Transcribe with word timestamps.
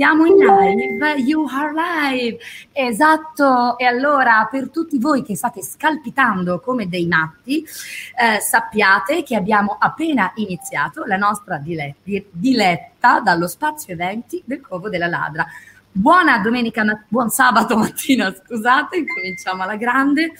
Siamo 0.00 0.24
in 0.24 0.36
live, 0.38 1.18
you 1.18 1.46
are 1.46 1.74
live. 1.74 2.38
Esatto, 2.72 3.76
e 3.76 3.84
allora 3.84 4.48
per 4.50 4.70
tutti 4.70 4.98
voi 4.98 5.22
che 5.22 5.36
state 5.36 5.62
scalpitando 5.62 6.58
come 6.58 6.88
dei 6.88 7.06
matti, 7.06 7.62
eh, 7.62 8.40
sappiate 8.40 9.22
che 9.22 9.36
abbiamo 9.36 9.76
appena 9.78 10.32
iniziato 10.36 11.04
la 11.04 11.18
nostra 11.18 11.58
dile- 11.58 11.96
diletta 12.30 13.20
dallo 13.20 13.46
spazio 13.46 13.92
eventi 13.92 14.40
del 14.42 14.62
Covo 14.62 14.88
della 14.88 15.06
Ladra. 15.06 15.46
Buona 15.92 16.38
domenica, 16.38 16.82
buon 17.06 17.28
sabato 17.28 17.76
mattina, 17.76 18.32
scusate, 18.34 19.04
cominciamo 19.04 19.64
alla 19.64 19.76
grande. 19.76 20.32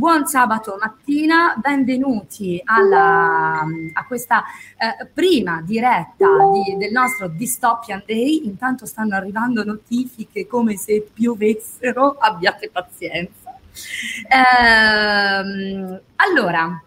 Buon 0.00 0.24
sabato 0.26 0.78
mattina, 0.80 1.54
benvenuti 1.58 2.58
alla, 2.64 3.60
a 3.92 4.06
questa 4.06 4.44
eh, 4.78 5.04
prima 5.04 5.60
diretta 5.60 6.26
di, 6.54 6.78
del 6.78 6.90
nostro 6.90 7.28
Dystopian 7.28 8.02
Day. 8.06 8.46
Intanto 8.46 8.86
stanno 8.86 9.14
arrivando 9.14 9.62
notifiche 9.62 10.46
come 10.46 10.78
se 10.78 11.06
piovessero, 11.12 12.16
abbiate 12.18 12.70
pazienza. 12.70 13.58
Eh, 14.26 16.00
allora, 16.16 16.82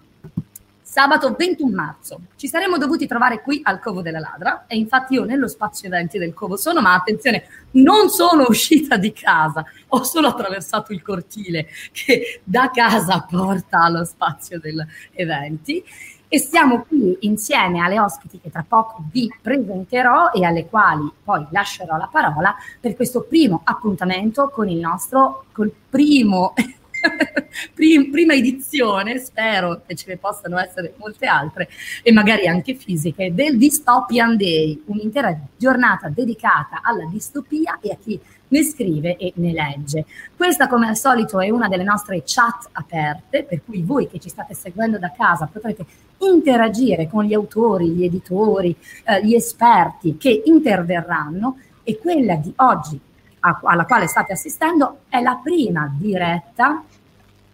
Sabato 0.93 1.33
21 1.35 1.73
marzo. 1.73 2.19
Ci 2.35 2.47
saremmo 2.47 2.77
dovuti 2.77 3.07
trovare 3.07 3.41
qui 3.41 3.61
al 3.63 3.79
Covo 3.79 4.03
della 4.03 4.19
Ladra 4.19 4.65
e 4.67 4.77
infatti 4.77 5.15
io 5.15 5.23
nello 5.23 5.47
spazio 5.47 5.87
eventi 5.87 6.19
del 6.19 6.35
Covo 6.35 6.55
sono, 6.55 6.81
ma 6.81 6.93
attenzione, 6.93 7.47
non 7.71 8.09
sono 8.09 8.45
uscita 8.47 8.95
di 8.97 9.11
casa, 9.11 9.65
ho 9.87 10.03
solo 10.03 10.27
attraversato 10.27 10.93
il 10.93 11.01
cortile 11.01 11.65
che 11.91 12.41
da 12.43 12.69
casa 12.71 13.25
porta 13.27 13.81
allo 13.81 14.05
spazio 14.05 14.59
degli 14.59 14.85
eventi. 15.13 15.83
E 16.27 16.37
stiamo 16.37 16.83
qui 16.83 17.17
insieme 17.21 17.79
alle 17.79 17.99
ospiti 17.99 18.39
che 18.39 18.51
tra 18.51 18.63
poco 18.67 19.03
vi 19.11 19.33
presenterò 19.41 20.29
e 20.31 20.45
alle 20.45 20.67
quali 20.67 21.11
poi 21.23 21.43
lascerò 21.49 21.97
la 21.97 22.09
parola 22.11 22.55
per 22.79 22.95
questo 22.95 23.23
primo 23.23 23.61
appuntamento 23.63 24.47
con 24.49 24.69
il 24.69 24.77
nostro, 24.77 25.45
col 25.53 25.73
primo 25.89 26.53
prima 28.11 28.33
edizione, 28.33 29.19
spero 29.19 29.81
che 29.85 29.95
ce 29.95 30.05
ne 30.09 30.17
possano 30.17 30.57
essere 30.57 30.93
molte 30.97 31.25
altre 31.25 31.69
e 32.01 32.11
magari 32.11 32.47
anche 32.47 32.75
fisiche, 32.75 33.33
del 33.33 33.57
Dystopian 33.57 34.37
Day, 34.37 34.81
un'intera 34.85 35.37
giornata 35.57 36.09
dedicata 36.09 36.81
alla 36.81 37.05
distopia 37.05 37.79
e 37.81 37.91
a 37.91 37.97
chi 38.01 38.19
ne 38.47 38.63
scrive 38.63 39.17
e 39.17 39.33
ne 39.35 39.51
legge. 39.51 40.05
Questa 40.35 40.67
come 40.67 40.87
al 40.87 40.97
solito 40.97 41.39
è 41.39 41.49
una 41.49 41.67
delle 41.67 41.83
nostre 41.83 42.21
chat 42.25 42.69
aperte, 42.71 43.43
per 43.43 43.61
cui 43.65 43.81
voi 43.81 44.07
che 44.07 44.19
ci 44.19 44.29
state 44.29 44.53
seguendo 44.53 44.99
da 44.99 45.11
casa 45.11 45.49
potrete 45.51 45.85
interagire 46.19 47.09
con 47.09 47.23
gli 47.23 47.33
autori, 47.33 47.89
gli 47.89 48.05
editori, 48.05 48.75
eh, 49.05 49.25
gli 49.25 49.33
esperti 49.33 50.17
che 50.17 50.43
interverranno 50.45 51.57
e 51.83 51.97
quella 51.97 52.35
di 52.35 52.53
oggi 52.57 52.99
alla 53.63 53.85
quale 53.85 54.07
state 54.07 54.33
assistendo 54.33 54.99
è 55.09 55.21
la 55.21 55.39
prima 55.41 55.91
diretta 55.93 56.83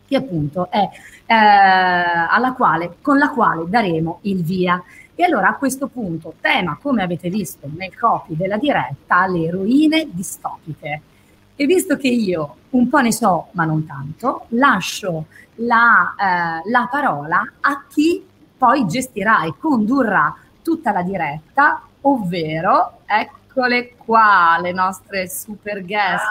che 0.10 0.16
appunto 0.16 0.70
è 0.72 0.90
eh, 1.26 1.36
alla 1.36 2.54
quale, 2.54 2.96
con 3.02 3.20
la 3.20 3.30
quale 3.30 3.66
daremo 3.68 4.20
il 4.24 4.44
via. 4.44 4.82
E 5.14 5.24
allora 5.24 5.50
a 5.50 5.56
questo 5.56 5.88
punto, 5.88 6.34
tema 6.42 6.78
come 6.82 7.04
avete 7.04 7.30
visto 7.30 7.70
nel 7.76 7.96
copy 7.98 8.36
della 8.36 8.58
diretta, 8.58 9.28
le 9.28 9.46
eroine 9.46 10.08
distopiche. 10.12 11.02
E 11.56 11.66
visto 11.66 11.98
che 11.98 12.08
io 12.08 12.56
un 12.72 12.88
po' 12.90 13.00
ne 13.00 13.12
so, 13.12 13.48
ma 13.52 13.66
non 13.66 13.86
tanto, 13.86 14.46
lascio 14.50 15.26
la, 15.56 16.16
eh, 16.18 16.70
la 16.70 16.88
parola 16.90 17.44
a 17.60 17.84
chi 17.88 18.26
poi 18.58 18.88
gestirà 18.88 19.44
e 19.44 19.54
condurrà 19.60 20.34
tutta 20.64 20.92
la 20.92 21.02
diretta, 21.04 21.82
ovvero 22.02 23.02
eccole 23.50 23.96
qua 23.98 24.60
le 24.62 24.72
nostre 24.72 25.28
super 25.28 25.84
guest. 25.84 26.24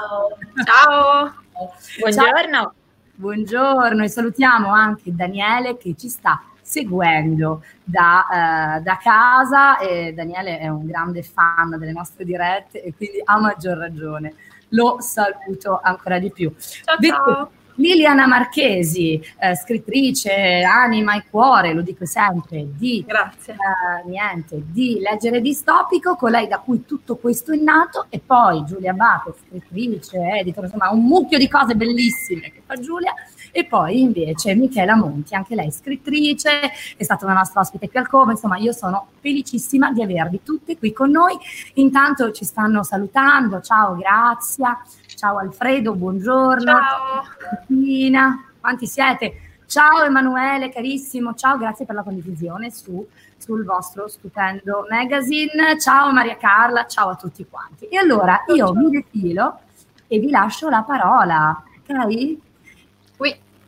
Ciao, 0.64 1.34
Ciao. 1.52 1.74
buongiorno. 1.98 2.60
Ciao. 2.60 2.74
Buongiorno 3.14 4.04
e 4.04 4.08
salutiamo 4.08 4.72
anche 4.72 5.12
Daniele 5.12 5.76
che 5.76 5.96
ci 5.96 6.08
sta 6.08 6.40
seguendo 6.62 7.64
da, 7.82 8.76
eh, 8.76 8.80
da, 8.82 8.96
casa 9.02 9.78
e 9.78 10.12
Daniele 10.12 10.60
è 10.60 10.68
un 10.68 10.86
grande 10.86 11.24
fan 11.24 11.70
delle 11.70 11.90
nostre 11.90 12.24
dirette 12.24 12.80
e 12.84 12.94
quindi 12.94 13.20
a 13.24 13.40
maggior 13.40 13.76
ragione 13.76 14.34
lo 14.68 14.98
saluto 15.00 15.80
ancora 15.82 16.20
di 16.20 16.30
più. 16.30 16.54
Ciao, 16.56 16.96
ciao. 17.00 17.50
Liliana 17.78 18.26
Marchesi, 18.26 19.22
eh, 19.38 19.54
scrittrice, 19.54 20.62
anima 20.62 21.16
e 21.16 21.24
cuore, 21.30 21.72
lo 21.72 21.82
dico 21.82 22.04
sempre, 22.06 22.66
di. 22.76 23.04
Eh, 23.52 24.08
niente, 24.08 24.62
di 24.66 24.98
Leggere 24.98 25.40
Distopico, 25.40 26.16
colei 26.16 26.48
da 26.48 26.58
cui 26.58 26.84
tutto 26.84 27.16
questo 27.16 27.52
è 27.52 27.56
nato, 27.56 28.06
e 28.08 28.20
poi 28.24 28.64
Giulia 28.64 28.92
Bato, 28.92 29.36
scrittrice, 29.46 30.18
editor, 30.18 30.64
insomma 30.64 30.90
un 30.90 31.04
mucchio 31.04 31.38
di 31.38 31.48
cose 31.48 31.76
bellissime 31.76 32.50
che 32.50 32.62
fa 32.66 32.74
Giulia, 32.74 33.14
e 33.52 33.64
poi 33.64 34.00
invece 34.00 34.54
Michela 34.54 34.96
Monti, 34.96 35.34
anche 35.34 35.54
lei 35.54 35.70
scrittrice, 35.70 36.70
è 36.96 37.02
stata 37.02 37.24
una 37.24 37.34
nostra 37.34 37.60
ospite 37.60 37.88
qui 37.88 37.98
al 37.98 38.08
Como, 38.08 38.30
insomma 38.30 38.56
io 38.56 38.72
sono 38.72 39.08
felicissima 39.20 39.92
di 39.92 40.02
avervi 40.02 40.42
tutte 40.42 40.76
qui 40.76 40.92
con 40.92 41.10
noi. 41.10 41.36
Intanto 41.74 42.32
ci 42.32 42.44
stanno 42.44 42.82
salutando, 42.82 43.60
ciao 43.60 43.96
Grazia, 43.96 44.78
ciao 45.14 45.38
Alfredo, 45.38 45.94
buongiorno. 45.94 46.64
Ciao. 46.64 47.24
Martina, 47.50 48.44
quanti 48.60 48.86
siete? 48.86 49.42
Ciao 49.66 50.02
Emanuele, 50.02 50.70
carissimo, 50.70 51.34
ciao, 51.34 51.58
grazie 51.58 51.84
per 51.84 51.94
la 51.94 52.02
condivisione 52.02 52.70
su, 52.70 53.06
sul 53.36 53.64
vostro 53.64 54.08
stupendo 54.08 54.86
magazine. 54.88 55.78
Ciao 55.78 56.10
Maria 56.10 56.38
Carla, 56.38 56.86
ciao 56.86 57.10
a 57.10 57.16
tutti 57.16 57.46
quanti. 57.46 57.84
E 57.84 57.98
allora 57.98 58.44
io 58.54 58.72
mi 58.72 58.88
defilo 58.88 59.60
e 60.06 60.18
vi 60.18 60.30
lascio 60.30 60.70
la 60.70 60.82
parola, 60.82 61.62
ok? 61.86 62.36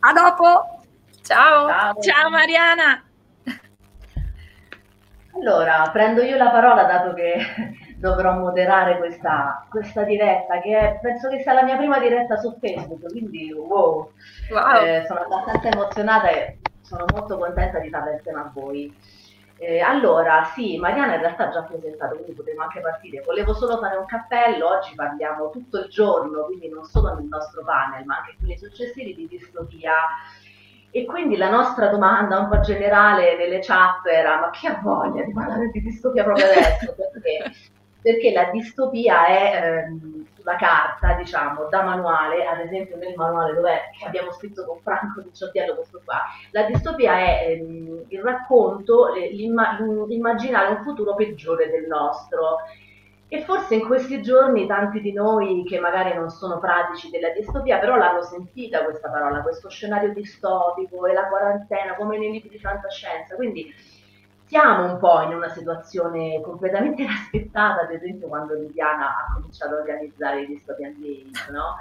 A 0.02 0.12
dopo. 0.14 0.81
Ciao. 1.23 1.69
Ciao, 1.69 2.00
Ciao 2.00 2.31
Mariana. 2.31 3.05
Allora, 5.35 5.88
prendo 5.93 6.23
io 6.23 6.37
la 6.38 6.50
parola 6.50 6.85
dato 6.85 7.12
che 7.12 7.37
dovrò 8.00 8.32
moderare 8.32 8.97
questa, 8.97 9.67
questa 9.69 10.02
diretta, 10.02 10.58
che 10.61 10.79
è, 10.79 10.99
penso 11.02 11.29
che 11.29 11.43
sia 11.43 11.52
la 11.52 11.64
mia 11.64 11.76
prima 11.76 11.99
diretta 11.99 12.37
su 12.37 12.56
Facebook, 12.58 13.11
quindi 13.11 13.52
wow, 13.52 14.11
wow. 14.50 14.82
Eh, 14.82 15.05
sono 15.06 15.20
abbastanza 15.20 15.69
emozionata 15.69 16.29
e 16.31 16.58
sono 16.81 17.05
molto 17.12 17.37
contenta 17.37 17.79
di 17.79 17.91
farla 17.91 18.12
insieme 18.12 18.41
a 18.41 18.50
voi. 18.55 18.94
Eh, 19.62 19.79
allora, 19.81 20.45
sì, 20.55 20.79
Mariana 20.79 21.17
in 21.17 21.21
realtà 21.21 21.49
ha 21.49 21.51
già 21.51 21.62
presentato, 21.65 22.15
quindi 22.15 22.33
potremo 22.33 22.62
anche 22.62 22.81
partire. 22.81 23.21
Volevo 23.21 23.53
solo 23.53 23.77
fare 23.77 23.99
un 23.99 24.07
cappello, 24.07 24.67
oggi 24.67 24.95
parliamo 24.95 25.51
tutto 25.51 25.81
il 25.81 25.89
giorno, 25.91 26.45
quindi 26.45 26.71
non 26.71 26.85
solo 26.85 27.12
nel 27.12 27.27
nostro 27.27 27.62
panel, 27.62 28.07
ma 28.07 28.17
anche 28.17 28.37
quelli 28.39 28.57
successivi 28.57 29.15
di 29.15 29.29
distopia. 29.29 29.93
E 30.91 31.05
quindi 31.05 31.37
la 31.37 31.51
nostra 31.51 31.89
domanda 31.89 32.39
un 32.39 32.49
po' 32.49 32.61
generale 32.61 33.37
nelle 33.37 33.59
chat 33.59 34.07
era: 34.07 34.41
ma 34.41 34.49
chi 34.49 34.67
ha 34.67 34.81
voglia 34.83 35.25
di 35.25 35.33
parlare 35.33 35.69
di 35.69 35.83
distopia 35.83 36.25
proprio 36.25 36.47
adesso? 36.47 36.95
Perché, 36.97 37.53
perché 38.02 38.32
la 38.32 38.50
distopia 38.50 39.26
è 39.26 39.85
ehm, 39.87 40.26
sulla 40.35 40.56
carta, 40.56 41.14
diciamo, 41.14 41.69
da 41.69 41.82
manuale, 41.82 42.47
ad 42.47 42.61
esempio 42.61 42.97
nel 42.97 43.14
manuale 43.14 43.55
dove 43.55 43.81
abbiamo 44.05 44.32
scritto 44.32 44.64
con 44.64 44.81
Franco 44.81 45.20
di 45.20 45.32
Ciottiello 45.32 45.75
questo 45.75 46.00
qua, 46.05 46.23
la 46.52 46.64
distopia 46.64 47.19
è 47.19 47.47
ehm, 47.50 48.05
il 48.08 48.23
racconto, 48.23 49.12
l'imma- 49.14 49.79
immaginare 50.08 50.75
un 50.75 50.82
futuro 50.82 51.14
peggiore 51.14 51.69
del 51.70 51.87
nostro. 51.87 52.58
E 53.32 53.44
forse 53.44 53.76
in 53.76 53.87
questi 53.87 54.23
giorni 54.23 54.67
tanti 54.67 55.00
di 55.00 55.12
noi 55.12 55.62
che 55.64 55.79
magari 55.79 56.12
non 56.14 56.31
sono 56.31 56.58
pratici 56.58 57.11
della 57.11 57.29
distopia, 57.31 57.79
però 57.79 57.94
l'hanno 57.94 58.23
sentita 58.23 58.82
questa 58.82 59.08
parola, 59.08 59.41
questo 59.41 59.69
scenario 59.69 60.12
distopico 60.12 61.06
e 61.06 61.12
la 61.12 61.29
quarantena 61.29 61.94
come 61.94 62.19
nei 62.19 62.32
libri 62.32 62.49
di 62.49 62.58
fantascienza. 62.58 63.37
Quindi 63.37 63.73
siamo 64.50 64.91
un 64.91 64.99
po' 64.99 65.20
in 65.20 65.32
una 65.32 65.49
situazione 65.49 66.41
completamente 66.41 67.02
inaspettata, 67.02 67.82
ad 67.82 67.93
esempio 67.93 68.26
quando 68.26 68.55
Liliana 68.55 69.17
ha 69.17 69.32
cominciato 69.32 69.76
a 69.76 69.79
organizzare 69.79 70.43
i 70.43 70.47
Dystopian 70.47 70.97
Games, 70.99 71.49
no? 71.50 71.76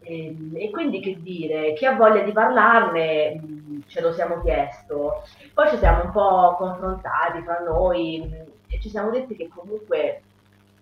E, 0.00 0.26
ehm, 0.26 0.52
e, 0.56 0.70
quindi 0.70 0.98
che 0.98 1.22
dire, 1.22 1.72
chi 1.74 1.86
ha 1.86 1.94
voglia 1.94 2.22
di 2.24 2.32
parlarne 2.32 3.40
mm, 3.40 3.80
ce 3.86 4.00
lo 4.00 4.12
siamo 4.12 4.42
chiesto, 4.42 5.22
poi 5.54 5.68
ci 5.68 5.78
siamo 5.78 6.02
un 6.02 6.10
po' 6.10 6.56
confrontati 6.58 7.42
fra 7.42 7.60
noi 7.60 8.24
mm, 8.26 8.50
e 8.70 8.80
ci 8.80 8.90
siamo 8.90 9.10
detti 9.10 9.36
che 9.36 9.48
comunque 9.54 10.22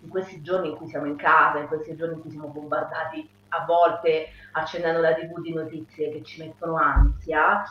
in 0.01 0.09
questi 0.09 0.41
giorni 0.41 0.71
in 0.71 0.77
cui 0.77 0.89
siamo 0.89 1.07
in 1.07 1.17
casa, 1.17 1.59
in 1.59 1.67
questi 1.67 1.95
giorni 1.95 2.15
in 2.15 2.21
cui 2.23 2.31
siamo 2.31 2.49
bombardati 2.49 3.29
a 3.49 3.65
volte 3.67 4.29
accendendo 4.53 5.01
la 5.01 5.13
tv 5.13 5.43
di 5.43 5.53
notizie 5.53 6.11
che 6.11 6.23
ci 6.23 6.43
mettono 6.43 6.77
ansia, 6.77 7.65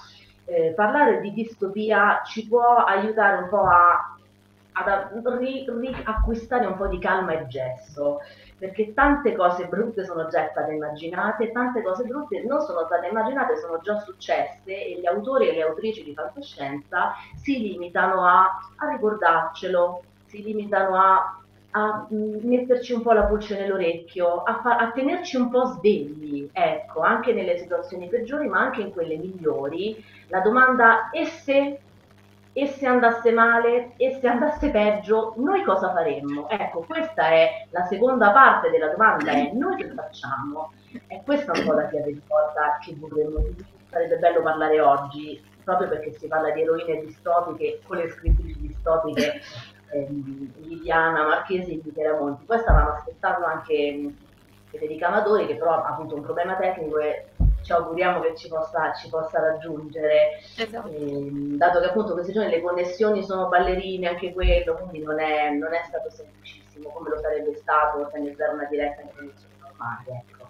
eh, 0.51 0.73
parlare 0.75 1.21
di 1.21 1.31
distopia 1.31 2.21
ci 2.25 2.45
può 2.47 2.75
aiutare 2.75 3.43
un 3.43 3.49
po' 3.49 3.63
a, 3.63 4.17
ad 4.73 5.37
ri, 5.37 5.65
riacquistare 5.67 6.65
un 6.65 6.75
po' 6.75 6.87
di 6.87 6.99
calma 6.99 7.33
e 7.33 7.47
gesso, 7.47 8.19
perché 8.57 8.93
tante 8.93 9.33
cose 9.33 9.65
brutte 9.67 10.03
sono 10.03 10.27
già 10.27 10.49
state 10.49 10.73
immaginate, 10.73 11.51
tante 11.51 11.81
cose 11.81 12.03
brutte 12.03 12.43
non 12.43 12.59
sono 12.61 12.85
state 12.85 13.07
immaginate, 13.07 13.57
sono 13.57 13.79
già 13.81 13.97
successe 13.99 14.65
e 14.65 14.99
gli 14.99 15.05
autori 15.05 15.47
e 15.47 15.53
le 15.53 15.63
autrici 15.63 16.03
di 16.03 16.13
fantascienza 16.13 17.13
si 17.35 17.59
limitano 17.59 18.25
a, 18.25 18.59
a 18.75 18.89
ricordarcelo, 18.89 20.03
si 20.25 20.43
limitano 20.43 20.95
a 20.95 21.35
a 21.71 22.05
metterci 22.09 22.93
un 22.93 23.01
po' 23.01 23.13
la 23.13 23.27
voce 23.27 23.57
nell'orecchio, 23.57 24.43
a, 24.43 24.59
fa- 24.61 24.77
a, 24.77 24.91
tenerci 24.91 25.37
un 25.37 25.49
po' 25.49 25.65
svegli, 25.65 26.49
ecco, 26.51 26.99
anche 26.99 27.33
nelle 27.33 27.57
situazioni 27.57 28.07
peggiori, 28.07 28.47
ma 28.47 28.59
anche 28.59 28.81
in 28.81 28.91
quelle 28.91 29.15
migliori. 29.15 30.03
La 30.31 30.39
domanda 30.39 31.09
e 31.09 31.25
se, 31.25 31.79
e 32.53 32.67
se 32.67 32.87
andasse 32.87 33.33
male, 33.33 33.91
e 33.97 34.17
se 34.21 34.27
andasse 34.29 34.69
peggio, 34.69 35.33
noi 35.35 35.61
cosa 35.63 35.91
faremmo? 35.91 36.47
Ecco, 36.47 36.85
questa 36.87 37.27
è 37.27 37.67
la 37.71 37.83
seconda 37.83 38.31
parte 38.31 38.69
della 38.69 38.87
domanda, 38.87 39.31
è 39.31 39.51
noi 39.51 39.75
che 39.75 39.89
facciamo? 39.89 40.71
E 41.07 41.21
questa 41.25 41.51
è 41.51 41.59
un 41.59 41.65
po' 41.65 41.73
la 41.73 41.87
chiave 41.89 42.13
di 42.13 42.21
porta 42.25 42.79
che 42.81 42.95
vorremmo. 42.97 43.43
Sarebbe 43.89 44.19
bello 44.19 44.41
parlare 44.41 44.79
oggi, 44.79 45.43
proprio 45.65 45.89
perché 45.89 46.13
si 46.13 46.27
parla 46.27 46.51
di 46.51 46.61
eroine 46.61 47.01
distopiche 47.01 47.81
con 47.85 47.97
le 47.97 48.09
scrittrici 48.09 48.67
distopiche 48.67 49.41
ehm, 49.91 50.53
Liliana 50.59 51.27
Marchesi 51.27 51.73
e 51.73 51.81
Michela 51.83 52.17
Monti. 52.17 52.45
Poi 52.45 52.59
stavamo 52.59 52.91
aspettando 52.91 53.45
anche 53.47 54.13
Federica 54.69 55.07
Amadori 55.07 55.45
che 55.45 55.57
però 55.57 55.83
ha 55.83 55.89
avuto 55.89 56.15
un 56.15 56.21
problema 56.21 56.55
tecnico 56.55 56.99
e 56.99 57.25
ci 57.61 57.71
auguriamo 57.71 58.19
che 58.21 58.35
ci 58.35 58.47
possa, 58.47 58.93
ci 58.93 59.09
possa 59.09 59.39
raggiungere, 59.39 60.39
esatto. 60.57 60.87
ehm, 60.87 61.57
dato 61.57 61.79
che 61.79 61.85
appunto 61.87 62.13
questi 62.13 62.33
giorni 62.33 62.49
le 62.51 62.61
connessioni 62.61 63.23
sono 63.23 63.47
ballerine, 63.47 64.07
anche 64.09 64.33
quello, 64.33 64.75
quindi 64.75 65.03
non 65.03 65.19
è, 65.19 65.51
non 65.51 65.73
è 65.73 65.81
stato 65.87 66.09
semplicissimo 66.09 66.89
come 66.89 67.09
lo 67.09 67.19
sarebbe 67.19 67.55
stato 67.55 67.99
organizzare 67.99 68.53
una 68.53 68.65
diretta 68.65 69.01
in 69.01 69.09
condizioni 69.15 69.53
normali. 69.61 70.05
Ecco. 70.07 70.47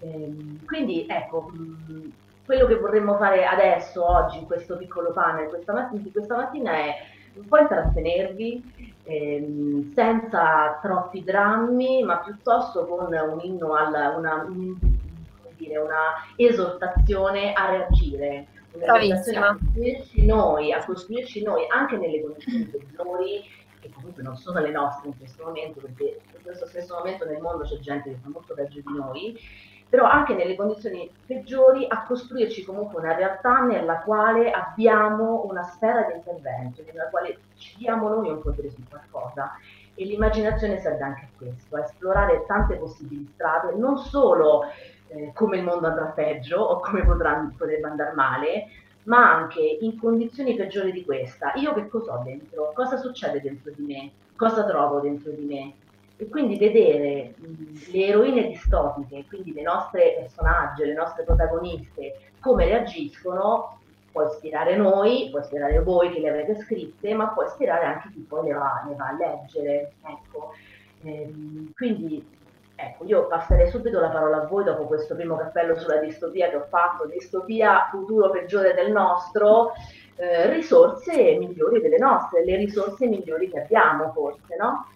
Ehm, 0.00 0.64
quindi 0.66 1.06
ecco, 1.08 1.50
mh, 1.50 2.12
quello 2.44 2.66
che 2.66 2.76
vorremmo 2.76 3.16
fare 3.16 3.46
adesso, 3.46 4.04
oggi, 4.06 4.38
in 4.38 4.46
questo 4.46 4.76
piccolo 4.76 5.12
panel 5.12 5.48
questa 5.48 5.72
mattina, 5.72 6.02
di 6.02 6.12
questa 6.12 6.36
mattina 6.36 6.72
è 6.72 6.94
un 7.36 7.46
po' 7.46 7.58
intrattenervi 7.58 8.92
ehm, 9.04 9.92
senza 9.94 10.78
troppi 10.82 11.24
drammi, 11.24 12.02
ma 12.02 12.18
piuttosto 12.18 12.86
con 12.86 13.06
un 13.12 13.40
inno 13.42 13.74
alla 13.74 14.10
una, 14.10 14.46
dire, 15.64 15.78
una 15.78 16.24
esortazione 16.36 17.52
a 17.52 17.70
reagire. 17.70 18.46
A 18.86 19.56
costruirci, 19.56 20.26
noi, 20.26 20.72
a 20.72 20.84
costruirci 20.84 21.42
noi 21.42 21.64
anche 21.68 21.96
nelle 21.96 22.20
condizioni 22.22 22.64
peggiori, 22.64 23.44
che 23.80 23.90
comunque 23.94 24.22
non 24.22 24.36
sono 24.36 24.58
le 24.60 24.70
nostre 24.70 25.08
in 25.08 25.18
questo 25.18 25.44
momento, 25.44 25.80
perché 25.80 26.20
in 26.34 26.42
questo 26.42 26.66
stesso 26.66 26.94
momento 26.94 27.24
nel 27.24 27.40
mondo 27.40 27.64
c'è 27.64 27.78
gente 27.78 28.10
che 28.10 28.18
fa 28.20 28.30
molto 28.30 28.54
peggio 28.54 28.80
di 28.80 28.96
noi, 28.96 29.38
però 29.88 30.06
anche 30.06 30.34
nelle 30.34 30.56
condizioni 30.56 31.08
peggiori 31.24 31.86
a 31.88 32.02
costruirci 32.02 32.64
comunque 32.64 33.00
una 33.00 33.14
realtà 33.14 33.60
nella 33.60 34.00
quale 34.00 34.50
abbiamo 34.50 35.44
una 35.48 35.62
sfera 35.62 36.02
di 36.02 36.14
intervento, 36.14 36.82
nella 36.84 37.08
quale 37.10 37.38
ci 37.56 37.76
diamo 37.76 38.08
noi 38.08 38.28
un 38.30 38.42
potere 38.42 38.70
su 38.70 38.82
qualcosa. 38.88 39.52
E 39.94 40.04
l'immaginazione 40.04 40.80
serve 40.80 41.04
anche 41.04 41.24
a 41.26 41.28
questo, 41.38 41.76
a 41.76 41.84
esplorare 41.84 42.44
tante 42.46 42.74
possibili 42.74 43.30
strade, 43.34 43.76
non 43.76 43.96
solo 43.96 44.64
eh, 45.14 45.32
come 45.34 45.58
il 45.58 45.62
mondo 45.62 45.86
andrà 45.86 46.06
peggio 46.06 46.58
o 46.58 46.80
come 46.80 47.04
potrà, 47.04 47.50
potrebbe 47.56 47.88
andare 47.88 48.12
male, 48.14 48.66
ma 49.04 49.34
anche 49.34 49.60
in 49.60 49.98
condizioni 49.98 50.54
peggiori 50.54 50.92
di 50.92 51.04
questa, 51.04 51.52
io 51.54 51.72
che 51.74 51.88
cosa 51.88 52.18
ho 52.18 52.22
dentro? 52.22 52.72
Cosa 52.74 52.96
succede 52.96 53.40
dentro 53.40 53.70
di 53.74 53.84
me? 53.84 54.10
Cosa 54.36 54.64
trovo 54.64 55.00
dentro 55.00 55.30
di 55.30 55.44
me? 55.44 55.74
E 56.16 56.28
quindi 56.28 56.56
vedere 56.56 57.34
le 57.90 58.06
eroine 58.06 58.46
distopiche, 58.46 59.24
quindi 59.28 59.52
le 59.52 59.62
nostre 59.62 60.16
personaggi, 60.20 60.84
le 60.84 60.94
nostre 60.94 61.24
protagoniste, 61.24 62.18
come 62.40 62.66
reagiscono, 62.66 63.78
può 64.12 64.24
ispirare 64.28 64.76
noi, 64.76 65.28
può 65.30 65.40
ispirare 65.40 65.80
voi 65.80 66.10
che 66.12 66.20
le 66.20 66.30
avete 66.30 66.54
scritte, 66.62 67.12
ma 67.14 67.28
può 67.28 67.44
ispirare 67.44 67.84
anche 67.84 68.10
chi 68.12 68.20
poi 68.20 68.46
le 68.46 68.52
va, 68.54 68.84
le 68.88 68.94
va 68.94 69.08
a 69.08 69.12
leggere. 69.12 69.94
Ecco. 70.02 70.52
Ehm, 71.02 71.72
quindi 71.74 72.24
ecco, 72.74 73.04
io 73.04 73.26
passerei 73.26 73.68
subito 73.70 74.00
la 74.00 74.08
parola 74.08 74.42
a 74.42 74.46
voi 74.46 74.64
dopo 74.64 74.86
questo 74.86 75.14
primo 75.14 75.36
cappello 75.36 75.78
sulla 75.78 75.98
distopia 75.98 76.48
che 76.50 76.56
ho 76.56 76.66
fatto, 76.68 77.06
distopia 77.06 77.88
futuro 77.90 78.30
peggiore 78.30 78.74
del 78.74 78.90
nostro, 78.92 79.72
eh, 80.16 80.50
risorse 80.52 81.36
migliori 81.38 81.80
delle 81.80 81.98
nostre, 81.98 82.44
le 82.44 82.56
risorse 82.56 83.06
migliori 83.06 83.50
che 83.50 83.62
abbiamo 83.62 84.12
forse, 84.12 84.56
no? 84.56 84.86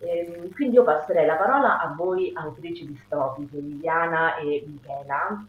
Ehm, 0.00 0.52
quindi 0.52 0.76
io 0.76 0.84
passerei 0.84 1.26
la 1.26 1.34
parola 1.34 1.80
a 1.80 1.92
voi 1.96 2.32
autrici 2.34 2.86
distopiche, 2.86 3.58
Liliana 3.58 4.36
e 4.36 4.64
Michela, 4.66 5.44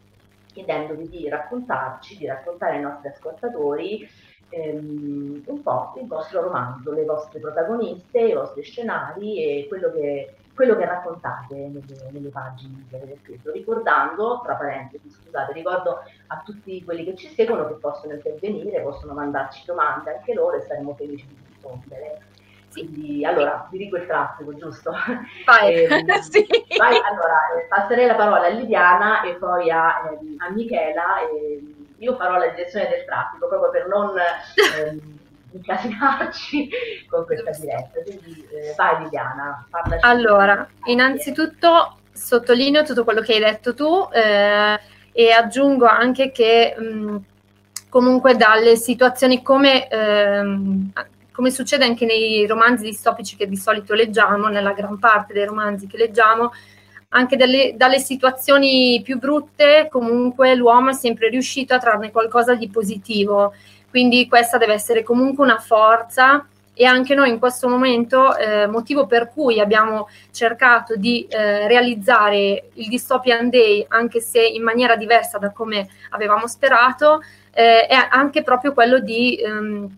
chiedendovi 0.52 1.08
di 1.08 1.30
raccontarci, 1.30 2.18
di 2.18 2.26
raccontare 2.26 2.76
ai 2.76 2.82
nostri 2.82 3.10
ascoltatori 3.10 4.10
ehm, 4.50 5.44
un 5.46 5.62
po' 5.62 5.94
il 6.00 6.08
vostro 6.08 6.42
romanzo, 6.42 6.92
le 6.92 7.06
vostre 7.06 7.40
protagoniste, 7.40 8.20
i 8.20 8.34
vostri 8.34 8.64
scenari 8.64 9.44
e 9.44 9.68
quello 9.68 9.92
che, 9.92 10.34
quello 10.60 10.76
che 10.76 10.84
raccontate 10.84 11.56
nelle, 11.56 11.82
nelle, 12.12 12.28
pagine 12.28 12.86
che 12.90 12.98
avete 12.98 13.18
scritto. 13.24 13.50
Ricordando, 13.50 14.42
tra 14.44 14.56
parentesi, 14.56 15.10
scusate, 15.10 15.54
ricordo 15.54 16.04
a 16.28 16.42
tutti 16.44 16.84
quelli 16.84 17.06
che 17.06 17.16
ci 17.16 17.30
seguono 17.30 17.66
che 17.70 17.76
possono 17.76 18.12
intervenire, 18.12 18.82
possono 18.82 19.14
mandarci 19.14 19.64
domande 19.66 20.18
anche 20.18 20.34
loro 20.34 20.58
e 20.58 20.62
saremo 20.64 20.96
felici 20.96 21.26
di 21.28 21.38
rispondere. 21.48 22.24
Quindi, 22.74 23.24
allora, 23.24 23.70
vi 23.72 23.78
dico 23.78 23.96
il 23.96 24.06
traffico, 24.06 24.54
giusto? 24.54 24.92
Vai. 25.46 25.76
eh, 25.88 25.88
sì. 26.30 26.46
vai 26.78 27.00
allora, 27.08 27.38
eh, 27.58 27.68
passerei 27.70 28.08
la 28.08 28.16
parola 28.16 28.48
a 28.48 28.50
Liliana 28.50 29.22
e 29.22 29.36
poi 29.36 29.72
a, 29.72 30.12
eh, 30.12 30.36
a 30.46 30.52
Michela. 30.52 31.22
E 31.22 31.64
io 32.00 32.16
farò 32.18 32.38
la 32.38 32.50
direzione 32.50 32.90
del 32.90 33.06
traffico 33.06 33.48
proprio 33.48 33.70
per 33.70 33.88
non 33.88 34.14
ehm, 34.78 35.19
incasinarci 35.52 36.70
con 37.10 37.26
questa 37.26 37.52
diretta. 37.52 38.02
Quindi 38.04 38.46
eh, 38.52 38.74
vai 38.76 39.04
Liliana, 39.04 39.68
parlaci. 39.70 40.06
Allora, 40.06 40.68
innanzitutto 40.86 41.98
sottolineo 42.12 42.84
tutto 42.84 43.04
quello 43.04 43.22
che 43.22 43.34
hai 43.34 43.40
detto 43.40 43.74
tu 43.74 44.08
eh, 44.12 44.80
e 45.12 45.32
aggiungo 45.32 45.86
anche 45.86 46.32
che 46.32 46.76
mh, 46.78 47.18
comunque 47.90 48.36
dalle 48.36 48.76
situazioni 48.76 49.42
come 49.42 49.88
ehm, 49.88 50.92
come 51.40 51.52
succede 51.52 51.86
anche 51.86 52.06
nei 52.06 52.46
romanzi 52.46 52.84
distopici 52.84 53.38
che 53.38 53.48
di 53.48 53.56
solito 53.56 53.94
leggiamo, 53.94 54.50
nella 54.50 54.74
gran 54.74 55.00
parte 55.00 55.32
dei 55.32 55.46
romanzi 55.46 55.88
che 55.88 55.96
leggiamo, 55.96 56.52
anche 57.12 57.38
dalle, 57.38 57.76
dalle 57.78 58.00
situazioni 58.00 59.02
più 59.02 59.18
brutte 59.18 59.88
comunque 59.90 60.54
l'uomo 60.54 60.90
è 60.90 60.94
sempre 60.94 61.30
riuscito 61.30 61.74
a 61.74 61.80
trarne 61.80 62.12
qualcosa 62.12 62.56
di 62.56 62.70
positivo. 62.70 63.54
Quindi 63.90 64.28
questa 64.28 64.58
deve 64.58 64.74
essere 64.74 65.04
comunque 65.04 65.44
una 65.44 65.58
forza 65.58 66.46
e 66.74 66.86
anche 66.86 67.14
noi 67.14 67.30
in 67.30 67.40
questo 67.40 67.68
momento, 67.68 68.38
eh, 68.38 68.66
motivo 68.66 69.06
per 69.06 69.32
cui 69.34 69.60
abbiamo 69.60 70.08
cercato 70.32 70.96
di 70.96 71.26
eh, 71.28 71.68
realizzare 71.68 72.70
il 72.76 72.88
Dystopian 72.88 73.50
Day, 73.50 73.86
anche 73.90 74.22
se 74.22 74.42
in 74.42 74.64
maniera 74.64 74.96
diversa 74.96 75.38
da 75.38 75.52
come 75.52 75.90
avevamo 76.12 76.48
sperato, 76.48 77.22
eh, 77.52 77.86
è 77.86 78.08
anche 78.10 78.44
proprio 78.44 78.72
quello 78.72 79.00
di 79.00 79.36
ehm, 79.36 79.90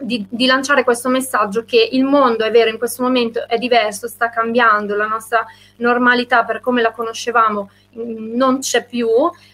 di, 0.00 0.24
di, 0.28 0.46
lanciare 0.46 0.84
questo 0.84 1.08
messaggio 1.08 1.64
che 1.64 1.88
il 1.92 2.04
mondo 2.04 2.44
è 2.44 2.50
vero 2.50 2.70
in 2.70 2.78
questo 2.78 3.02
momento 3.02 3.46
è 3.48 3.58
diverso, 3.58 4.06
sta 4.06 4.30
cambiando, 4.30 4.94
la 4.94 5.06
nostra 5.06 5.44
normalità 5.76 6.44
per 6.44 6.60
come 6.60 6.82
la 6.82 6.92
conoscevamo 6.92 7.70
mm, 7.96 8.36
non 8.36 8.60
c'è 8.60 8.84
più, 8.84 9.08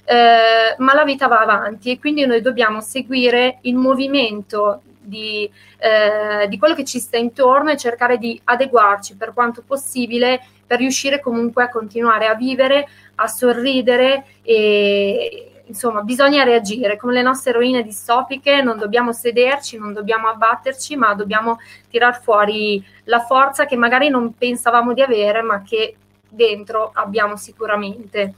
eh, 0.04 0.74
ma 0.76 0.94
la 0.94 1.04
vita 1.04 1.28
va 1.28 1.40
avanti 1.40 1.90
e 1.90 1.98
quindi 1.98 2.26
noi 2.26 2.42
dobbiamo 2.42 2.80
seguire 2.80 3.58
il 3.62 3.74
movimento 3.76 4.82
di, 5.00 5.50
eh, 5.78 6.46
di 6.48 6.58
quello 6.58 6.74
che 6.74 6.84
ci 6.84 6.98
sta 6.98 7.16
intorno 7.16 7.70
e 7.70 7.76
cercare 7.76 8.18
di 8.18 8.38
adeguarci 8.44 9.16
per 9.16 9.32
quanto 9.32 9.62
possibile 9.66 10.40
per 10.66 10.78
riuscire 10.78 11.20
comunque 11.20 11.62
a 11.62 11.68
continuare 11.68 12.26
a 12.26 12.34
vivere, 12.34 12.88
a 13.16 13.26
sorridere 13.26 14.24
e, 14.42 15.53
insomma, 15.66 16.02
bisogna 16.02 16.44
reagire. 16.44 16.97
Come 16.97 17.12
le 17.12 17.23
nostre 17.23 17.50
eroine 17.50 17.83
distopiche, 17.83 18.62
non 18.62 18.78
dobbiamo 18.78 19.12
sederci, 19.12 19.78
non 19.78 19.92
dobbiamo 19.92 20.28
abbatterci, 20.28 20.97
ma 20.97 21.14
dobbiamo 21.14 21.59
tirar 21.90 22.21
fuori 22.23 22.85
la 23.04 23.21
forza 23.21 23.64
che 23.64 23.76
magari 23.76 24.09
non 24.09 24.35
pensavamo 24.35 24.92
di 24.92 25.02
avere, 25.02 25.42
ma 25.42 25.62
che 25.62 25.97
dentro 26.28 26.90
abbiamo 26.94 27.37
sicuramente. 27.37 28.35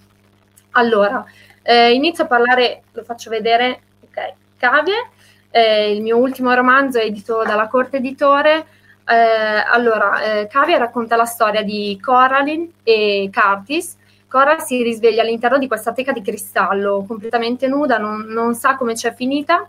Allora, 0.73 1.25
eh, 1.63 1.93
inizio 1.93 2.25
a 2.25 2.27
parlare, 2.29 2.83
lo 2.93 3.03
faccio 3.03 3.31
vedere, 3.31 3.81
ok, 4.05 4.33
Cavie, 4.59 5.11
eh, 5.51 5.93
il 5.93 6.03
mio 6.03 6.19
ultimo 6.19 6.53
romanzo 6.53 6.99
edito 6.99 7.43
dalla 7.45 7.69
Corte 7.69 7.97
Editore. 7.97 8.67
Eh, 9.09 9.15
allora, 9.15 10.21
eh, 10.21 10.47
Cavie 10.49 10.79
racconta 10.79 11.17
la 11.17 11.25
storia 11.25 11.63
di 11.63 11.99
Coraline 12.01 12.71
e 12.83 13.31
Curtis, 13.33 13.97
Cora 14.37 14.59
si 14.59 14.83
risveglia 14.83 15.23
all'interno 15.23 15.57
di 15.57 15.67
questa 15.67 15.95
teca 15.95 16.13
di 16.13 16.21
cristallo, 16.21 17.07
completamente 17.09 17.69
nuda, 17.69 17.97
non, 17.97 18.27
non 18.27 18.55
sa 18.55 18.77
come 18.77 18.93
c'è 18.93 19.15
finita 19.15 19.67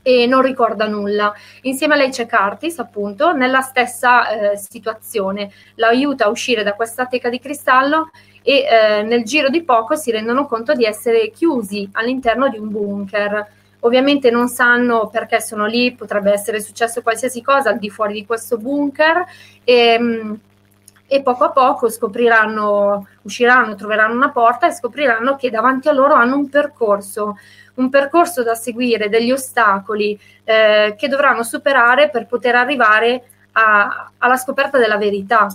e 0.00 0.24
non 0.24 0.40
ricorda 0.40 0.86
nulla. 0.86 1.34
Insieme 1.64 1.92
a 1.92 1.98
lei 1.98 2.08
c'è 2.08 2.26
Curtis, 2.26 2.78
appunto, 2.78 3.34
nella 3.34 3.60
stessa 3.60 4.52
eh, 4.52 4.56
situazione. 4.56 5.50
La 5.74 5.88
aiuta 5.88 6.24
a 6.24 6.28
uscire 6.30 6.62
da 6.62 6.72
questa 6.72 7.04
teca 7.04 7.28
di 7.28 7.38
cristallo 7.38 8.08
e 8.40 8.64
eh, 8.64 9.02
nel 9.02 9.22
giro 9.22 9.50
di 9.50 9.62
poco 9.62 9.96
si 9.96 10.10
rendono 10.10 10.46
conto 10.46 10.72
di 10.72 10.86
essere 10.86 11.30
chiusi 11.30 11.86
all'interno 11.92 12.48
di 12.48 12.56
un 12.56 12.70
bunker. 12.70 13.46
Ovviamente 13.80 14.30
non 14.30 14.48
sanno 14.48 15.08
perché 15.08 15.42
sono 15.42 15.66
lì, 15.66 15.92
potrebbe 15.92 16.32
essere 16.32 16.62
successo 16.62 17.02
qualsiasi 17.02 17.42
cosa 17.42 17.68
al 17.68 17.78
di 17.78 17.90
fuori 17.90 18.14
di 18.14 18.24
questo 18.24 18.56
bunker. 18.56 19.26
E, 19.62 19.98
mh, 19.98 20.40
e 21.14 21.22
poco 21.22 21.44
a 21.44 21.50
poco 21.50 21.88
scopriranno, 21.88 23.06
usciranno, 23.22 23.76
troveranno 23.76 24.14
una 24.14 24.30
porta 24.30 24.66
e 24.66 24.72
scopriranno 24.72 25.36
che 25.36 25.48
davanti 25.48 25.86
a 25.86 25.92
loro 25.92 26.14
hanno 26.14 26.34
un 26.34 26.48
percorso, 26.48 27.38
un 27.74 27.88
percorso 27.88 28.42
da 28.42 28.56
seguire, 28.56 29.08
degli 29.08 29.30
ostacoli 29.30 30.18
eh, 30.42 30.96
che 30.98 31.06
dovranno 31.06 31.44
superare 31.44 32.10
per 32.10 32.26
poter 32.26 32.56
arrivare 32.56 33.22
a, 33.52 34.10
alla 34.18 34.36
scoperta 34.36 34.76
della 34.76 34.96
verità. 34.96 35.46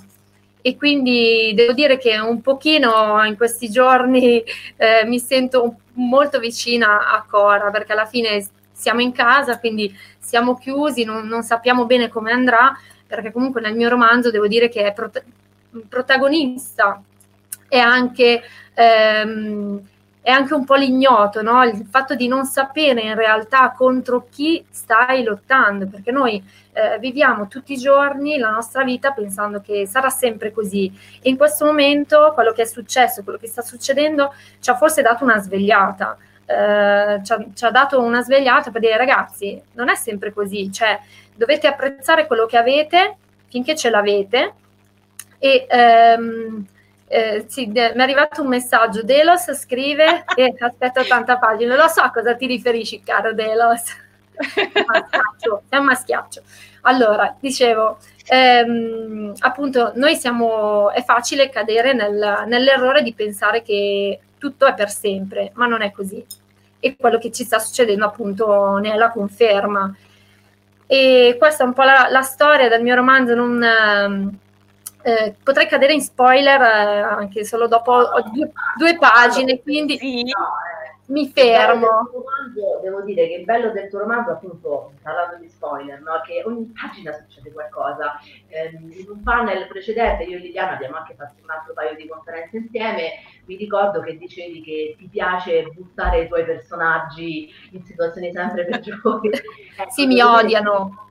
E 0.62 0.78
quindi 0.78 1.52
devo 1.54 1.74
dire 1.74 1.98
che 1.98 2.18
un 2.18 2.40
pochino 2.40 3.22
in 3.26 3.36
questi 3.36 3.70
giorni 3.70 4.42
eh, 4.78 5.04
mi 5.06 5.20
sento 5.20 5.80
molto 5.96 6.40
vicina 6.40 7.12
a 7.12 7.26
Cora 7.30 7.70
perché 7.70 7.92
alla 7.92 8.06
fine 8.06 8.48
siamo 8.72 9.02
in 9.02 9.12
casa, 9.12 9.60
quindi 9.60 9.94
siamo 10.20 10.56
chiusi, 10.58 11.04
non, 11.04 11.28
non 11.28 11.44
sappiamo 11.44 11.86
bene 11.86 12.08
come 12.08 12.32
andrà, 12.32 12.74
perché 13.06 13.34
comunque 13.34 13.60
nel 13.60 13.76
mio 13.76 13.90
romanzo 13.90 14.32
devo 14.32 14.48
dire 14.48 14.70
che 14.70 14.86
è 14.86 14.94
protagonista 15.88 17.02
è 17.68 17.78
anche, 17.78 18.42
ehm, 18.74 19.80
è 20.22 20.32
anche 20.32 20.54
un 20.54 20.66
po' 20.66 20.76
l'ignoto, 20.76 21.42
no? 21.42 21.64
il 21.64 21.88
fatto 21.90 22.16
di 22.16 22.28
non 22.28 22.46
sapere 22.46 23.02
in 23.02 23.16
realtà 23.16 23.72
contro 23.72 24.28
chi 24.30 24.66
stai 24.70 25.24
lottando, 25.24 25.88
perché 25.88 26.12
noi 26.12 26.44
eh, 26.74 26.98
viviamo 27.00 27.48
tutti 27.48 27.74
i 27.74 27.78
giorni 27.78 28.38
la 28.38 28.50
nostra 28.50 28.84
vita 28.84 29.12
pensando 29.12 29.62
che 29.62 29.86
sarà 29.88 30.10
sempre 30.10 30.52
così 30.52 30.92
e 31.22 31.30
in 31.30 31.38
questo 31.38 31.66
momento 31.66 32.32
quello 32.34 32.52
che 32.52 32.64
è 32.64 32.66
successo, 32.66 33.24
quello 33.24 33.38
che 33.38 33.48
sta 33.48 33.62
succedendo 33.62 34.34
ci 34.60 34.70
ha 34.70 34.76
forse 34.76 35.02
dato 35.02 35.24
una 35.24 35.40
svegliata. 35.40 36.18
Eh, 36.46 37.20
ci, 37.24 37.32
ha, 37.32 37.46
ci, 37.54 37.66
ha, 37.66 37.70
dato 37.70 38.02
una 38.02 38.24
svegliata 38.24 38.72
per 38.72 38.82
dire 38.82 38.98
ragazzi 38.98 39.62
non 39.74 39.88
è 39.88 39.94
sempre 39.94 40.34
così 40.34 40.72
cioè 40.72 41.00
dovete 41.36 41.68
apprezzare 41.68 42.26
quello 42.26 42.48
che 42.48 42.58
avete 42.58 43.18
finché 43.50 43.76
ce 43.76 43.92
l'avete 43.92 44.54
e 45.40 45.66
ehm, 45.68 46.66
eh, 47.08 47.46
sì, 47.48 47.66
mi 47.66 47.80
è 47.80 47.94
arrivato 47.98 48.44
un 48.44 48.50
messaggio, 48.50 49.02
Delos 49.02 49.52
scrive 49.54 50.26
e 50.36 50.54
aspetta 50.60 51.02
80 51.02 51.38
pagine, 51.38 51.76
lo 51.76 51.88
so 51.88 52.02
a 52.02 52.12
cosa 52.12 52.36
ti 52.36 52.46
riferisci 52.46 53.02
caro 53.02 53.34
Delos, 53.34 53.82
è 55.70 55.78
un 55.78 55.86
maschiaccio. 55.86 56.42
Allora, 56.82 57.36
dicevo, 57.40 57.98
ehm, 58.28 59.34
appunto, 59.40 59.92
noi 59.96 60.16
siamo, 60.16 60.92
è 60.92 61.04
facile 61.04 61.50
cadere 61.50 61.94
nel, 61.94 62.44
nell'errore 62.48 63.02
di 63.02 63.14
pensare 63.14 63.62
che 63.64 64.20
tutto 64.38 64.66
è 64.66 64.74
per 64.74 64.90
sempre, 64.90 65.52
ma 65.56 65.66
non 65.66 65.82
è 65.82 65.92
così. 65.92 66.24
E 66.80 66.96
quello 66.96 67.18
che 67.18 67.32
ci 67.32 67.44
sta 67.44 67.60
succedendo 67.60 68.06
appunto 68.06 68.78
ne 68.78 68.94
è 68.94 68.96
la 68.96 69.12
conferma. 69.12 69.94
E 70.88 71.36
questa 71.38 71.64
è 71.64 71.68
un 71.68 71.74
po' 71.74 71.84
la, 71.84 72.08
la 72.10 72.22
storia 72.22 72.70
del 72.70 72.84
mio 72.84 72.96
romanzo, 72.96 73.36
non... 73.36 74.38
Eh, 75.02 75.36
potrei 75.44 75.68
cadere 75.68 75.94
in 75.94 76.02
spoiler 76.02 76.62
eh, 76.62 77.00
anche 77.02 77.46
solo 77.46 77.68
dopo 77.68 78.04
due, 78.34 78.52
due, 78.78 78.98
pagine, 78.98 79.62
quindi... 79.62 79.98
Sì. 79.98 80.24
No, 80.24 80.48
mi 81.10 81.28
fermo. 81.30 81.88
Romanzo, 82.12 82.80
devo 82.82 83.02
dire 83.02 83.28
che 83.28 83.36
il 83.36 83.46
bello 83.46 83.72
del 83.72 83.90
tuo 83.90 84.00
romanzo, 84.00 84.32
appunto, 84.32 84.94
parlando 85.02 85.38
di 85.38 85.50
spoiler, 85.50 86.00
no? 86.02 86.22
che 86.24 86.44
ogni 86.46 86.72
pagina 86.80 87.12
succede 87.14 87.52
qualcosa. 87.52 88.20
Eh, 88.48 88.70
in 88.70 89.10
un 89.10 89.24
panel 89.24 89.68
precedente, 89.68 90.24
io 90.24 90.38
e 90.38 90.40
Liliana 90.40 90.74
abbiamo 90.74 90.98
anche 90.98 91.16
fatto 91.16 91.36
un 91.42 91.50
altro 91.50 91.74
paio 91.74 91.96
di 91.96 92.08
conferenze 92.08 92.58
insieme. 92.58 93.12
Mi 93.46 93.56
ricordo 93.56 94.02
che 94.02 94.18
dicevi 94.18 94.62
che 94.62 94.96
ti 94.98 95.08
piace 95.08 95.64
buttare 95.74 96.22
i 96.22 96.28
tuoi 96.28 96.46
personaggi 96.46 97.52
in 97.72 97.84
situazioni 97.84 98.32
sempre 98.32 98.66
peggiori. 98.66 99.32
sì, 99.90 100.06
mi 100.06 100.22
odiano. 100.22 101.08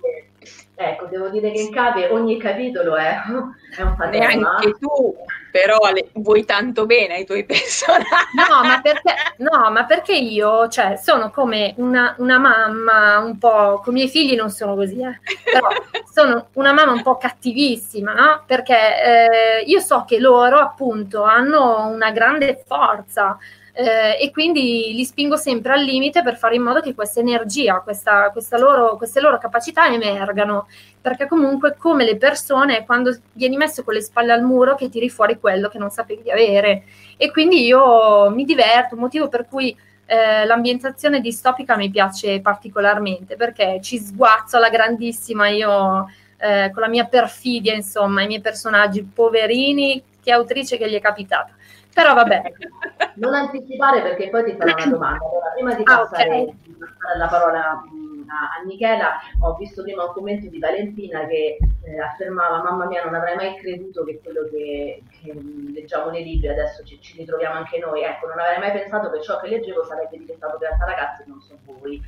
Ecco, 0.80 1.06
devo 1.06 1.28
dire 1.28 1.50
che 1.50 1.60
in 1.60 1.72
cave 1.72 2.08
ogni 2.08 2.38
capitolo 2.38 2.94
è, 2.94 3.16
è 3.76 3.82
un 3.82 3.96
fantasma. 3.96 4.26
Neanche 4.28 4.76
tu, 4.78 5.16
però 5.50 5.76
le, 5.92 6.10
vuoi 6.14 6.44
tanto 6.44 6.86
bene 6.86 7.14
ai 7.14 7.26
tuoi 7.26 7.42
personaggi. 7.46 8.06
No, 8.34 8.62
ma 8.62 8.80
perché, 8.80 9.14
no, 9.38 9.70
ma 9.72 9.84
perché 9.86 10.14
io, 10.14 10.68
cioè, 10.68 10.96
sono 10.96 11.30
come 11.30 11.74
una, 11.78 12.14
una, 12.18 12.38
mamma 12.38 13.18
un 13.18 13.38
po', 13.38 13.80
con 13.82 13.92
i 13.94 13.96
miei 13.96 14.08
figli 14.08 14.36
non 14.36 14.50
sono 14.50 14.76
così, 14.76 15.00
eh, 15.00 15.18
però 15.42 15.66
sono 16.08 16.50
una 16.52 16.72
mamma 16.72 16.92
un 16.92 17.02
po' 17.02 17.16
cattivissima, 17.16 18.12
no? 18.12 18.44
Perché 18.46 18.76
eh, 18.76 19.62
io 19.66 19.80
so 19.80 20.04
che 20.06 20.20
loro 20.20 20.58
appunto 20.58 21.24
hanno 21.24 21.88
una 21.88 22.12
grande 22.12 22.62
forza, 22.64 23.36
eh, 23.80 24.18
e 24.20 24.32
quindi 24.32 24.92
li 24.92 25.04
spingo 25.04 25.36
sempre 25.36 25.74
al 25.74 25.84
limite 25.84 26.20
per 26.20 26.36
fare 26.36 26.56
in 26.56 26.62
modo 26.62 26.80
che 26.80 26.96
questa 26.96 27.20
energia, 27.20 27.78
questa, 27.78 28.30
questa 28.32 28.58
loro, 28.58 28.96
queste 28.96 29.20
loro 29.20 29.38
capacità 29.38 29.86
emergano, 29.86 30.66
perché 31.00 31.28
comunque 31.28 31.76
come 31.78 32.04
le 32.04 32.16
persone 32.16 32.84
quando 32.84 33.16
vieni 33.34 33.56
messo 33.56 33.84
con 33.84 33.94
le 33.94 34.00
spalle 34.00 34.32
al 34.32 34.42
muro 34.42 34.74
che 34.74 34.88
tiri 34.88 35.08
fuori 35.08 35.38
quello 35.38 35.68
che 35.68 35.78
non 35.78 35.90
sapevi 35.90 36.28
avere. 36.28 36.82
E 37.16 37.30
quindi 37.30 37.66
io 37.66 38.28
mi 38.30 38.44
diverto, 38.44 38.96
motivo 38.96 39.28
per 39.28 39.46
cui 39.46 39.76
eh, 40.06 40.44
l'ambientazione 40.44 41.20
distopica 41.20 41.76
mi 41.76 41.88
piace 41.88 42.40
particolarmente 42.40 43.36
perché 43.36 43.78
ci 43.80 43.98
sguazzo 43.98 44.56
alla 44.56 44.70
grandissima 44.70 45.48
io 45.50 46.10
eh, 46.38 46.70
con 46.72 46.82
la 46.82 46.88
mia 46.88 47.04
perfidia 47.04 47.74
insomma 47.74 48.22
i 48.22 48.26
miei 48.26 48.40
personaggi 48.40 49.02
poverini 49.04 50.02
che 50.22 50.32
autrice 50.32 50.78
che 50.78 50.88
gli 50.88 50.94
è 50.94 51.00
capitata 51.00 51.52
però 51.98 52.14
vabbè. 52.14 52.42
Non 53.18 53.34
anticipare 53.34 54.00
perché 54.00 54.30
poi 54.30 54.44
ti 54.44 54.56
farò 54.56 54.72
una 54.74 54.86
domanda. 54.86 55.24
Allora, 55.24 55.50
prima 55.52 55.74
di 55.74 55.82
passare, 55.82 56.22
ah, 56.22 56.42
okay. 56.42 56.54
passare 56.78 57.18
la 57.18 57.26
parola 57.26 57.60
a, 57.70 57.80
a, 57.80 58.64
Michela, 58.64 59.18
ho 59.40 59.56
visto 59.56 59.82
prima 59.82 60.04
un 60.04 60.12
commento 60.12 60.48
di 60.48 60.60
Valentina 60.60 61.26
che 61.26 61.58
eh, 61.82 62.00
affermava 62.00 62.62
mamma 62.62 62.86
mia 62.86 63.02
non 63.02 63.16
avrei 63.16 63.34
mai 63.34 63.56
creduto 63.56 64.04
che 64.04 64.20
quello 64.22 64.44
che, 64.48 65.02
che 65.20 65.34
leggiamo 65.34 66.10
nei 66.10 66.22
libri 66.22 66.46
adesso 66.46 66.84
ci, 66.84 67.00
ci, 67.00 67.16
ritroviamo 67.16 67.56
anche 67.56 67.80
noi. 67.80 68.04
Ecco, 68.04 68.28
non 68.28 68.38
avrei 68.38 68.60
mai 68.60 68.70
pensato 68.70 69.10
che 69.10 69.20
ciò 69.20 69.40
che 69.40 69.48
leggevo 69.48 69.82
sarebbe 69.82 70.16
diventato 70.16 70.58
realtà 70.58 70.84
ragazzi, 70.84 71.24
non 71.26 71.40
so 71.40 71.58
voi. 71.64 72.00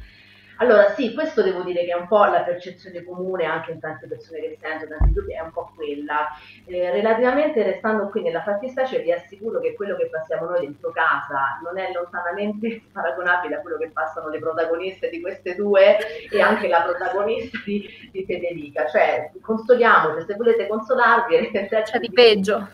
Allora 0.61 0.91
sì, 0.91 1.15
questo 1.15 1.43
devo 1.43 1.63
dire 1.63 1.87
che 1.87 1.93
è 1.93 1.97
un 1.97 2.07
po' 2.07 2.23
la 2.25 2.43
percezione 2.43 3.03
comune 3.03 3.47
anche 3.47 3.73
in 3.73 3.81
tante 3.81 4.07
persone 4.07 4.41
che 4.41 4.59
sento, 4.61 4.87
tanti 4.87 5.15
gruppi, 5.15 5.33
è 5.33 5.41
un 5.41 5.53
po' 5.53 5.73
quella. 5.75 6.29
Eh, 6.67 6.91
relativamente 6.91 7.63
restando 7.63 8.09
qui 8.11 8.21
nella 8.21 8.43
fattispecie 8.43 9.01
vi 9.01 9.11
assicuro 9.11 9.59
che 9.61 9.75
quello 9.75 9.97
che 9.97 10.11
passiamo 10.11 10.45
noi 10.45 10.61
dentro 10.61 10.91
casa 10.91 11.59
non 11.65 11.79
è 11.79 11.91
lontanamente 11.93 12.83
paragonabile 12.93 13.55
a 13.55 13.61
quello 13.61 13.79
che 13.79 13.89
passano 13.89 14.29
le 14.29 14.39
protagoniste 14.39 15.09
di 15.09 15.23
queste 15.23 15.55
due 15.55 15.97
e 16.31 16.41
anche 16.43 16.69
la 16.69 16.83
protagonista 16.83 17.59
di, 17.65 17.89
di 18.13 18.25
Federica. 18.27 18.87
Cioè, 18.87 19.31
consoliamoci, 19.41 20.27
se 20.27 20.35
volete 20.35 20.67
consolarvi, 20.67 21.53
c'è 21.69 21.99
di 21.99 22.11
peggio. 22.13 22.69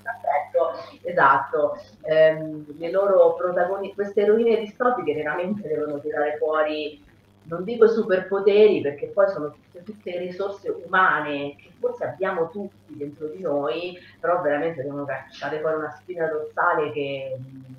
Esatto, 1.02 1.78
eh, 2.02 2.36
le 2.78 2.90
loro 2.90 3.34
protagoniste, 3.34 3.94
queste 3.94 4.22
eroine 4.22 4.58
distopiche 4.58 5.14
veramente 5.14 5.68
devono 5.68 6.00
tirare 6.00 6.36
fuori 6.36 7.04
non 7.48 7.64
dico 7.64 7.86
superpoteri 7.88 8.80
perché 8.80 9.06
poi 9.06 9.28
sono 9.28 9.50
tutte, 9.50 9.82
tutte, 9.82 10.18
risorse 10.18 10.68
umane 10.68 11.56
che 11.56 11.70
forse 11.78 12.04
abbiamo 12.04 12.50
tutti 12.50 12.96
dentro 12.96 13.28
di 13.28 13.40
noi, 13.40 13.98
però 14.20 14.40
veramente 14.40 14.82
devono 14.82 15.04
cacciare 15.04 15.60
fuori 15.60 15.76
una 15.76 15.90
spina 15.90 16.26
dorsale 16.26 16.90
che 16.92 17.36
mh, 17.38 17.74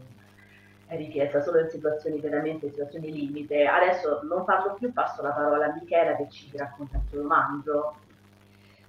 è 0.87 0.95
richiesta 0.95 1.41
solo 1.41 1.59
in 1.59 1.69
situazioni 1.69 2.19
veramente, 2.19 2.67
in 2.67 2.71
situazioni 2.71 3.11
limite. 3.11 3.65
Adesso 3.65 4.21
non 4.23 4.45
parlo 4.45 4.73
più, 4.73 4.93
passo 4.93 5.21
la 5.21 5.31
parola 5.31 5.65
a 5.65 5.73
Michela 5.73 6.15
che 6.15 6.29
ci 6.29 6.49
racconta 6.55 6.97
il 6.97 7.03
suo 7.09 7.21
romanzo. 7.21 7.95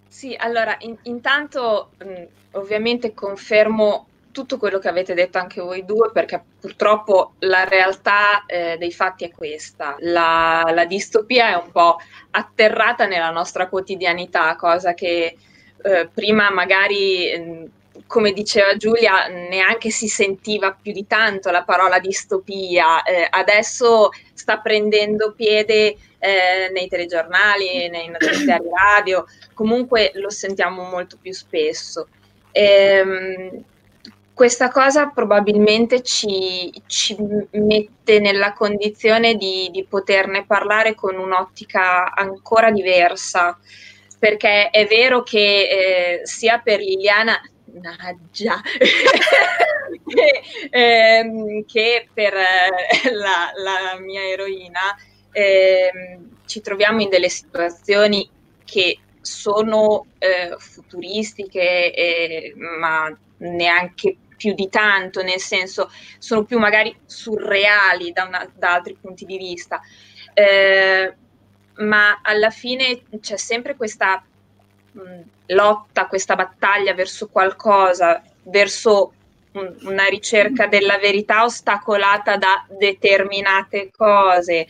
Sì, 0.07 0.35
allora 0.38 0.76
in, 0.81 0.96
intanto 1.03 1.90
mh, 1.98 2.22
ovviamente 2.53 3.14
confermo 3.14 4.08
tutto 4.38 4.57
quello 4.57 4.79
che 4.79 4.87
avete 4.87 5.14
detto 5.14 5.38
anche 5.38 5.61
voi 5.61 5.85
due, 5.85 6.12
perché 6.12 6.40
purtroppo 6.61 7.33
la 7.40 7.64
realtà 7.64 8.46
eh, 8.46 8.77
dei 8.79 8.92
fatti 8.92 9.24
è 9.24 9.33
questa. 9.33 9.96
La, 9.98 10.62
la, 10.72 10.85
distopia 10.85 11.48
è 11.48 11.55
un 11.61 11.72
po' 11.72 11.96
atterrata 12.31 13.07
nella 13.07 13.31
nostra 13.31 13.66
quotidianità, 13.66 14.55
cosa 14.55 14.94
che 14.94 15.37
eh, 15.83 16.09
prima 16.14 16.51
magari, 16.51 17.33
eh, 17.33 17.68
come 18.07 18.33
diceva 18.33 18.77
Giulia, 18.77 19.27
neanche 19.27 19.90
si 19.90 20.07
sentiva 20.07 20.77
più 20.81 20.92
di 20.92 21.09
tanto 21.09 21.51
la 21.51 21.64
parola 21.64 21.98
distopia. 21.98 23.03
Eh, 23.03 23.27
adesso 23.29 24.11
sta 24.35 24.59
prendendo 24.59 25.33
piede 25.33 25.96
eh, 26.20 26.70
nei 26.72 26.87
telegiornali, 26.87 27.88
nei 27.88 28.09
notiziari 28.09 28.68
radio, 28.72 29.27
comunque 29.53 30.12
lo 30.14 30.31
sentiamo 30.31 30.85
molto 30.85 31.18
più 31.20 31.33
spesso. 31.33 32.07
Ehm, 32.53 33.64
questa 34.38 34.70
cosa 34.70 35.09
probabilmente 35.09 36.01
ci, 36.01 36.72
ci 36.87 37.16
mette 37.51 38.20
nella 38.20 38.53
condizione 38.53 39.35
di, 39.35 39.68
di, 39.72 39.85
poterne 39.85 40.46
parlare 40.46 40.94
con 40.94 41.18
un'ottica 41.18 42.14
ancora 42.14 42.70
diversa, 42.70 43.59
perché 44.16 44.70
è 44.70 44.87
vero 44.87 45.24
che 45.24 46.20
eh, 46.20 46.20
sia 46.22 46.61
per 46.61 46.79
Liliana, 46.79 47.42
naggia, 47.83 48.61
che, 50.07 50.42
ehm, 50.70 51.64
che, 51.66 52.09
per 52.14 52.35
eh, 52.35 53.11
la, 53.11 53.51
la, 53.57 53.98
mia 53.98 54.22
eroina 54.22 54.96
eh, 55.33 55.90
ci 56.46 56.61
troviamo 56.61 57.03
in 57.03 57.09
delle 57.09 57.29
situazioni 57.29 58.31
che 58.64 59.01
sono 59.20 60.07
eh, 60.18 60.55
futuristiche, 60.59 61.92
eh, 61.92 62.55
ma 62.55 63.12
neanche 63.38 64.16
più 64.38 64.55
di 64.55 64.68
tanto, 64.70 65.20
nel 65.22 65.40
senso 65.40 65.90
sono 66.18 66.44
più 66.44 66.59
magari 66.59 66.96
surreali 67.05 68.12
da, 68.12 68.24
una, 68.24 68.48
da 68.55 68.74
altri 68.74 68.96
punti 68.98 69.27
di 69.27 69.37
vista, 69.37 69.81
eh, 70.33 71.12
ma 71.74 72.20
alla 72.22 72.51
fine 72.51 73.03
c'è 73.20 73.37
sempre 73.37 73.74
questa 73.77 74.24
mh, 74.92 75.20
lotta, 75.48 76.07
questa 76.07 76.37
battaglia 76.37 76.94
verso 76.94 77.29
qualcosa, 77.29 78.22
verso 78.44 79.12
un, 79.53 79.77
una 79.83 80.07
ricerca 80.07 80.68
della 80.68 80.98
verità 80.98 81.42
ostacolata 81.44 82.37
da 82.37 82.64
determinate 82.68 83.90
cose. 83.94 84.68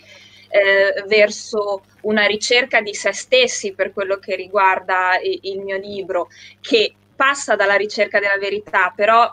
Eh, 0.51 1.05
verso 1.07 1.83
una 2.05 2.25
ricerca 2.25 2.81
di 2.81 2.95
se 2.95 3.13
stessi 3.13 3.75
per 3.75 3.93
quello 3.93 4.17
che 4.17 4.35
riguarda 4.35 5.21
il, 5.23 5.39
il 5.43 5.61
mio 5.61 5.77
libro, 5.77 6.29
che 6.63 6.95
passa 7.15 7.55
dalla 7.55 7.75
ricerca 7.75 8.19
della 8.19 8.39
verità, 8.39 8.91
però 8.97 9.31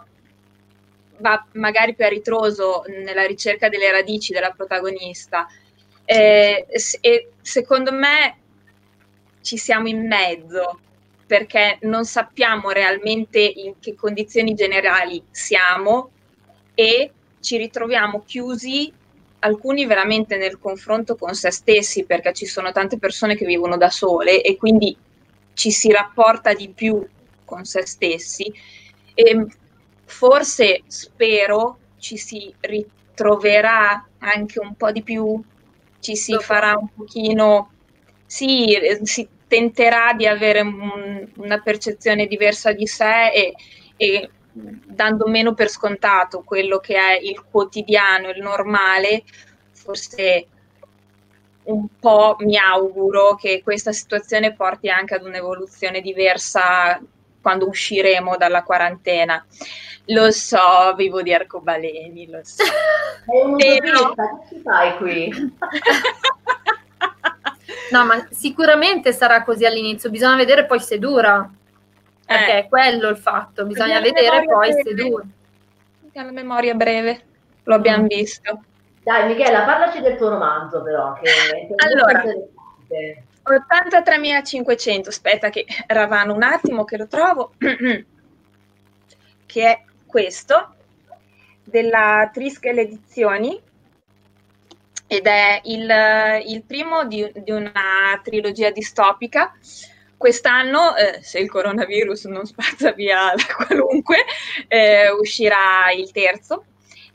va 1.20 1.46
magari 1.54 1.96
più 1.96 2.06
a 2.06 2.10
ritroso 2.10 2.84
nella 2.88 3.26
ricerca 3.26 3.70
delle 3.70 3.92
radici 3.92 4.34
della 4.34 4.52
protagonista. 4.52 5.48
Eh, 6.06 6.68
e 7.02 7.30
secondo 7.42 7.92
me 7.92 8.38
ci 9.42 9.58
siamo 9.58 9.88
in 9.88 10.06
mezzo 10.06 10.80
perché 11.26 11.80
non 11.82 12.06
sappiamo 12.06 12.70
realmente 12.70 13.40
in 13.40 13.80
che 13.80 13.96
condizioni 13.96 14.54
generali 14.54 15.24
siamo 15.32 16.12
e 16.76 17.12
ci 17.40 17.58
ritroviamo 17.58 18.24
chiusi 18.26 18.92
alcuni 19.40 19.86
veramente 19.86 20.38
nel 20.38 20.60
confronto 20.60 21.16
con 21.16 21.34
se 21.34 21.52
stessi 21.52 22.06
perché 22.06 22.34
ci 22.34 22.46
sono 22.46 22.72
tante 22.72 22.98
persone 22.98 23.36
che 23.36 23.46
vivono 23.46 23.78
da 23.78 23.90
sole 23.90 24.42
e 24.42 24.58
quindi 24.58 24.96
ci 25.54 25.72
si 25.72 25.92
rapporta 25.92 26.54
di 26.54 26.70
più 26.70 27.06
con 27.46 27.66
se 27.66 27.86
stessi 27.86 28.52
e 29.14 29.48
forse 30.06 30.84
spero 30.88 31.78
ci 31.98 32.18
si 32.18 32.54
ritroverà 32.60 34.08
anche 34.20 34.60
un 34.60 34.76
po' 34.76 34.92
di 34.92 35.04
più, 35.04 35.42
ci 36.00 36.16
si 36.16 36.38
farà 36.40 36.78
un 36.78 36.88
pochino, 36.94 37.72
sì, 38.26 38.74
eh, 38.74 39.00
si 39.04 39.28
tenterà 39.48 40.14
di 40.14 40.28
avere 40.28 40.62
un, 40.62 41.28
una 41.38 41.60
percezione 41.60 42.28
diversa 42.28 42.72
di 42.72 42.88
sé 42.88 43.32
e, 43.32 43.54
e 43.98 44.30
dando 44.52 45.28
meno 45.28 45.54
per 45.54 45.70
scontato 45.70 46.42
quello 46.44 46.80
che 46.80 46.96
è 46.96 47.20
il 47.20 47.44
quotidiano, 47.50 48.30
il 48.30 48.42
normale, 48.42 49.24
forse 49.72 50.48
un 51.64 51.88
po' 52.00 52.36
mi 52.40 52.58
auguro 52.58 53.36
che 53.36 53.62
questa 53.64 53.92
situazione 53.92 54.54
porti 54.54 54.90
anche 54.90 55.16
ad 55.16 55.24
un'evoluzione 55.24 56.02
diversa 56.02 57.02
quando 57.46 57.68
usciremo 57.68 58.38
dalla 58.38 58.64
quarantena. 58.64 59.46
Lo 60.06 60.32
so, 60.32 60.96
vivo 60.96 61.22
di 61.22 61.32
arcobaleni, 61.32 62.28
lo 62.28 62.40
so. 62.42 62.64
È 63.32 63.44
un 63.44 63.56
Però... 63.56 64.14
che 64.16 64.48
ci 64.50 64.60
fai 64.64 64.98
qui? 64.98 65.30
no, 67.92 68.06
ma 68.06 68.28
sicuramente 68.32 69.14
sarà 69.14 69.44
così 69.44 69.64
all'inizio, 69.64 70.10
bisogna 70.10 70.38
vedere 70.38 70.66
poi 70.66 70.80
se 70.80 70.98
dura. 70.98 71.48
Perché 72.26 72.52
eh. 72.54 72.58
è 72.64 72.68
quello 72.68 73.10
il 73.10 73.18
fatto, 73.18 73.68
bisogna 73.68 74.00
vedere 74.00 74.44
poi 74.46 74.70
breve. 74.70 74.82
se 74.84 74.96
dura. 74.96 75.24
La 76.14 76.32
memoria 76.32 76.74
breve, 76.74 77.22
lo 77.62 77.76
abbiamo 77.76 78.06
mm. 78.06 78.08
visto. 78.08 78.64
Dai 79.04 79.28
Michela, 79.28 79.66
parlaci 79.66 80.02
del 80.02 80.18
tuo 80.18 80.30
romanzo 80.30 80.82
però, 80.82 81.14
che 81.14 81.30
è 81.30 81.68
allora, 81.76 82.24
83.500, 83.46 85.08
aspetta 85.08 85.50
che 85.50 85.66
ravano 85.88 86.34
un 86.34 86.44
attimo 86.44 86.84
che 86.84 86.98
lo 86.98 87.08
trovo, 87.08 87.54
che 89.46 89.64
è 89.64 89.84
questo, 90.06 90.76
della 91.64 92.30
Triskel 92.34 92.80
Edizioni, 92.80 93.62
ed 95.08 95.28
è 95.28 95.62
il, 95.66 95.88
il 96.48 96.64
primo 96.64 97.06
di, 97.06 97.32
di, 97.36 97.52
una 97.52 98.20
trilogia 98.24 98.72
distopica. 98.72 99.56
Quest'anno, 100.18 100.96
eh, 100.96 101.22
se 101.22 101.40
il 101.40 101.50
coronavirus 101.50 102.26
non 102.26 102.46
spazza 102.46 102.92
via 102.94 103.34
da 103.36 103.66
qualunque, 103.66 104.26
eh, 104.68 105.12
uscirà 105.12 105.92
il 105.96 106.12
terzo, 106.12 106.66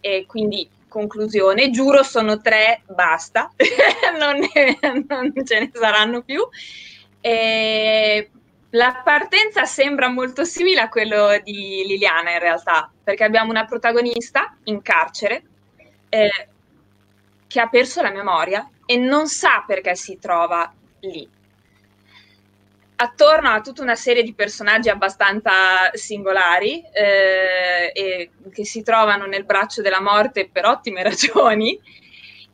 e 0.00 0.24
quindi 0.26 0.68
conclusione, 0.90 1.70
giuro 1.70 2.02
sono 2.02 2.40
tre, 2.40 2.82
basta, 2.86 3.50
non, 4.18 4.38
ne, 4.38 4.78
non, 5.08 5.32
ce 5.44 5.60
ne 5.60 5.70
saranno 5.72 6.20
più. 6.22 6.46
E 7.20 8.30
la 8.70 9.00
partenza 9.02 9.64
sembra 9.64 10.08
molto 10.08 10.44
simile 10.44 10.80
a 10.80 10.88
quello 10.88 11.40
di 11.42 11.84
Liliana 11.86 12.32
in 12.32 12.38
realtà, 12.40 12.92
perché 13.02 13.24
abbiamo 13.24 13.50
una 13.50 13.64
protagonista 13.64 14.56
in 14.64 14.82
carcere 14.82 15.42
eh, 16.08 16.48
che 17.46 17.60
ha 17.60 17.68
perso 17.68 18.02
la 18.02 18.10
memoria 18.10 18.68
e 18.84 18.96
non 18.96 19.28
sa 19.28 19.64
perché 19.66 19.94
si 19.94 20.18
trova 20.18 20.72
lì 21.00 21.38
attorno 23.02 23.48
a 23.48 23.62
tutta 23.62 23.80
una 23.82 23.94
serie 23.94 24.22
di 24.22 24.34
personaggi 24.34 24.90
abbastanza 24.90 25.90
singolari 25.92 26.82
eh, 26.92 28.30
che 28.52 28.64
si 28.66 28.82
trovano 28.82 29.24
nel 29.24 29.44
braccio 29.44 29.80
della 29.80 30.02
morte 30.02 30.50
per 30.52 30.66
ottime 30.66 31.02
ragioni 31.04 31.80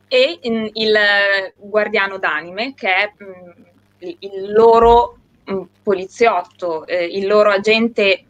e 0.07 0.39
in, 0.43 0.69
il 0.73 0.97
guardiano 1.57 2.17
d'anime 2.17 2.73
che 2.75 2.95
è 2.95 3.13
mh, 3.17 3.25
mm, 3.25 4.09
il 4.19 4.51
loro 4.53 5.17
mh, 5.43 5.53
mm, 5.53 5.61
poliziotto, 5.83 6.87
eh, 6.87 7.03
il 7.03 7.27
loro 7.27 7.51
agente 7.51 8.23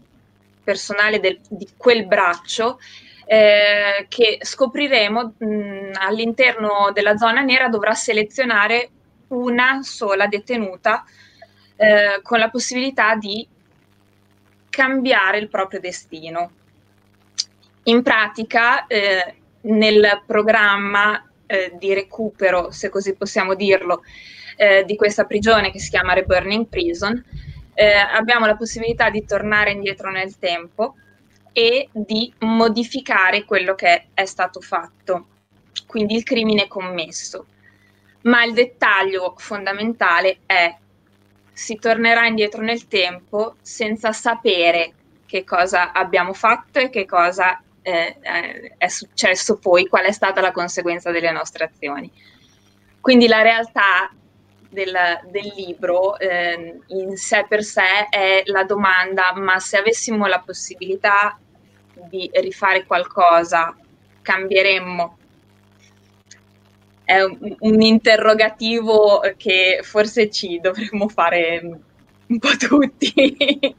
personale 0.63 1.19
del, 1.19 1.39
di 1.47 1.67
quel 1.77 2.07
braccio 2.07 2.79
eh, 3.27 4.07
che 4.09 4.39
scopriremo 4.41 5.33
mh, 5.37 5.45
mm, 5.45 5.91
all'interno 5.99 6.89
della 6.93 7.15
zona 7.15 7.41
nera 7.41 7.69
dovrà 7.69 7.93
selezionare 7.93 8.89
una 9.27 9.83
sola 9.83 10.25
detenuta 10.25 11.05
eh, 11.77 12.19
con 12.21 12.39
la 12.39 12.49
possibilità 12.49 13.15
di 13.15 13.47
cambiare 14.69 15.37
il 15.37 15.47
proprio 15.47 15.79
destino. 15.79 16.51
In 17.83 18.03
pratica, 18.03 18.85
eh, 18.87 19.35
nel 19.61 20.23
programma 20.25 21.25
eh, 21.45 21.73
di 21.79 21.93
recupero, 21.93 22.71
se 22.71 22.89
così 22.89 23.15
possiamo 23.15 23.55
dirlo, 23.55 24.03
eh, 24.57 24.83
di 24.85 24.95
questa 24.95 25.25
prigione 25.25 25.71
che 25.71 25.79
si 25.79 25.89
chiama 25.89 26.13
Reburning 26.13 26.67
Prison, 26.67 27.23
eh, 27.73 27.93
abbiamo 27.93 28.45
la 28.45 28.55
possibilità 28.55 29.09
di 29.09 29.23
tornare 29.23 29.71
indietro 29.71 30.09
nel 30.09 30.37
tempo 30.37 30.95
e 31.53 31.89
di 31.91 32.31
modificare 32.39 33.45
quello 33.45 33.75
che 33.75 34.07
è 34.13 34.25
stato 34.25 34.61
fatto, 34.61 35.27
quindi 35.85 36.15
il 36.15 36.23
crimine 36.23 36.67
commesso. 36.67 37.45
Ma 38.21 38.43
il 38.43 38.53
dettaglio 38.53 39.33
fondamentale 39.37 40.39
è 40.45 40.75
si 41.57 41.77
tornerà 41.77 42.27
indietro 42.27 42.61
nel 42.61 42.87
tempo 42.87 43.55
senza 43.63 44.11
sapere 44.11 44.93
che 45.25 45.43
cosa 45.43 45.91
abbiamo 45.91 46.31
fatto 46.33 46.77
e 46.77 46.91
che 46.91 47.07
cosa 47.07 47.59
eh, 47.81 48.15
eh, 48.21 48.75
è 48.77 48.87
successo 48.87 49.57
poi, 49.57 49.87
qual 49.87 50.05
è 50.05 50.11
stata 50.11 50.39
la 50.39 50.51
conseguenza 50.51 51.09
delle 51.09 51.31
nostre 51.31 51.63
azioni. 51.63 52.11
Quindi 53.01 53.27
la 53.27 53.41
realtà 53.41 54.11
del, 54.69 54.95
del 55.31 55.51
libro 55.55 56.19
eh, 56.19 56.79
in 56.89 57.17
sé 57.17 57.43
per 57.49 57.63
sé 57.63 58.07
è 58.07 58.43
la 58.45 58.63
domanda, 58.63 59.33
ma 59.33 59.57
se 59.57 59.77
avessimo 59.77 60.27
la 60.27 60.43
possibilità 60.45 61.39
di 62.07 62.29
rifare 62.35 62.85
qualcosa, 62.85 63.75
cambieremmo 64.21 65.16
è 67.07 67.21
un, 67.21 67.55
un, 67.59 67.81
interrogativo 67.81 69.21
che 69.37 69.79
forse 69.81 70.29
ci 70.29 70.59
dovremmo 70.59 71.07
fare 71.07 71.61
un 72.27 72.37
po' 72.37 72.49
tutti. 72.59 73.13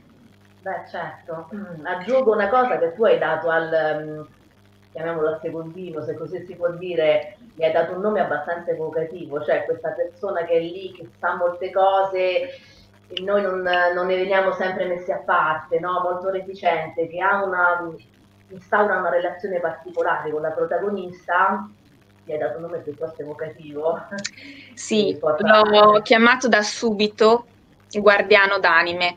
Beh, 0.62 0.88
certo. 0.90 1.50
Mm, 1.54 1.84
aggiungo 1.84 2.32
una 2.32 2.48
cosa 2.48 2.78
che 2.78 2.94
tu 2.94 3.04
hai 3.04 3.18
dato 3.18 3.50
al, 3.50 3.98
um, 4.00 4.26
chiamiamolo 4.92 5.28
al 5.28 5.40
secondino, 5.42 6.02
se 6.04 6.14
così 6.14 6.42
si 6.46 6.54
può 6.54 6.70
dire, 6.70 7.36
mi 7.56 7.66
hai 7.66 7.72
dato 7.72 7.92
un 7.92 8.00
nome 8.00 8.20
abbastanza 8.20 8.70
evocativo, 8.70 9.44
cioè 9.44 9.66
questa 9.66 9.90
persona 9.90 10.46
che 10.46 10.54
è 10.54 10.60
lì, 10.60 10.92
che 10.92 11.06
sa 11.18 11.36
molte 11.36 11.70
cose 11.70 12.48
e 13.08 13.20
noi 13.20 13.42
non, 13.42 13.60
non 13.60 14.06
ne 14.06 14.16
veniamo 14.16 14.52
sempre 14.52 14.86
messi 14.86 15.12
a 15.12 15.18
parte, 15.18 15.78
no? 15.78 16.00
molto 16.00 16.30
reticente, 16.30 17.06
che 17.08 17.20
ha 17.20 17.44
una, 17.44 17.94
instaura 18.48 19.00
una 19.00 19.10
relazione 19.10 19.60
particolare 19.60 20.30
con 20.30 20.40
la 20.40 20.52
protagonista 20.52 21.68
gli 22.28 22.32
hai 22.32 22.38
dato 22.38 22.56
un 22.56 22.64
nome 22.64 22.78
piuttosto 22.80 23.22
evocativo. 23.22 24.06
Sì, 24.78 25.18
l'ho 25.20 26.00
chiamato 26.02 26.46
da 26.46 26.62
subito 26.62 27.46
guardiano 27.90 28.60
d'anime. 28.60 29.16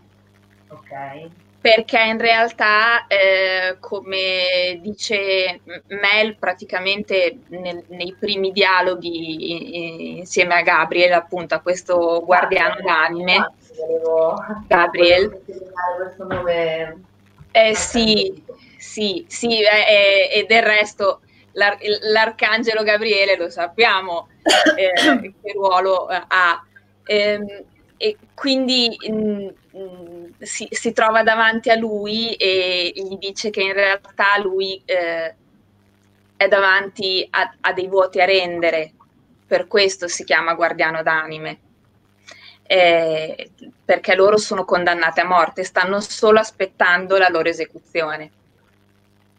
Ok. 0.69 1.29
Perché 1.61 2.01
in 2.01 2.17
realtà, 2.17 3.05
eh, 3.05 3.77
come 3.79 4.79
dice 4.81 5.59
Mel 5.89 6.35
praticamente 6.37 7.41
nel, 7.49 7.83
nei 7.89 8.15
primi 8.17 8.51
dialoghi 8.51 10.17
insieme 10.17 10.55
a 10.55 10.61
Gabriel, 10.63 11.13
appunto 11.13 11.53
a 11.53 11.59
questo 11.59 12.23
guardiano 12.25 12.73
ah, 12.73 12.81
d'anime, 12.81 13.51
volevo, 13.77 14.43
Gabriel. 14.65 15.29
Volevo 15.45 15.71
questo 15.97 16.25
nome. 16.25 17.03
Eh 17.51 17.75
sì, 17.75 18.43
sì, 18.79 19.25
sì, 19.27 19.61
eh, 19.61 20.29
e 20.33 20.45
del 20.47 20.63
resto 20.63 21.20
l'ar- 21.53 21.79
l'arcangelo 22.01 22.83
Gabriele, 22.83 23.37
lo 23.37 23.49
sappiamo 23.49 24.29
eh, 24.75 25.33
che 25.41 25.51
ruolo 25.53 26.09
eh, 26.09 26.23
ha. 26.27 26.63
Eh, 27.03 27.65
e 27.97 28.17
quindi 28.33 28.97
mh, 28.99 29.13
mm, 29.13 29.47
mm, 29.77 30.25
si, 30.39 30.67
si, 30.71 30.91
trova 30.91 31.21
davanti 31.21 31.69
a 31.69 31.75
lui 31.75 32.33
e 32.33 32.91
gli 32.95 33.15
dice 33.17 33.51
che 33.51 33.61
in 33.61 33.73
realtà 33.73 34.39
lui 34.39 34.81
eh, 34.85 35.35
è 36.35 36.47
davanti 36.47 37.27
a, 37.29 37.53
a, 37.61 37.73
dei 37.73 37.87
vuoti 37.87 38.19
a 38.19 38.25
rendere, 38.25 38.93
per 39.45 39.67
questo 39.67 40.07
si 40.07 40.23
chiama 40.23 40.55
guardiano 40.55 41.03
d'anime. 41.03 41.59
Eh, 42.63 43.51
perché 43.85 44.15
loro 44.15 44.37
sono 44.37 44.65
condannate 44.65 45.21
a 45.21 45.25
morte, 45.25 45.63
stanno 45.63 45.99
solo 45.99 46.39
aspettando 46.39 47.17
la 47.17 47.27
loro 47.29 47.49
esecuzione 47.49 48.31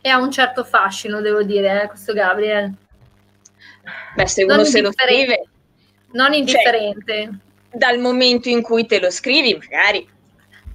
e 0.02 0.08
ha 0.08 0.18
un 0.18 0.30
certo 0.30 0.64
fascino, 0.64 1.20
devo 1.20 1.42
dire, 1.42 1.84
eh, 1.84 1.86
questo 1.86 2.12
Gabriel. 2.12 2.74
Beh, 4.16 4.26
se 4.26 4.42
uno 4.44 4.64
se 4.64 4.80
lo 4.80 4.92
scrive... 4.92 5.46
Non 6.12 6.26
cioè, 6.26 6.36
indifferente. 6.36 7.22
Cioè, 7.22 7.30
dal 7.78 7.98
momento 7.98 8.48
in 8.48 8.60
cui 8.62 8.84
te 8.84 9.00
lo 9.00 9.10
scrivi, 9.10 9.54
magari... 9.54 10.06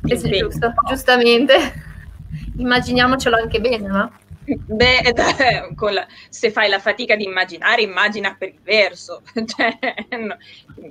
Eh 0.08 0.16
sì, 0.16 0.30
giusto, 0.30 0.74
giustamente. 0.88 1.86
Immaginiamocelo 2.58 3.36
anche 3.36 3.60
bene, 3.60 3.88
no? 3.88 4.12
Beh, 4.46 5.14
la, 5.92 6.08
se 6.30 6.52
fai 6.52 6.70
la 6.70 6.80
fatica 6.80 7.16
di 7.18 7.26
immaginare, 7.26 7.82
immagina 7.82 8.34
per 8.34 8.50
il 8.50 8.60
verso, 8.64 9.22
cioè, 9.46 9.78
no, 10.18 10.38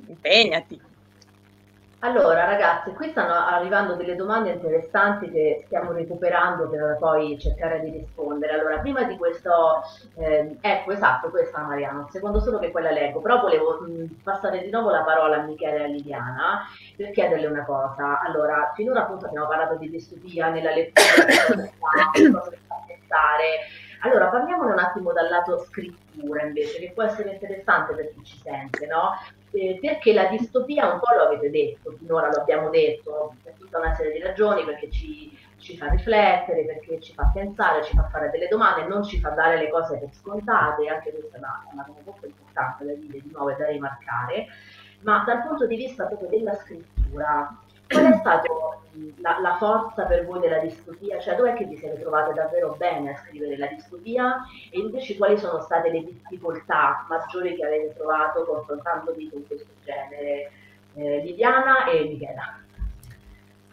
impegnati. 0.09 0.79
Allora, 2.07 2.45
ragazzi, 2.45 2.93
qui 2.93 3.11
stanno 3.11 3.35
arrivando 3.35 3.97
delle 3.97 4.15
domande 4.15 4.51
interessanti 4.51 5.29
che 5.29 5.63
stiamo 5.67 5.91
recuperando 5.91 6.69
per 6.69 6.99
poi 7.01 7.37
cercare 7.37 7.81
di 7.81 7.91
rispondere. 7.91 8.53
Allora, 8.53 8.79
prima 8.79 9.03
di 9.03 9.17
questo, 9.17 9.83
eh, 10.15 10.57
ecco, 10.61 10.93
esatto, 10.93 11.31
questa 11.31 11.63
Mariano, 11.63 12.07
secondo 12.09 12.39
solo 12.39 12.61
che 12.61 12.71
quella 12.71 12.93
leggo, 12.93 13.21
però 13.21 13.41
volevo 13.41 13.81
mh, 13.81 14.23
passare 14.23 14.63
di 14.63 14.71
nuovo 14.71 14.91
la 14.91 15.03
parola 15.03 15.39
a 15.39 15.43
Michele 15.43 15.79
e 15.79 15.83
a 15.83 15.87
Liliana 15.89 16.61
per 16.97 17.11
chiederle 17.11 17.47
una 17.49 17.65
cosa. 17.65 18.21
Allora, 18.21 18.71
finora 18.77 19.01
appunto 19.01 19.27
abbiamo 19.27 19.49
parlato 19.49 19.75
di 19.75 19.91
distopia 19.91 20.49
nella 20.49 20.73
lettura, 20.73 21.25
cosa 22.31 22.51
che 22.51 22.61
fa 22.69 22.85
pensare. 22.87 23.67
Allora, 24.03 24.29
parliamone 24.29 24.73
un 24.75 24.79
attimo 24.79 25.13
dal 25.13 25.29
lato 25.29 25.59
scrittura 25.59 26.45
invece, 26.45 26.79
che 26.79 26.93
può 26.95 27.03
essere 27.03 27.33
interessante 27.33 27.97
per 27.97 28.13
chi 28.15 28.23
ci 28.23 28.39
sente, 28.39 28.87
no? 28.87 29.11
Eh, 29.57 29.79
perché 29.81 30.13
la 30.13 30.27
distopia 30.27 30.93
un 30.93 31.01
po' 31.01 31.15
lo 31.15 31.23
avete 31.23 31.51
detto, 31.51 31.95
finora 31.99 32.29
lo 32.29 32.41
abbiamo 32.41 32.71
detto, 32.71 33.35
per 33.43 33.55
tutta 33.59 33.79
una 33.79 33.95
serie 33.95 34.13
di 34.13 34.21
ragioni, 34.21 34.65
perché 34.65 34.91
ci 34.91 35.37
ci 35.67 35.77
fa 35.77 35.89
riflettere, 35.89 36.65
perché 36.65 37.01
ci 37.01 37.13
fa 37.13 37.31
pensare, 37.35 37.83
ci 37.83 37.97
fa 37.97 38.09
fare 38.09 38.31
delle 38.31 38.47
domande, 38.47 38.87
non 38.87 39.03
ci 39.03 39.19
fa 39.19 39.31
dare 39.31 39.59
le 39.59 39.69
cose 39.69 39.99
per 39.99 40.11
scontate, 40.13 40.87
anche 40.87 41.11
questa 41.11 41.37
è 41.37 41.39
una, 41.39 41.67
una 41.73 41.85
cosa 41.85 42.01
molto 42.05 42.27
importante 42.27 42.85
da 42.85 42.93
dire 42.95 43.21
di 43.21 43.31
nuovo 43.33 43.51
e 43.51 43.57
da 43.57 43.67
rimarcare, 43.67 44.47
ma 45.01 45.25
dal 45.27 45.43
punto 45.43 45.67
di 45.67 45.77
vista 45.77 46.07
proprio 46.07 46.29
della 46.29 46.55
scrittura, 46.55 47.59
qual 47.89 48.13
è 48.13 48.17
stata 48.17 48.43
la, 49.19 49.39
la, 49.41 49.57
forza 49.57 50.05
per 50.05 50.25
voi 50.25 50.41
della 50.41 50.59
distopia? 50.59 51.19
Cioè 51.21 51.37
dov'è 51.37 51.55
che 51.55 51.65
vi 51.65 51.77
siete 51.77 52.01
trovate 52.01 52.33
davvero 52.33 52.75
bene 52.77 53.13
a 53.13 53.17
scrivere 53.17 53.57
la 53.57 53.67
distopia 53.67 54.45
e 54.71 54.79
invece 54.79 55.17
quali 55.17 55.39
sono 55.39 55.61
state 55.61 55.91
le 55.91 56.05
difficoltà 56.05 57.07
maggiori 57.09 57.55
che 57.55 57.65
avete 57.65 57.95
trovato 57.95 58.45
confrontandovi 58.45 59.31
con 59.31 59.47
questo 59.47 59.73
genere? 59.85 60.51
Eh, 60.95 61.21
Liliana 61.21 61.87
e 61.87 62.05
Michela. 62.05 62.66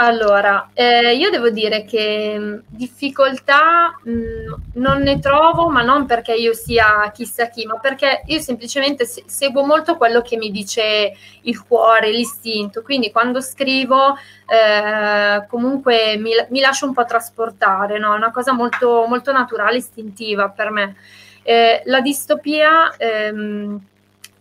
Allora, 0.05 0.71
eh, 0.73 1.15
io 1.15 1.29
devo 1.29 1.49
dire 1.49 1.85
che 1.85 2.35
mm, 2.37 2.57
difficoltà 2.67 3.97
mh, 4.03 4.11
mm, 4.11 4.53
non 4.73 5.01
ne 5.01 5.19
trovo, 5.19 5.69
ma 5.69 5.81
non 5.81 6.05
perché 6.05 6.33
io 6.33 6.53
sia 6.53 7.09
chissà 7.13 7.47
chi, 7.47 7.65
ma 7.65 7.79
perché 7.79 8.23
io 8.25 8.39
semplicemente 8.41 9.05
se- 9.05 9.23
seguo 9.27 9.65
molto 9.65 9.95
quello 9.95 10.21
che 10.21 10.35
mi 10.35 10.51
dice 10.51 11.13
il 11.43 11.63
cuore, 11.65 12.11
l'istinto. 12.11 12.81
Quindi 12.81 13.11
quando 13.11 13.39
scrivo, 13.39 14.17
eh, 14.45 15.45
comunque 15.47 16.17
mi, 16.17 16.31
mi, 16.49 16.59
lascio 16.59 16.85
un 16.85 16.93
po' 16.93 17.05
trasportare, 17.05 17.97
no? 17.97 18.13
È 18.13 18.17
una 18.17 18.31
cosa 18.31 18.51
molto, 18.51 19.05
molto 19.07 19.31
naturale, 19.31 19.77
istintiva 19.77 20.49
per 20.49 20.69
me. 20.69 20.95
Eh, 21.43 21.81
la 21.85 22.01
distopia. 22.01 22.93
Ehm, 22.97 23.79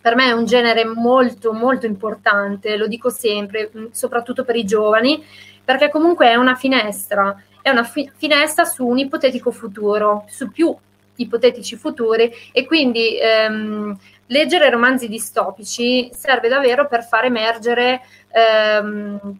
per 0.02 0.16
me 0.16 0.26
è 0.26 0.32
un 0.32 0.44
genere 0.44 0.84
molto 0.84 1.52
molto 1.52 1.86
importante, 1.86 2.76
lo 2.76 2.88
dico 2.88 3.08
sempre, 3.08 3.70
mm, 3.74 3.86
soprattutto 3.92 4.44
per 4.44 4.56
i 4.56 4.64
giovani, 4.64 5.24
perché 5.64 5.90
comunque 5.90 6.28
è 6.28 6.34
una 6.34 6.54
finestra, 6.54 7.40
è 7.60 7.70
una 7.70 7.84
fi- 7.84 8.10
finestra 8.14 8.64
su 8.64 8.86
un 8.86 8.98
ipotetico 8.98 9.50
futuro, 9.50 10.24
su 10.28 10.50
più 10.50 10.74
ipotetici 11.16 11.76
futuri 11.76 12.32
e 12.52 12.64
quindi 12.66 13.18
ehm, 13.18 13.96
leggere 14.26 14.70
romanzi 14.70 15.08
distopici 15.08 16.10
serve 16.12 16.48
davvero 16.48 16.88
per 16.88 17.04
far 17.04 17.24
emergere 17.24 18.00
ehm, 18.30 19.38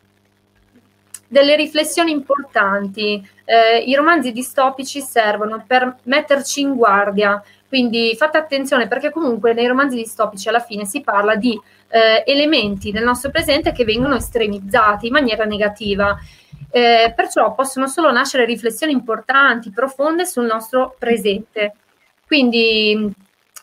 delle 1.33 1.57
riflessioni 1.57 2.11
importanti. 2.11 3.27
Eh, 3.45 3.79
I 3.79 3.95
romanzi 3.95 4.33
distopici 4.33 5.01
servono 5.01 5.65
per 5.67 5.97
metterci 6.03 6.61
in 6.61 6.75
guardia, 6.75 7.43
quindi 7.69 8.15
fate 8.17 8.37
attenzione 8.37 8.87
perché 8.87 9.11
comunque 9.11 9.55
nei 9.55 9.67
romanzi 9.67 9.97
distopici 9.97 10.51
alla 10.51 10.61
fine 10.61 10.85
si 10.85 11.01
parla 11.01 11.35
di 11.37 11.59
eh, 11.93 12.25
elementi 12.27 12.91
del 12.91 13.05
nostro 13.05 13.31
presente 13.31 13.73
che 13.73 13.85
vengono 13.85 14.17
estremizzati 14.17 15.07
in 15.07 15.13
maniera 15.13 15.45
negativa. 15.45 16.19
Eh, 16.71 17.13
perciò 17.15 17.55
possono 17.55 17.87
solo 17.87 18.11
nascere 18.11 18.47
riflessioni 18.47 18.93
importanti, 18.93 19.71
profonde 19.71 20.25
sul 20.25 20.47
nostro 20.47 20.97
presente. 20.99 21.75
Quindi 22.27 23.13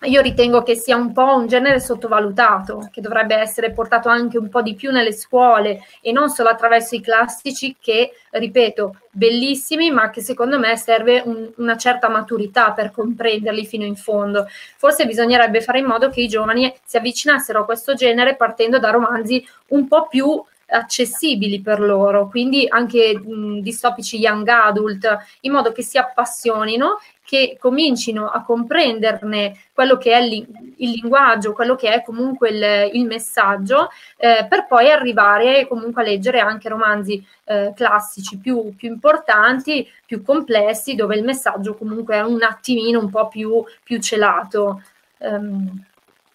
io 0.04 0.22
ritengo 0.22 0.64
che 0.64 0.76
sia 0.76 0.96
un 0.96 1.12
po' 1.12 1.36
un 1.36 1.48
genere 1.48 1.80
sottovalutato, 1.80 2.88
che 2.92 3.02
dovrebbe 3.02 3.36
essere 3.36 3.72
portato 3.72 4.08
anche 4.08 4.38
un 4.38 4.48
po' 4.48 4.62
di 4.62 4.74
più 4.74 4.92
nelle 4.92 5.12
scuole 5.12 5.84
e 6.02 6.12
non 6.14 6.30
solo 6.30 6.50
attraverso 6.50 6.96
i 6.96 7.02
classici 7.02 7.76
che, 7.80 8.14
ripeto, 8.30 8.96
bellissimi, 9.12 9.92
ma 9.92 10.10
che 10.10 10.22
secondo 10.22 10.58
me 10.58 10.78
serve 10.78 11.22
un, 11.26 11.52
una 11.58 11.76
certa 11.76 12.08
maturità 12.08 12.72
per 12.72 12.92
comprenderli 12.92 13.66
fino 13.66 13.84
in 13.84 13.98
fondo. 13.98 14.48
Forse 14.78 15.06
bisognerebbe 15.06 15.62
fare 15.62 15.80
in 15.80 15.86
modo 15.86 16.10
che 16.10 16.22
i 16.22 16.28
giovani 16.28 16.74
si 16.86 16.96
avvicinassero 16.96 17.62
a 17.62 17.66
questo 17.66 17.94
genere 17.94 18.36
partendo 18.36 18.80
da 18.80 18.92
romanzi 18.92 19.46
un 19.68 19.88
po' 19.88 20.08
più 20.08 20.42
accessibili 20.72 21.62
per 21.62 21.80
loro, 21.80 22.28
quindi 22.28 22.68
anche 22.70 23.18
mh, 23.18 23.62
distopici 23.62 24.18
young 24.18 24.48
adult, 24.48 25.18
in 25.42 25.52
modo 25.52 25.72
che 25.72 25.82
si 25.82 25.98
appassionino 25.98 27.00
che 27.30 27.58
comincino 27.60 28.28
a 28.28 28.42
comprenderne 28.42 29.56
quello 29.72 29.98
che 29.98 30.14
è 30.14 30.18
il, 30.18 30.48
linguaggio, 30.78 31.54
quello 31.54 31.76
che 31.76 31.94
è 31.94 32.02
comunque 32.02 32.50
il, 32.50 32.96
il 32.96 33.06
messaggio, 33.06 33.92
eh, 34.18 34.48
per 34.50 34.66
poi 34.66 34.90
arrivare 34.90 35.68
comunque 35.68 36.02
a 36.02 36.06
leggere 36.06 36.40
anche 36.40 36.70
romanzi 36.70 37.24
eh, 37.44 37.72
classici 37.76 38.40
più, 38.40 38.74
più, 38.76 38.90
importanti, 38.90 39.88
più 40.08 40.24
complessi, 40.24 40.96
dove 40.96 41.18
il 41.18 41.24
messaggio 41.24 41.76
comunque 41.76 42.16
è 42.16 42.22
un 42.22 42.42
attimino 42.42 43.00
un 43.00 43.12
po' 43.12 43.28
più, 43.28 43.64
più 43.84 44.02
celato. 44.02 44.82
Um, 45.20 45.84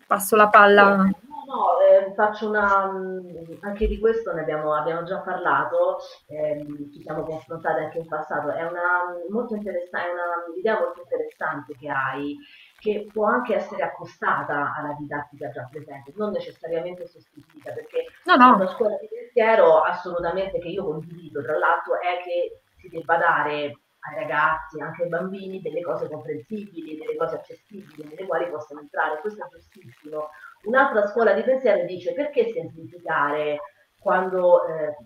passo 0.07 0.37
la 0.37 0.47
palla 0.47 1.11
no, 1.55 1.79
eh, 1.81 2.13
faccio 2.15 2.49
una, 2.49 2.91
mm, 2.91 3.59
anche 3.61 3.87
di 3.87 3.99
questo 3.99 4.33
ne 4.33 4.41
abbiamo, 4.41 4.75
abbiamo 4.75 5.05
già 5.05 5.21
parlato, 5.21 5.99
eh, 6.27 6.65
ci 6.93 7.03
siamo 7.03 7.23
confrontati 7.23 7.83
anche 7.83 7.99
in 7.99 8.07
passato, 8.07 8.51
è 8.51 8.63
una, 8.63 9.15
molto 9.31 9.55
interessante, 9.55 10.09
è 10.09 10.51
un'idea 10.51 10.81
molto 10.81 11.01
interessante 11.01 11.77
che 11.79 11.89
hai, 11.89 12.37
che 12.79 13.09
può 13.13 13.27
anche 13.27 13.55
essere 13.55 13.85
accostata 13.85 14.75
alla 14.77 14.95
didattica 14.99 15.51
già 15.51 15.67
presente, 15.71 16.13
non 16.17 16.33
necessariamente 16.33 17.07
sostituita, 17.07 17.73
perché 17.73 18.07
no, 18.25 18.35
no. 18.35 18.57
una 18.57 18.69
scuola 18.69 18.97
di 18.99 19.09
pensiero 19.09 19.81
assolutamente 19.81 20.59
che 20.59 20.69
io 20.69 20.85
condivido, 20.85 21.43
tra 21.43 21.57
l'altro, 21.57 22.01
è 22.01 22.23
che 22.23 22.61
si 22.77 22.89
debba 22.89 23.17
dare 23.17 23.79
ai 24.07 24.15
ragazzi, 24.17 24.81
anche 24.81 25.05
ai 25.05 25.09
bambini, 25.09 25.63
delle 25.63 25.81
cose 25.83 26.09
comprensibili, 26.09 26.99
delle 26.99 27.17
cose 27.17 27.37
accessibili, 27.37 28.09
nelle 28.09 28.27
quali 28.27 28.51
possono 28.51 28.81
entrare. 28.81 29.21
Questo 29.21 29.45
è 29.45 29.49
giustissimo. 29.49 30.29
Un'altra 30.65 31.07
scuola 31.07 31.33
di 31.33 31.43
pensiero 31.43 31.85
dice 31.85 32.13
perché 32.13 32.53
semplificare 32.53 33.61
quando 33.99 34.67
eh, 34.67 34.97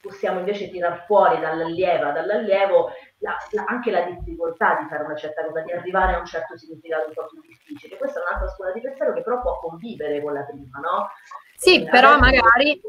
possiamo 0.00 0.40
invece 0.40 0.70
tirar 0.70 1.04
fuori 1.04 1.38
dall'allieva, 1.38 2.10
dall'allievo 2.10 2.90
la, 3.18 3.36
la, 3.50 3.64
anche 3.66 3.90
la 3.90 4.02
difficoltà 4.02 4.78
di 4.80 4.88
fare 4.88 5.04
una 5.04 5.14
certa 5.14 5.44
cosa, 5.44 5.60
di 5.60 5.72
arrivare 5.72 6.14
a 6.14 6.18
un 6.18 6.26
certo 6.26 6.56
significato 6.56 7.06
un 7.06 7.14
po' 7.14 7.26
più 7.26 7.40
difficile. 7.42 7.96
Questa 7.96 8.18
è 8.18 8.22
un'altra 8.22 8.48
scuola 8.48 8.72
di 8.72 8.80
pensiero 8.80 9.12
che 9.12 9.22
però 9.22 9.40
può 9.40 9.60
convivere 9.60 10.20
con 10.22 10.32
la 10.32 10.42
prima, 10.42 10.78
no? 10.78 11.08
Sì, 11.56 11.84
e 11.84 11.88
però 11.88 12.18
magari... 12.18 12.80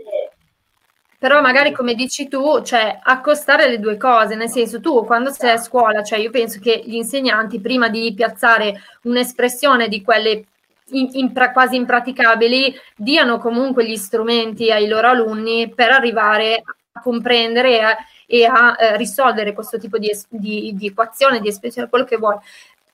Però 1.21 1.39
magari 1.39 1.71
come 1.71 1.93
dici 1.93 2.27
tu, 2.27 2.63
cioè 2.63 2.99
accostare 3.03 3.69
le 3.69 3.77
due 3.77 3.95
cose, 3.95 4.33
nel 4.33 4.49
senso 4.49 4.79
tu 4.81 5.05
quando 5.05 5.29
sei 5.29 5.51
a 5.51 5.57
scuola, 5.57 6.01
cioè 6.01 6.17
io 6.17 6.31
penso 6.31 6.59
che 6.59 6.81
gli 6.83 6.95
insegnanti 6.95 7.59
prima 7.59 7.89
di 7.89 8.11
piazzare 8.15 8.81
un'espressione 9.03 9.87
di 9.87 10.01
quelle 10.01 10.45
in, 10.93 11.09
in, 11.11 11.31
quasi 11.53 11.75
impraticabili 11.75 12.73
diano 12.95 13.37
comunque 13.37 13.85
gli 13.85 13.97
strumenti 13.97 14.71
ai 14.71 14.87
loro 14.87 15.09
alunni 15.09 15.69
per 15.69 15.91
arrivare 15.91 16.63
a 16.93 17.01
comprendere 17.01 17.77
e 17.77 17.81
a, 17.81 17.97
e 18.25 18.45
a 18.45 18.75
eh, 18.79 18.97
risolvere 18.97 19.53
questo 19.53 19.77
tipo 19.77 19.99
di, 19.99 20.09
di, 20.27 20.71
di, 20.73 20.87
equazione, 20.87 21.39
di 21.39 21.49
espressione, 21.49 21.87
quello 21.87 22.05
che 22.05 22.17
vuoi. 22.17 22.37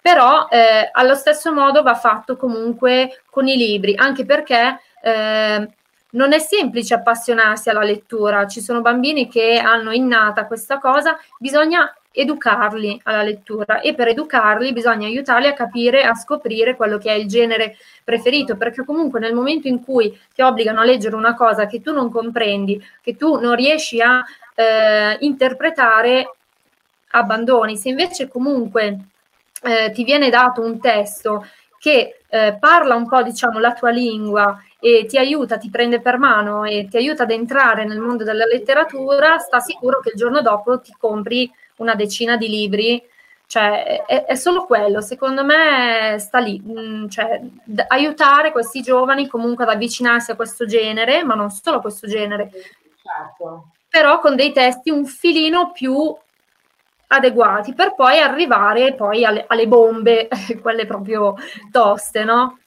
Però 0.02 0.48
eh, 0.50 0.90
allo 0.92 1.16
stesso 1.16 1.54
modo 1.54 1.82
va 1.82 1.96
fatto 1.96 2.36
comunque 2.36 3.22
con 3.30 3.48
i 3.48 3.56
libri, 3.56 3.96
anche 3.96 4.26
perché 4.26 4.82
eh, 5.02 5.70
non 6.18 6.34
è 6.34 6.40
semplice 6.40 6.96
appassionarsi 6.96 7.70
alla 7.70 7.84
lettura, 7.84 8.48
ci 8.48 8.60
sono 8.60 8.82
bambini 8.82 9.30
che 9.30 9.58
hanno 9.60 9.92
innata 9.92 10.48
questa 10.48 10.80
cosa, 10.80 11.18
bisogna 11.38 11.96
educarli 12.12 13.00
alla 13.04 13.22
lettura 13.22 13.80
e 13.80 13.94
per 13.94 14.08
educarli 14.08 14.74
bisogna 14.74 15.06
aiutarli 15.06 15.46
a 15.46 15.54
capire, 15.54 16.02
a 16.02 16.16
scoprire 16.16 16.76
quello 16.76 16.98
che 16.98 17.12
è 17.12 17.14
il 17.14 17.28
genere 17.28 17.78
preferito, 18.04 18.58
perché 18.58 18.84
comunque 18.84 19.20
nel 19.20 19.36
momento 19.36 19.68
in 19.68 19.84
cui 19.84 20.20
ti 20.34 20.42
obbligano 20.42 20.82
a 20.82 20.84
leggere 20.84 21.16
una 21.16 21.36
cosa 21.36 21.68
che 21.68 21.80
tu 21.80 21.94
non 21.94 22.10
comprendi, 22.10 22.84
che 23.02 23.16
tu 23.16 23.40
non 23.40 23.54
riesci 23.54 24.02
a 24.02 24.26
eh, 24.56 25.18
interpretare, 25.20 26.34
abbandoni. 27.12 27.78
Se 27.78 27.90
invece 27.90 28.28
comunque 28.28 28.98
eh, 29.62 29.92
ti 29.92 30.04
viene 30.04 30.32
dato 30.32 30.62
un 30.62 30.80
testo 30.80 31.46
che 31.78 32.17
eh, 32.30 32.58
parla 32.60 32.96
un 32.96 33.08
po', 33.08 33.22
diciamo, 33.24 33.60
la 33.60 33.74
tua 33.74 33.90
lingua 33.90 34.62
e 34.80 35.06
ti 35.08 35.18
aiuta, 35.18 35.58
ti 35.58 35.70
prende 35.70 36.02
per 36.02 36.18
mano 36.18 36.64
e 36.64 36.88
ti 36.90 36.98
aiuta 36.98 37.24
ad 37.24 37.32
entrare 37.32 37.86
nel 37.86 38.00
mondo 38.00 38.24
della 38.24 38.46
letteratura, 38.46 39.38
sta 39.38 39.60
sicuro 39.60 40.00
che 40.00 40.10
il 40.10 40.18
giorno 40.18 40.42
dopo 40.42 40.80
ti 40.80 40.94
compri 40.98 41.52
una 41.78 41.96
decina 41.96 42.38
di 42.38 42.48
libri. 42.48 43.02
Cioè, 43.50 44.04
è, 44.06 44.26
è 44.26 44.36
solo 44.36 44.66
quello, 44.66 45.00
secondo 45.00 45.46
me 45.46 46.18
sta 46.20 46.38
lì, 46.40 46.62
mm, 46.62 47.08
cioè, 47.08 47.40
d- 47.64 47.86
aiutare 47.88 48.52
questi 48.52 48.82
giovani 48.82 49.28
comunque 49.30 49.64
ad 49.64 49.70
avvicinarsi 49.70 50.32
a 50.32 50.36
questo 50.36 50.66
genere, 50.66 51.24
ma 51.24 51.34
non 51.34 51.50
solo 51.50 51.78
a 51.78 51.82
questo 51.82 52.08
genere, 52.08 52.52
certo. 53.02 53.70
però 53.88 54.20
con 54.20 54.36
dei 54.36 54.52
testi 54.52 54.90
un 54.90 55.06
filino 55.06 55.72
più 55.72 56.14
adeguati 57.08 57.74
per 57.74 57.96
poi 57.96 58.20
arrivare 58.20 58.96
poi 58.96 59.24
alle, 59.24 59.46
alle 59.48 59.68
bombe, 59.68 60.28
quelle 60.62 60.86
proprio 60.86 61.36
toste, 61.72 62.24
no? 62.24 62.60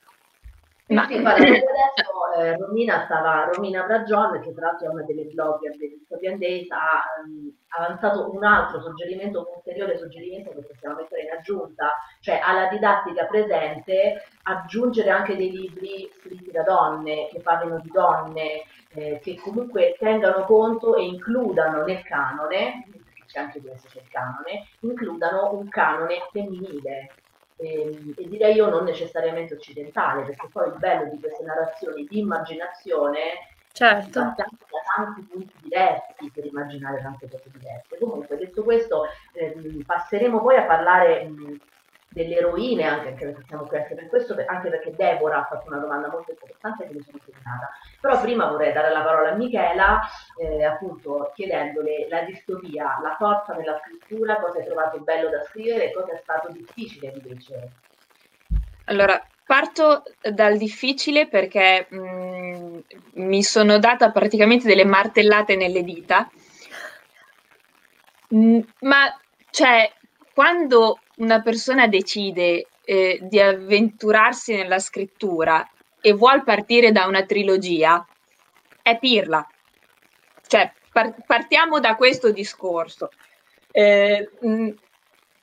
Ma... 0.90 1.06
Sì, 1.06 1.14
adesso 1.14 2.34
eh, 2.36 2.56
Romina, 2.56 3.04
stava, 3.04 3.48
Romina 3.52 3.84
Bragion, 3.84 4.40
che 4.40 4.52
tra 4.52 4.66
l'altro 4.66 4.88
è 4.88 4.90
una 4.90 5.04
delle 5.04 5.24
blogger 5.24 5.76
del 5.76 6.00
Stopian 6.04 6.36
Days, 6.36 6.68
ha 6.70 7.02
um, 7.24 7.48
avanzato 7.78 8.28
un 8.32 8.42
altro 8.42 8.80
suggerimento, 8.82 9.38
un 9.38 9.54
ulteriore 9.54 9.96
suggerimento 9.96 10.50
che 10.50 10.62
possiamo 10.62 10.96
mettere 10.96 11.22
in 11.22 11.30
aggiunta, 11.30 11.94
cioè 12.20 12.40
alla 12.42 12.66
didattica 12.66 13.26
presente 13.26 14.24
aggiungere 14.42 15.10
anche 15.10 15.36
dei 15.36 15.52
libri 15.52 16.10
scritti 16.18 16.50
da 16.50 16.64
donne, 16.64 17.28
che 17.30 17.40
parlino 17.40 17.78
di 17.78 17.90
donne, 17.92 18.64
eh, 18.94 19.20
che 19.22 19.36
comunque 19.36 19.94
tengano 19.96 20.44
conto 20.44 20.96
e 20.96 21.04
includano 21.04 21.84
nel 21.84 22.02
canone 22.02 22.84
c'è 23.30 23.40
anche 23.40 23.60
questo, 23.60 23.88
c'è 23.88 24.00
il 24.00 24.08
canone, 24.08 24.66
includano 24.80 25.52
un 25.54 25.68
canone 25.68 26.18
femminile. 26.32 27.10
E, 27.56 27.82
ehm, 27.82 28.14
e 28.16 28.28
direi 28.28 28.54
io 28.54 28.68
non 28.68 28.84
necessariamente 28.84 29.54
occidentale, 29.54 30.24
perché 30.24 30.48
poi 30.50 30.68
il 30.68 30.78
bello 30.78 31.10
di 31.10 31.20
queste 31.20 31.44
narrazioni 31.44 32.04
di 32.04 32.18
immaginazione 32.18 33.48
certo. 33.72 34.20
da 34.20 34.34
tanti 34.96 35.22
punti 35.22 35.54
diversi 35.62 36.30
per 36.32 36.44
immaginare 36.44 37.00
tante 37.00 37.28
cose 37.28 37.50
diverse. 37.52 37.98
Comunque, 37.98 38.36
detto 38.36 38.62
questo, 38.64 39.06
ehm, 39.34 39.82
passeremo 39.84 40.40
poi 40.40 40.56
a 40.56 40.64
parlare 40.64 41.24
mh, 41.24 41.60
delle 42.12 42.38
eroine, 42.38 42.84
anche, 42.84 43.08
anche 43.08 43.94
per 43.94 44.08
questo, 44.08 44.34
anche 44.46 44.68
perché 44.68 44.94
Deborah 44.96 45.40
ha 45.40 45.44
fatto 45.44 45.68
una 45.68 45.78
domanda 45.78 46.08
molto 46.08 46.32
importante 46.32 46.86
che 46.86 46.94
mi 46.94 47.02
sono 47.02 47.18
segnata. 47.24 47.70
Però 48.00 48.20
prima 48.20 48.46
vorrei 48.46 48.72
dare 48.72 48.92
la 48.92 49.02
parola 49.02 49.30
a 49.30 49.34
Michela, 49.36 50.00
eh, 50.40 50.64
appunto 50.64 51.30
chiedendole 51.34 52.08
la 52.08 52.22
distopia, 52.22 52.98
la 53.02 53.14
forza 53.16 53.54
nella 53.54 53.80
scrittura, 53.84 54.40
cosa 54.40 54.58
hai 54.58 54.64
trovato 54.64 54.98
bello 54.98 55.30
da 55.30 55.42
scrivere 55.44 55.90
e 55.90 55.92
cosa 55.92 56.12
è 56.12 56.16
stato 56.20 56.50
difficile 56.50 57.12
invece. 57.14 57.70
Allora, 58.86 59.24
parto 59.46 60.02
dal 60.20 60.56
difficile 60.56 61.28
perché 61.28 61.86
mh, 61.88 61.96
mm, 61.96 62.78
mi 63.14 63.42
sono 63.44 63.78
data 63.78 64.10
praticamente 64.10 64.66
delle 64.66 64.84
martellate 64.84 65.54
nelle 65.54 65.84
dita, 65.84 66.28
mm, 68.34 68.60
ma 68.80 69.16
cioè 69.50 69.92
quando 70.34 70.98
una 71.20 71.40
persona 71.42 71.86
decide 71.86 72.66
eh, 72.84 73.18
di 73.22 73.40
avventurarsi 73.40 74.54
nella 74.54 74.78
scrittura 74.78 75.66
e 76.00 76.12
vuol 76.12 76.42
partire 76.44 76.92
da 76.92 77.06
una 77.06 77.24
trilogia, 77.24 78.04
è 78.82 78.98
pirla. 78.98 79.46
Cioè, 80.46 80.72
par- 80.92 81.14
partiamo 81.26 81.78
da 81.78 81.94
questo 81.94 82.32
discorso. 82.32 83.10
Eh, 83.70 84.28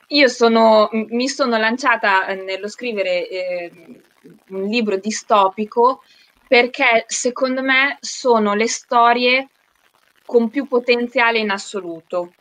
io 0.07 0.27
sono, 0.27 0.89
mi 0.91 1.29
sono 1.29 1.57
lanciata 1.57 2.33
nello 2.33 2.67
scrivere 2.67 3.27
eh, 3.27 3.71
un 4.49 4.63
libro 4.63 4.97
distopico 4.97 6.01
perché 6.47 7.05
secondo 7.07 7.61
me 7.61 7.97
sono 7.99 8.53
le 8.53 8.67
storie 8.67 9.49
con 10.25 10.49
più 10.49 10.67
potenziale 10.67 11.39
in 11.39 11.51
assoluto. 11.51 12.33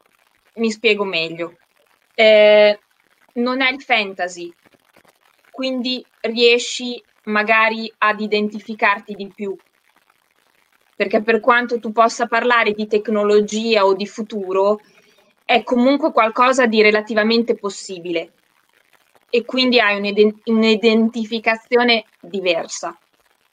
Mi 0.55 0.71
spiego 0.71 1.05
meglio. 1.05 1.59
Eh, 2.15 2.79
non 3.37 3.61
è 3.63 3.71
il 3.73 3.83
fantasy, 3.83 4.55
quindi 5.51 6.07
riesci 6.21 7.03
magari 7.25 7.93
ad 7.99 8.21
identificarti 8.21 9.15
di 9.15 9.33
più. 9.33 9.59
Perché 10.95 11.23
per 11.23 11.41
quanto 11.41 11.79
tu 11.79 11.93
possa 11.93 12.27
parlare 12.27 12.73
di 12.73 12.87
tecnologia 12.87 13.85
o 13.85 13.95
di 13.95 14.07
futuro, 14.07 14.81
è 15.45 15.63
comunque 15.63 16.11
qualcosa 16.13 16.67
di 16.67 16.81
relativamente 16.83 17.57
possibile 17.57 18.33
e 19.29 19.45
quindi 19.45 19.79
hai 19.79 19.99
un'ident- 19.99 20.41
un'identificazione 20.49 22.11
diversa. 22.19 22.99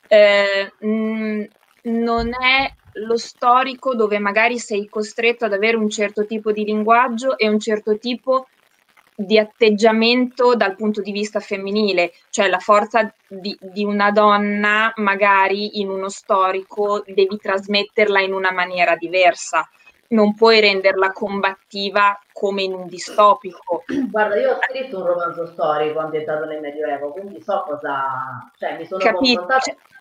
Eh, 0.08 0.74
mh, 0.80 1.44
non 1.84 2.30
è 2.34 2.72
lo 2.98 3.18
storico 3.18 3.96
dove 3.96 4.20
magari 4.20 4.60
sei 4.60 4.88
costretto 4.88 5.46
ad 5.46 5.54
avere 5.54 5.78
un 5.78 5.90
certo 5.90 6.26
tipo 6.26 6.52
di 6.52 6.64
linguaggio 6.64 7.38
e 7.38 7.50
un 7.50 7.60
certo 7.60 7.98
tipo 7.98 8.48
di 9.16 9.38
atteggiamento 9.38 10.56
dal 10.56 10.76
punto 10.76 11.02
di 11.02 11.12
vista 11.12 11.40
femminile, 11.40 12.14
cioè 12.30 12.48
la 12.48 12.60
forza 12.60 13.14
di, 13.28 13.58
di, 13.60 13.84
una 13.84 14.12
donna 14.12 14.92
magari 14.98 15.80
in 15.80 15.90
uno 15.90 16.10
storico 16.10 17.04
devi 17.06 17.38
trasmetterla 17.38 18.22
in 18.22 18.34
una 18.34 18.52
maniera 18.52 18.96
diversa, 18.96 19.68
non 20.10 20.36
puoi 20.36 20.60
renderla 20.60 21.12
combattiva 21.12 22.20
come 22.32 22.64
in 22.64 22.74
un 22.74 22.88
distopico. 22.88 23.84
Guarda, 24.10 24.40
io 24.40 24.52
ho 24.52 24.60
scritto 24.62 25.00
un 25.00 25.06
romanzo 25.08 25.46
storico 25.48 26.00
ambientato 26.00 26.46
nel 26.46 26.62
Medioevo, 26.62 27.12
quindi 27.12 27.42
so 27.42 27.64
cosa, 27.68 28.52
cioè 28.58 28.78
mi 28.78 28.86
sono 28.86 29.04
Capito. 29.04 29.40
confrontata 29.42 29.72
con 29.72 29.93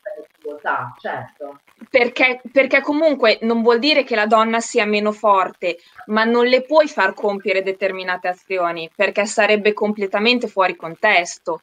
difficoltà, 0.42 0.94
certo. 0.98 1.60
Perché, 1.88 2.40
perché 2.50 2.80
comunque 2.80 3.38
non 3.42 3.62
vuol 3.62 3.78
dire 3.78 4.02
che 4.04 4.16
la 4.16 4.26
donna 4.26 4.60
sia 4.60 4.84
meno 4.84 5.12
forte, 5.12 5.78
ma 6.06 6.24
non 6.24 6.46
le 6.46 6.62
puoi 6.62 6.88
far 6.88 7.14
compiere 7.14 7.62
determinate 7.62 8.28
azioni, 8.28 8.90
perché 8.94 9.24
sarebbe 9.26 9.72
completamente 9.72 10.48
fuori 10.48 10.76
contesto. 10.76 11.60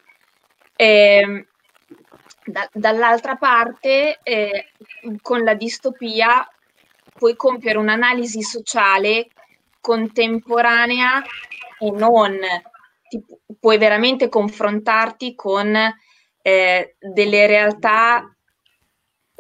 E, 0.76 1.20
ehm, 1.22 1.46
da, 2.46 2.68
dall'altra 2.72 3.36
parte, 3.36 4.20
eh, 4.24 4.72
con 5.22 5.44
la 5.44 5.54
distopia 5.54 6.48
puoi 7.16 7.36
compiere 7.36 7.78
un'analisi 7.78 8.42
sociale 8.42 9.28
contemporanea 9.82 11.22
e 11.80 11.92
non 11.92 12.38
ti, 13.10 13.22
puoi 13.60 13.78
veramente 13.78 14.30
confrontarti 14.30 15.36
con 15.36 15.76
eh, 16.42 16.96
delle 17.00 17.48
realtà 17.48 18.34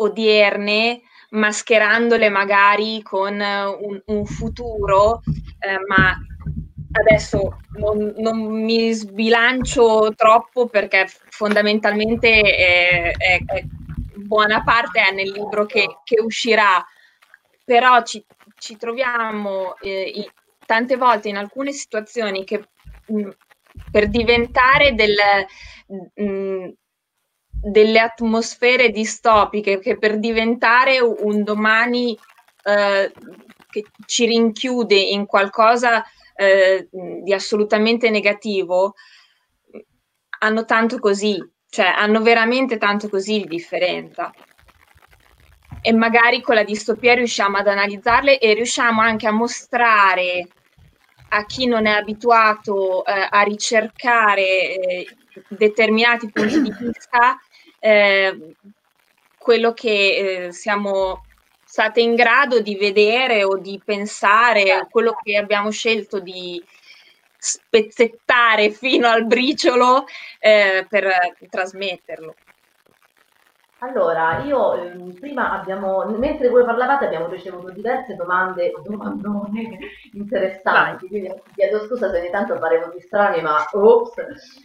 odierne 0.01 1.01
mascherandole 1.31 2.29
magari 2.29 3.01
con 3.01 3.39
un, 3.39 4.01
un 4.05 4.25
futuro, 4.25 5.21
eh, 5.59 5.79
ma 5.87 6.17
adesso 6.91 7.59
non, 7.73 8.13
non, 8.17 8.63
mi 8.63 8.91
sbilancio 8.93 10.13
troppo 10.15 10.67
perché 10.67 11.07
fondamentalmente 11.29 12.41
è, 12.41 13.11
è, 13.15 13.39
è 13.45 13.63
buona 14.15 14.63
parte 14.63 15.01
è 15.01 15.11
nel 15.11 15.29
libro 15.29 15.65
che, 15.65 15.99
che 16.03 16.19
uscirà. 16.21 16.83
Però 17.63 18.01
ci, 18.03 18.23
ci 18.57 18.77
troviamo 18.77 19.75
eh, 19.81 20.11
in, 20.15 20.25
tante 20.65 20.97
volte 20.97 21.29
in 21.29 21.37
alcune 21.37 21.71
situazioni 21.71 22.43
che 22.43 22.69
mh, 23.07 23.21
mm, 23.21 23.29
per 23.91 24.07
diventare 24.09 24.93
del, 24.95 25.15
mh, 25.87 26.23
mm, 26.23 26.69
delle 27.61 27.99
atmosfere 27.99 28.89
distopiche, 28.89 29.79
che 29.79 29.97
per 29.97 30.19
diventare 30.19 30.99
un 30.99 31.43
domani 31.43 32.17
eh, 32.63 33.11
che 33.69 33.85
ci 34.05 34.25
rinchiude 34.25 34.95
in 34.95 35.25
qualcosa 35.25 36.03
eh, 36.35 36.87
di 36.91 37.33
assolutamente 37.33 38.09
negativo, 38.09 38.95
hanno 40.39 40.65
tanto 40.65 40.99
così, 40.99 41.37
cioè 41.69 41.87
hanno 41.87 42.21
veramente 42.21 42.77
tanto 42.77 43.09
così 43.09 43.41
di 43.41 43.47
differenza. 43.47 44.31
E 45.81 45.93
magari 45.93 46.41
con 46.41 46.55
la 46.55 46.63
distopia 46.63 47.13
riusciamo 47.13 47.57
ad 47.57 47.67
analizzarle 47.67 48.39
e 48.39 48.53
riusciamo 48.53 49.01
anche 49.01 49.27
a 49.27 49.31
mostrare 49.31 50.47
a 51.29 51.45
chi 51.45 51.67
non 51.67 51.85
è 51.85 51.91
abituato 51.91 53.05
eh, 53.05 53.27
a 53.29 53.41
ricercare 53.43 54.43
eh, 54.75 55.07
determinati 55.47 56.29
punti 56.31 56.61
di 56.61 56.73
vista 56.79 57.37
eh, 57.79 58.55
quello 59.37 59.73
che 59.73 60.45
eh, 60.45 60.51
siamo 60.51 61.25
state 61.63 62.01
in 62.01 62.15
grado 62.15 62.61
di 62.61 62.75
vedere 62.75 63.43
o 63.43 63.57
di 63.57 63.79
pensare, 63.83 64.87
quello 64.89 65.15
che 65.23 65.37
abbiamo 65.37 65.69
scelto 65.69 66.19
di 66.19 66.63
spezzettare 67.37 68.71
fino 68.71 69.07
al 69.07 69.25
briciolo 69.25 70.05
eh, 70.39 70.85
per 70.89 71.35
trasmetterlo. 71.49 72.35
Allora, 73.81 74.43
io 74.43 74.73
eh, 74.75 75.13
prima 75.19 75.51
abbiamo, 75.51 76.03
mentre 76.17 76.49
voi 76.49 76.65
parlavate 76.65 77.05
abbiamo 77.05 77.27
ricevuto 77.27 77.71
diverse 77.71 78.15
domande, 78.15 78.73
domandone 78.83 79.77
interessanti, 80.13 81.07
quindi 81.07 81.33
chiedo 81.55 81.79
scusa 81.85 82.09
se 82.09 82.19
ogni 82.19 82.29
tanto 82.29 82.59
pare 82.59 82.81
così 82.81 82.99
strani, 82.99 83.41
ma 83.41 83.65
ops, 83.71 84.17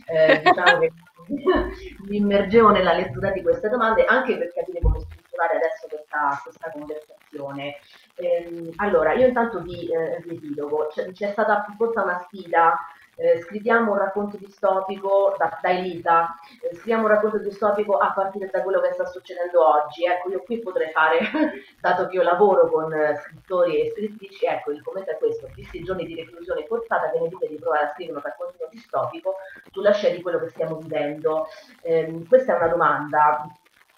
eh, 0.06 0.42
diciamo 0.42 0.78
che 0.80 0.92
mi 2.08 2.16
immergevo 2.16 2.70
nella 2.70 2.92
lettura 2.92 3.30
di 3.30 3.40
queste 3.40 3.68
domande 3.68 4.04
anche 4.04 4.36
per 4.36 4.52
capire 4.52 4.80
come 4.80 4.98
strutturare 4.98 5.56
adesso 5.56 5.86
questa, 5.88 6.40
questa 6.42 6.70
conversazione. 6.72 7.76
Eh, 8.16 8.72
allora, 8.76 9.12
io 9.12 9.28
intanto 9.28 9.60
vi 9.60 9.90
eh, 9.92 10.22
riepilogo, 10.22 10.88
c'è, 10.92 11.12
c'è 11.12 11.30
stata 11.30 11.64
forse 11.76 12.00
una 12.00 12.18
sfida 12.18 12.76
eh, 13.16 13.40
scriviamo 13.42 13.92
un 13.92 13.98
racconto 13.98 14.36
distopico 14.36 15.34
da, 15.38 15.58
da 15.60 15.70
Elisa, 15.70 16.34
eh, 16.60 16.74
scriviamo 16.74 17.04
un 17.04 17.08
racconto 17.08 17.38
distopico 17.38 17.96
a 17.96 18.12
partire 18.12 18.50
da 18.50 18.62
quello 18.62 18.80
che 18.80 18.92
sta 18.92 19.06
succedendo 19.06 19.66
oggi. 19.66 20.04
Ecco, 20.04 20.30
io 20.30 20.42
qui 20.42 20.60
potrei 20.60 20.90
fare, 20.90 21.18
dato 21.80 22.06
che 22.06 22.16
io 22.16 22.22
lavoro 22.22 22.68
con 22.68 22.92
eh, 22.92 23.16
scrittori 23.16 23.80
e 23.80 23.90
scrittrici, 23.90 24.44
ecco, 24.46 24.70
il 24.70 24.82
commento 24.82 25.10
è 25.10 25.18
questo, 25.18 25.48
visti 25.54 25.78
i 25.78 25.84
giorni 25.84 26.06
di 26.06 26.14
reclusione 26.14 26.64
forzata, 26.66 27.10
che 27.10 27.20
ne 27.20 27.28
dite 27.28 27.48
di 27.48 27.56
provare 27.56 27.86
a 27.86 27.92
scrivere 27.92 28.18
un 28.18 28.24
racconto 28.24 28.68
distopico 28.70 29.36
sulla 29.70 29.92
scia 29.92 30.10
di 30.10 30.22
quello 30.22 30.38
che 30.38 30.48
stiamo 30.48 30.76
vivendo? 30.76 31.48
Ehm, 31.82 32.26
questa 32.26 32.54
è 32.54 32.56
una 32.56 32.68
domanda 32.68 33.48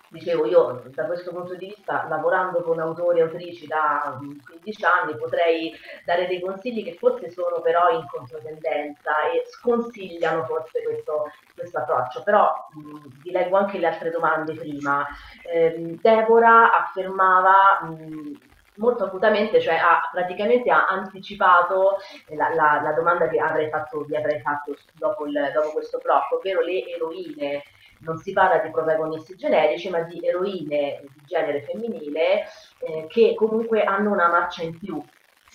dicevo 0.09 0.47
io 0.47 0.83
da 0.87 1.05
questo 1.07 1.33
punto 1.33 1.55
di 1.55 1.67
vista 1.67 2.07
lavorando 2.09 2.63
con 2.63 2.79
autori 2.79 3.19
e 3.19 3.23
autrici 3.23 3.67
da 3.67 4.19
15 4.19 4.85
anni 4.85 5.17
potrei 5.17 5.73
dare 6.05 6.27
dei 6.27 6.41
consigli 6.41 6.85
che 6.85 6.95
forse 6.95 7.31
sono 7.31 7.61
però 7.61 7.89
in 7.91 8.07
controtendenza 8.09 9.31
e 9.31 9.45
sconsigliano 9.49 10.45
forse 10.45 10.83
questo, 10.83 11.31
questo 11.55 11.79
approccio. 11.79 12.23
Però 12.23 12.53
mh, 12.73 13.21
vi 13.23 13.31
leggo 13.31 13.57
anche 13.57 13.79
le 13.79 13.87
altre 13.87 14.11
domande 14.11 14.55
prima. 14.55 15.07
Eh, 15.45 15.99
Deborah 16.01 16.73
affermava 16.73 17.81
mh, 17.83 18.39
molto 18.77 19.05
acutamente, 19.05 19.61
cioè 19.61 19.77
ha 19.77 20.09
praticamente 20.13 20.71
ha 20.71 20.87
anticipato 20.87 21.99
la, 22.29 22.55
la, 22.55 22.81
la 22.83 22.93
domanda 22.93 23.29
che 23.29 23.39
avrei 23.39 23.69
fatto, 23.71 24.05
vi 24.05 24.17
avrei 24.17 24.41
fatto 24.41 24.77
dopo, 24.95 25.27
il, 25.27 25.51
dopo 25.53 25.71
questo 25.71 25.99
blocco, 26.03 26.37
ovvero 26.37 26.61
le 26.63 26.85
eroine 26.87 27.63
non 28.07 28.19
si 28.19 28.33
parla 28.33 28.59
di 28.59 28.71
protagonisti 28.71 29.35
generici, 29.35 29.91
ma 29.91 30.01
di 30.03 30.25
eroine 30.25 31.01
di 31.03 31.23
genere 31.27 31.63
femminile 31.63 32.45
eh, 32.79 33.07
che 33.09 33.35
comunque 33.35 33.83
hanno 33.83 34.13
una 34.13 34.29
marcia 34.29 34.63
in 34.63 34.79
più. 34.79 35.03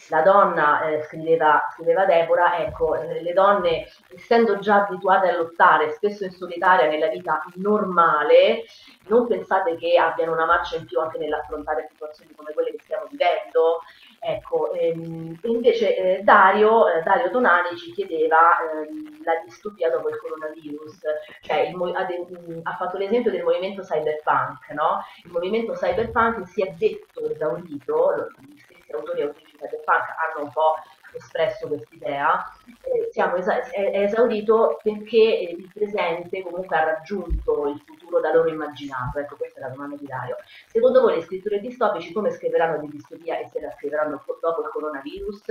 La 0.09 0.21
donna, 0.21 0.83
eh, 0.83 1.03
scriveva, 1.03 1.61
scriveva 1.73 2.05
Deborah, 2.05 2.57
ecco, 2.57 2.95
le 2.95 3.33
donne, 3.33 3.87
essendo 4.13 4.57
già 4.59 4.85
abituate 4.85 5.29
a 5.29 5.37
lottare, 5.37 5.91
spesso 5.91 6.23
in 6.25 6.31
solitaria 6.31 6.89
nella 6.89 7.07
vita 7.07 7.41
normale, 7.55 8.63
non 9.07 9.27
pensate 9.27 9.77
che 9.77 9.97
abbiano 9.97 10.33
una 10.33 10.45
marcia 10.45 10.77
in 10.77 10.85
più 10.85 10.99
anche 10.99 11.19
nell'affrontare 11.19 11.87
situazioni 11.89 12.33
come 12.35 12.51
quelle 12.51 12.71
che 12.71 12.79
stiamo 12.81 13.05
vivendo, 13.09 13.81
Ecco, 14.23 14.71
ehm, 14.73 15.39
invece 15.41 15.97
eh, 15.97 16.21
Dario, 16.21 16.87
eh, 16.87 17.01
Dario, 17.01 17.31
Tonani 17.31 17.75
ci 17.75 17.91
chiedeva 17.91 18.59
ehm, 18.59 19.23
la 19.23 19.41
distopia 19.43 19.89
dopo 19.89 20.09
il 20.09 20.17
coronavirus, 20.19 20.99
cioè 21.41 21.61
il, 21.61 21.95
ha, 21.95 22.03
de, 22.03 22.61
ha, 22.61 22.75
fatto 22.75 22.97
l'esempio 22.97 23.31
del 23.31 23.43
movimento 23.43 23.81
cyberpunk, 23.81 24.69
no? 24.73 25.03
Il 25.23 25.31
movimento 25.31 25.73
cyberpunk 25.73 26.47
si 26.47 26.61
è 26.61 26.71
detto 26.77 27.31
esaurito, 27.31 28.13
gli 28.47 28.59
stessi 28.59 28.91
autori 28.91 29.21
e 29.21 29.23
autrici 29.23 29.57
cyberpunk 29.57 30.03
hanno 30.13 30.45
un 30.45 30.51
po' 30.51 30.75
espresso 31.13 31.67
quest'idea, 31.67 32.43
eh, 32.83 33.09
siamo 33.11 33.35
è, 33.35 34.03
esaurito 34.03 34.79
perché 34.81 35.55
il 35.57 35.69
presente 35.73 36.41
comunque 36.41 36.75
ha 36.77 36.83
raggiunto 36.83 37.67
il 37.67 37.81
futuro 37.85 38.19
da 38.19 38.33
loro 38.33 38.49
immaginato. 38.49 39.19
Ecco, 39.19 39.35
questa 39.35 39.59
è 39.59 39.63
la 39.63 39.69
domanda 39.69 39.95
di 39.95 40.05
Dario. 40.05 40.37
Secondo 40.67 41.01
voi 41.01 41.15
le 41.15 41.21
scritture 41.21 41.59
distopici 41.59 42.13
come 42.13 42.31
scriveranno 42.31 42.79
di 42.79 42.89
distopia 42.89 43.37
e 43.39 43.47
se 43.47 43.59
la 43.59 43.71
scriveranno 43.71 44.23
dopo 44.39 44.61
il 44.61 44.69
coronavirus? 44.69 45.43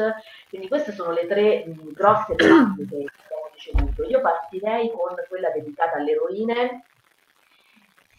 Quindi 0.49 0.69
queste 0.69 0.93
sono 0.93 1.13
le 1.13 1.27
tre 1.27 1.65
mh, 1.67 1.93
grosse 1.93 2.35
pratiche 2.35 2.87
che 2.87 3.11
abbiamo 3.25 3.51
ricevuto. 3.53 4.05
Io 4.05 4.21
partirei 4.21 4.91
con 4.91 5.15
quella 5.29 5.51
dedicata 5.51 5.97
alle 5.97 6.13
eroine 6.13 6.85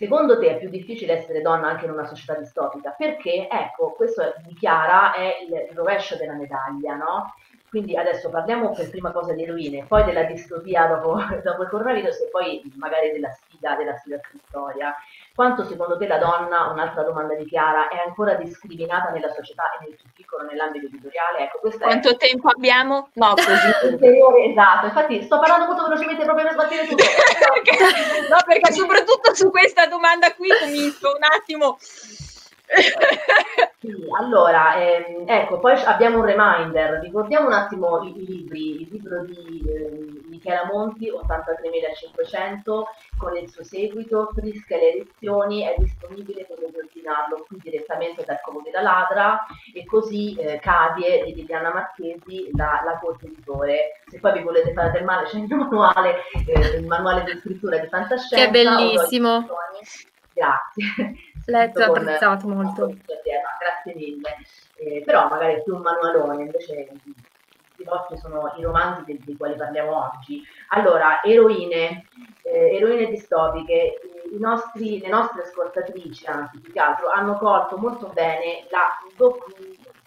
Secondo 0.01 0.39
te 0.39 0.55
è 0.55 0.57
più 0.57 0.67
difficile 0.67 1.13
essere 1.13 1.41
donna 1.41 1.67
anche 1.67 1.85
in 1.85 1.91
una 1.91 2.07
società 2.07 2.33
distopica? 2.33 2.89
Perché, 2.97 3.47
ecco, 3.47 3.91
questo 3.91 4.33
dichiara 4.47 5.13
è 5.13 5.35
il 5.47 5.75
rovescio 5.75 6.15
della 6.15 6.33
medaglia, 6.33 6.95
no? 6.95 7.35
Quindi 7.69 7.95
adesso 7.95 8.31
parliamo 8.31 8.71
per 8.71 8.89
prima 8.89 9.11
cosa 9.11 9.33
di 9.33 9.43
eroine, 9.43 9.85
poi 9.85 10.03
della 10.03 10.23
distopia 10.23 10.87
dopo, 10.87 11.19
dopo 11.45 11.61
il 11.61 11.69
coronavirus 11.69 12.19
e 12.19 12.29
poi 12.31 12.63
magari 12.77 13.11
della 13.11 13.29
sfida, 13.29 13.75
della 13.75 13.95
sfida 13.97 14.19
storia. 14.47 14.91
Quanto 15.33 15.63
secondo 15.63 15.97
te 15.97 16.07
la 16.07 16.17
donna, 16.17 16.67
un'altra 16.71 17.03
domanda 17.03 17.35
di 17.35 17.45
Chiara, 17.45 17.87
è 17.87 17.97
ancora 18.05 18.33
discriminata 18.35 19.11
nella 19.11 19.29
società 19.29 19.63
e 19.73 19.85
nel 19.85 19.95
più 19.95 20.09
piccolo 20.13 20.43
nell'ambito 20.43 20.87
editoriale? 20.87 21.39
Ecco, 21.39 21.59
Quanto 21.79 22.09
è... 22.09 22.17
tempo 22.17 22.49
abbiamo? 22.49 23.09
No, 23.13 23.33
così. 23.35 24.49
esatto, 24.49 24.85
infatti 24.87 25.21
sto 25.23 25.39
parlando 25.39 25.65
molto 25.67 25.83
velocemente 25.83 26.25
proprio 26.25 26.45
per 26.45 26.53
sbattere 26.53 26.87
tutto. 26.87 27.03
no, 28.29 28.37
perché 28.45 28.71
soprattutto 28.73 29.33
su 29.33 29.49
questa 29.49 29.85
domanda 29.87 30.33
qui 30.33 30.49
comincio 30.59 31.07
un 31.15 31.23
attimo 31.23 31.77
sì, 33.79 33.93
allora, 34.17 34.75
ehm, 34.75 35.25
ecco, 35.27 35.59
poi 35.59 35.73
abbiamo 35.83 36.19
un 36.19 36.25
reminder, 36.25 36.99
ricordiamo 37.01 37.47
un 37.47 37.53
attimo 37.53 38.01
i, 38.03 38.21
i 38.21 38.25
libri, 38.25 38.81
il 38.81 38.87
libro 38.89 39.25
di 39.25 39.63
eh, 39.67 40.21
Michela 40.29 40.65
Monti, 40.65 41.11
83.500, 41.11 42.83
con 43.17 43.35
il 43.35 43.49
suo 43.49 43.63
seguito, 43.63 44.31
Frische 44.33 44.77
le 44.77 44.93
elezioni, 44.93 45.63
è 45.63 45.75
disponibile, 45.77 46.45
potete 46.45 46.77
ordinarlo 46.77 47.43
qui 47.45 47.57
direttamente 47.61 48.23
dal 48.23 48.39
Comune 48.41 48.71
da 48.71 48.81
Ladra, 48.81 49.45
e 49.73 49.85
così 49.85 50.35
eh, 50.35 50.59
Cadie 50.59 51.25
di 51.25 51.35
Liliana 51.35 51.73
Marchesi, 51.73 52.49
la, 52.55 52.81
la 52.85 52.97
corte 52.99 53.25
editore. 53.25 54.01
Se 54.07 54.19
poi 54.19 54.33
vi 54.33 54.43
volete 54.43 54.71
fare 54.73 54.91
del 54.91 55.03
male 55.03 55.27
c'è 55.27 55.37
il 55.37 55.47
manuale, 55.47 56.21
eh, 56.47 56.77
il 56.77 56.87
manuale 56.87 57.23
di 57.23 57.37
scrittura 57.39 57.77
di 57.77 57.87
fantascienza. 57.87 58.45
Che 58.45 58.49
bellissimo! 58.49 59.45
Grazie. 60.33 61.15
Letto, 61.45 61.83
apprezzato 61.83 62.47
con, 62.47 62.55
molto. 62.55 62.85
Con 62.85 62.99
grazie 63.59 63.95
mille. 63.95 64.37
Eh, 64.75 65.03
però 65.05 65.27
magari 65.27 65.61
più 65.63 65.75
un 65.75 65.81
manualone, 65.81 66.43
invece 66.43 66.89
i 67.77 67.83
vostri 67.83 68.17
sono 68.17 68.53
i 68.57 68.61
romanzi 68.61 69.03
dei, 69.05 69.21
dei 69.23 69.37
quali 69.37 69.55
parliamo 69.55 70.11
oggi. 70.11 70.41
Allora, 70.69 71.21
eroine, 71.21 72.05
eh, 72.43 72.75
eroine 72.75 73.07
distopiche, 73.07 73.99
i 74.31 74.39
nostri, 74.39 74.99
le 74.99 75.09
nostre 75.09 75.43
ascoltatrici, 75.43 76.25
anzi 76.25 76.59
più 76.59 76.71
che 76.71 76.79
altro, 76.79 77.09
hanno 77.09 77.37
colto 77.37 77.77
molto 77.77 78.07
bene 78.13 78.65
la 78.69 78.87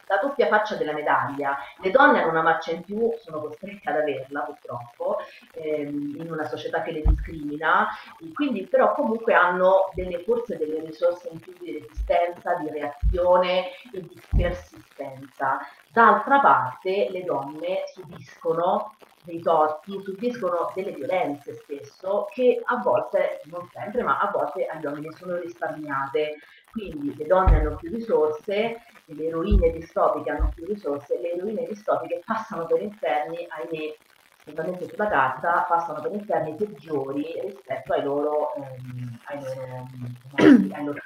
la 0.07 0.18
doppia 0.20 0.46
faccia 0.48 0.76
della 0.76 0.92
medaglia. 0.92 1.57
Le 1.80 1.90
donne 1.90 2.20
hanno 2.20 2.30
una 2.30 2.42
marcia 2.42 2.72
in 2.72 2.82
più, 2.82 3.12
sono 3.22 3.40
costrette 3.40 3.88
ad 3.88 3.96
averla 3.96 4.40
purtroppo, 4.40 5.18
ehm, 5.52 6.16
in 6.18 6.30
una 6.30 6.44
società 6.44 6.82
che 6.82 6.92
le 6.92 7.02
discrimina, 7.02 7.88
quindi 8.32 8.66
però 8.66 8.94
comunque 8.94 9.34
hanno 9.34 9.90
delle, 9.94 10.22
forse 10.24 10.57
delle 10.57 10.80
risorse 10.80 11.28
in 11.30 11.40
più 11.40 11.55
di 11.59 11.72
resistenza, 11.72 12.55
di 12.55 12.70
reazione 12.70 13.68
e 13.92 14.00
di 14.00 14.20
persistenza. 14.36 15.59
D'altra 15.88 16.40
parte 16.40 17.09
le 17.11 17.22
donne 17.24 17.84
subiscono 17.92 18.96
dei 19.24 19.40
torti, 19.40 20.00
subiscono 20.02 20.70
delle 20.74 20.92
violenze 20.92 21.55
spesso 21.55 22.26
che 22.30 22.61
a 22.62 22.76
volte, 22.76 23.40
non 23.44 23.66
sempre, 23.72 24.02
ma 24.02 24.18
a 24.18 24.30
volte 24.30 24.66
agli 24.66 24.84
uomini 24.84 25.12
sono 25.12 25.36
risparmiate. 25.36 26.36
Quindi 26.75 27.14
le 27.16 27.27
donne 27.27 27.61
hanno 27.61 27.77
più 27.77 27.89
risorse, 27.89 28.83
le 29.05 29.27
eroine 29.29 29.70
distopiche 29.70 30.31
hanno 30.31 30.51
più 30.53 30.66
risorse, 30.66 31.20
le 31.20 31.35
eroine 31.35 31.66
distopiche 31.68 32.20
passano 32.25 32.66
per 32.66 32.83
inferni, 32.83 33.47
ahimè, 33.49 33.95
solamente 34.45 34.89
sulla 34.89 35.07
carta, 35.07 35.66
passano 35.68 36.01
per 36.01 36.11
inferni 36.11 36.57
peggiori 36.57 37.41
rispetto 37.43 37.93
ai 37.93 38.03
loro, 38.03 38.55
ehm, 38.57 39.20
ai 39.27 39.41
loro, 39.41 39.89
ai 40.75 40.85
loro, 40.85 41.01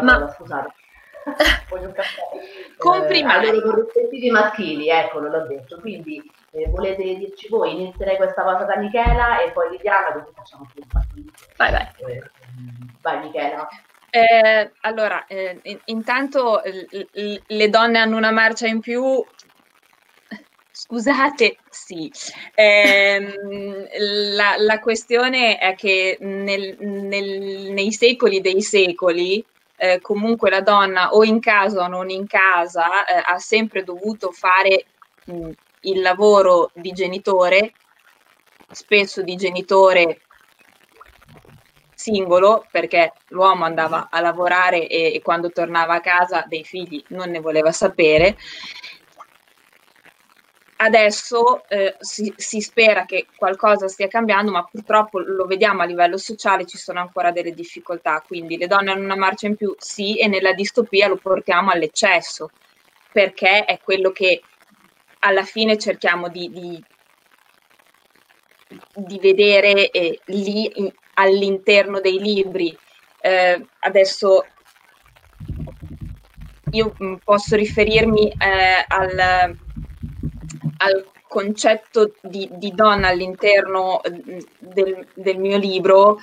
Ma... 0.00 0.12
parola, 0.12 0.32
scusate. 0.32 0.72
Voglio. 1.68 1.92
Comprimari. 2.78 3.46
Eh, 3.46 3.50
ai 3.50 3.60
loro 3.60 3.82
rispettivi 3.82 4.30
maschili, 4.30 4.88
ecco, 4.88 5.20
non 5.20 5.30
l'ho 5.30 5.46
detto. 5.46 5.78
Quindi 5.78 6.22
eh, 6.52 6.70
volete 6.70 7.02
dirci 7.02 7.48
voi, 7.48 7.72
inizierei 7.72 8.16
questa 8.16 8.42
cosa 8.42 8.64
da 8.64 8.78
Michela 8.78 9.42
e 9.42 9.50
poi 9.50 9.70
Liliana, 9.72 10.12
così 10.12 10.32
facciamo 10.34 10.66
più 10.72 10.82
un 10.82 11.24
Vai, 11.56 11.70
vai. 11.70 11.88
Eh, 11.96 12.30
vai 13.00 13.20
Michela. 13.20 13.68
Eh, 14.10 14.70
allora, 14.82 15.26
eh, 15.26 15.58
in, 15.64 15.80
intanto 15.86 16.62
le 17.46 17.68
donne 17.68 17.98
hanno 17.98 18.16
una 18.16 18.30
marcia 18.30 18.68
in 18.68 18.80
più. 18.80 19.24
Scusate, 20.70 21.58
sì. 21.68 22.10
Eh, 22.54 23.34
la, 24.34 24.54
la, 24.58 24.78
questione 24.78 25.58
è 25.58 25.74
che 25.74 26.16
nel, 26.20 26.76
nel, 26.78 27.72
nei 27.72 27.92
secoli 27.92 28.40
dei 28.40 28.62
secoli, 28.62 29.44
eh, 29.76 30.00
comunque 30.00 30.50
la 30.50 30.60
donna 30.60 31.10
o 31.10 31.24
in 31.24 31.40
casa 31.40 31.84
o 31.84 31.88
non 31.88 32.10
in 32.10 32.26
casa 32.26 33.04
eh, 33.06 33.20
ha 33.24 33.38
sempre 33.38 33.82
dovuto 33.82 34.30
fare 34.30 34.84
mh, 35.24 35.50
il 35.80 36.00
lavoro 36.00 36.70
di 36.74 36.92
genitore, 36.92 37.72
spesso 38.70 39.22
di 39.22 39.36
genitore 39.36 40.20
singolo 42.04 42.66
perché 42.70 43.14
l'uomo 43.28 43.64
andava 43.64 44.08
a 44.10 44.20
lavorare 44.20 44.86
e, 44.88 45.14
e, 45.14 45.22
quando 45.22 45.50
tornava 45.50 45.94
a 45.94 46.00
casa 46.00 46.44
dei 46.46 46.62
figli 46.62 47.02
non 47.08 47.30
ne 47.30 47.40
voleva 47.40 47.72
sapere. 47.72 48.36
Adesso 50.76 51.66
eh, 51.68 51.96
si, 52.00 52.30
si, 52.36 52.60
spera 52.60 53.06
che 53.06 53.26
qualcosa 53.34 53.88
stia 53.88 54.08
cambiando, 54.08 54.50
ma 54.50 54.64
purtroppo 54.64 55.18
lo 55.18 55.46
vediamo 55.46 55.80
a 55.80 55.86
livello 55.86 56.18
sociale, 56.18 56.66
ci 56.66 56.76
sono 56.76 57.00
ancora 57.00 57.30
delle 57.30 57.54
difficoltà, 57.54 58.22
quindi 58.26 58.58
le 58.58 58.66
donne 58.66 58.90
hanno 58.90 59.04
una 59.04 59.16
marcia 59.16 59.46
in 59.46 59.56
più, 59.56 59.74
sì, 59.78 60.18
e 60.18 60.26
nella 60.26 60.52
distopia 60.52 61.08
lo 61.08 61.16
portiamo 61.16 61.70
all'eccesso, 61.70 62.50
perché 63.12 63.64
è 63.64 63.80
quello 63.82 64.10
che 64.10 64.42
alla 65.20 65.44
fine 65.44 65.78
cerchiamo 65.78 66.28
di, 66.28 66.50
di, 66.50 66.84
di 68.94 69.18
vedere 69.20 69.90
eh, 69.90 70.20
lì 70.26 70.92
all'interno 71.14 72.00
dei 72.00 72.18
libri. 72.18 72.76
Eh, 73.20 73.66
adesso 73.80 74.44
io 76.70 76.94
mm, 77.02 77.14
posso 77.24 77.56
riferirmi 77.56 78.28
eh, 78.28 78.84
al, 78.86 79.56
al, 80.78 81.12
concetto 81.26 82.12
di, 82.22 82.48
di, 82.52 82.72
donna 82.74 83.08
all'interno 83.08 84.00
mm, 84.08 84.38
del, 84.58 85.06
del 85.14 85.38
mio 85.38 85.56
libro. 85.56 86.18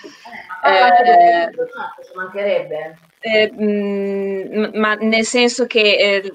Eh, 0.63 1.47
eh, 1.47 1.49
ci 2.05 2.15
mancherebbe. 2.15 2.97
Eh, 3.19 3.51
mh, 3.51 4.57
mm, 4.57 4.79
ma 4.79 4.93
nel 4.95 5.25
senso 5.25 5.65
che 5.65 5.97
eh, 5.97 6.33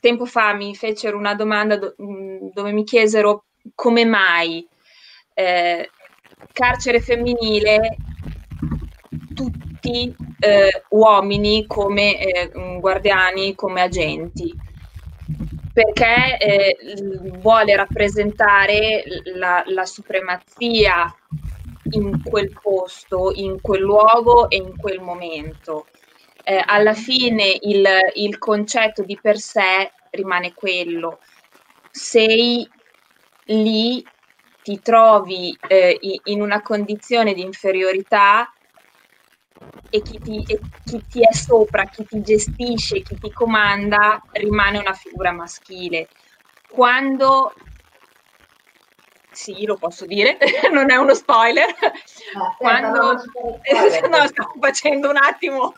tempo 0.00 0.26
fa 0.26 0.52
mi 0.54 0.74
fecero 0.74 1.16
una 1.16 1.34
domanda 1.34 1.76
do, 1.76 1.94
dove 1.96 2.72
mi 2.72 2.84
chiesero 2.84 3.44
come 3.74 4.04
mai 4.04 4.66
eh, 5.34 5.88
carcere 6.52 7.00
femminile 7.00 7.96
tutti 9.34 10.14
eh, 10.38 10.84
uomini 10.90 11.66
come 11.66 12.18
eh, 12.18 12.50
guardiani, 12.78 13.54
come 13.54 13.82
agenti, 13.82 14.54
perché 15.72 16.38
eh, 16.38 16.76
vuole 17.38 17.76
rappresentare 17.76 19.04
la, 19.34 19.62
la 19.66 19.84
supremazia 19.86 21.14
in 21.92 22.22
quel 22.22 22.52
posto, 22.60 23.32
in 23.34 23.60
quel 23.60 23.80
luogo 23.80 24.48
e 24.50 24.56
in 24.56 24.76
quel 24.76 25.00
momento. 25.00 25.86
Eh, 26.44 26.60
alla 26.64 26.94
fine 26.94 27.56
il, 27.60 27.86
il, 28.14 28.38
concetto 28.38 29.02
di 29.02 29.18
per 29.20 29.38
sé 29.38 29.92
rimane 30.10 30.52
quello. 30.54 31.20
Sei 31.90 32.68
lì, 33.44 34.04
ti 34.62 34.80
trovi 34.80 35.58
eh, 35.66 35.98
in 36.24 36.40
una 36.40 36.62
condizione 36.62 37.34
di 37.34 37.42
inferiorità 37.42 38.48
e 39.90 40.02
chi, 40.02 40.20
ti, 40.20 40.42
e 40.44 40.60
chi 40.84 41.04
ti 41.06 41.20
è 41.20 41.32
sopra, 41.34 41.88
chi 41.88 42.06
ti 42.06 42.22
gestisce, 42.22 43.02
chi 43.02 43.18
ti 43.18 43.32
comanda, 43.32 44.20
rimane 44.32 44.78
una 44.78 44.94
figura 44.94 45.32
maschile. 45.32 46.08
Quando 46.66 47.52
sì, 49.32 49.64
lo 49.64 49.78
posso 49.78 50.06
dire, 50.06 50.36
non 50.72 50.90
è 50.90 50.96
uno 50.96 51.14
spoiler. 51.14 51.68
Ah, 52.34 52.54
quando 52.58 53.18
spoiler. 53.18 54.08
no, 54.08 54.26
stavo 54.26 54.52
facendo 54.60 55.10
un 55.10 55.16
attimo. 55.16 55.74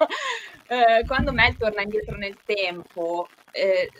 Eh, 0.66 1.05
quando 1.07 1.32
Mel 1.32 1.57
torna 1.57 1.82
indietro 1.82 2.16
nel 2.16 2.41
tempo, 2.45 3.30
eh, 3.55 3.90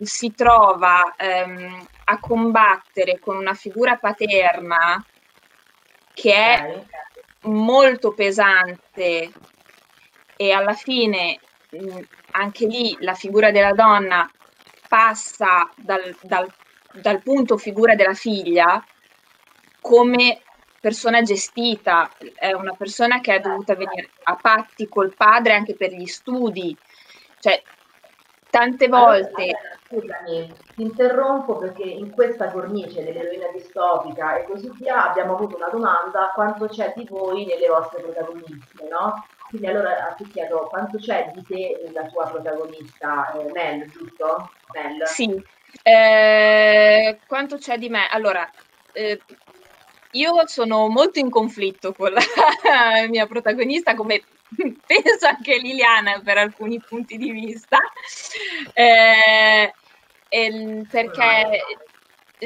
si 0.00 0.34
trova 0.34 1.14
ehm, 1.16 1.86
a 2.04 2.18
combattere 2.20 3.18
con 3.18 3.36
una 3.36 3.54
figura 3.54 3.96
paterna 3.96 5.02
che 6.12 6.34
è 6.34 6.84
molto 7.42 8.12
pesante 8.12 9.32
e 10.36 10.52
alla 10.52 10.74
fine 10.74 11.38
mh, 11.70 11.98
anche 12.32 12.66
lì 12.66 12.96
la 13.00 13.14
figura 13.14 13.50
della 13.50 13.72
donna 13.72 14.30
passa 14.88 15.70
dal, 15.76 16.14
dal, 16.22 16.46
dal 16.92 17.22
punto 17.22 17.56
figura 17.56 17.94
della 17.94 18.14
figlia 18.14 18.84
come 19.80 20.42
persona 20.80 21.22
gestita, 21.22 22.10
è 22.34 22.52
una 22.52 22.74
persona 22.74 23.20
che 23.20 23.36
è 23.36 23.40
dovuta 23.40 23.74
venire 23.74 24.10
a 24.24 24.36
patti 24.36 24.86
col 24.88 25.14
padre 25.14 25.54
anche 25.54 25.74
per 25.74 25.92
gli 25.92 26.06
studi, 26.06 26.76
cioè 27.40 27.60
tante 28.50 28.88
volte... 28.88 29.42
Allora, 29.42 29.78
scusami, 29.88 30.54
ti 30.74 30.82
interrompo 30.82 31.56
perché 31.56 31.82
in 31.82 32.10
questa 32.10 32.50
cornice 32.50 33.04
dell'eroina 33.04 33.48
distopica 33.52 34.36
e 34.36 34.44
così 34.44 34.70
via 34.74 35.08
abbiamo 35.08 35.34
avuto 35.34 35.56
una 35.56 35.68
domanda 35.68 36.30
quanto 36.34 36.66
c'è 36.66 36.92
di 36.96 37.06
voi 37.08 37.46
nelle 37.46 37.68
vostre 37.68 38.02
protagoniste, 38.02 38.88
no? 38.88 39.26
Quindi 39.48 39.66
allora 39.66 40.14
ti 40.16 40.28
chiedo 40.28 40.66
quanto 40.68 40.98
c'è 40.98 41.30
di 41.34 41.42
te 41.42 41.80
nella 41.84 42.04
tua 42.04 42.26
protagonista, 42.26 43.32
eh, 43.32 43.50
Mel, 43.50 43.90
giusto? 43.90 44.50
Mel. 44.74 45.06
Sì, 45.06 45.42
eh, 45.82 47.18
quanto 47.26 47.56
c'è 47.56 47.78
di 47.78 47.88
me? 47.88 48.08
Allora, 48.10 48.48
eh, 48.92 49.18
io 50.12 50.46
sono 50.46 50.88
molto 50.88 51.18
in 51.18 51.30
conflitto 51.30 51.92
con 51.92 52.12
la 52.12 52.20
mia 53.08 53.26
protagonista, 53.26 53.94
come 53.94 54.22
penso 54.86 55.26
anche 55.26 55.58
Liliana 55.58 56.20
per 56.24 56.38
alcuni 56.38 56.80
punti 56.80 57.16
di 57.16 57.30
vista, 57.30 57.78
eh, 58.72 59.72
perché, 60.90 61.62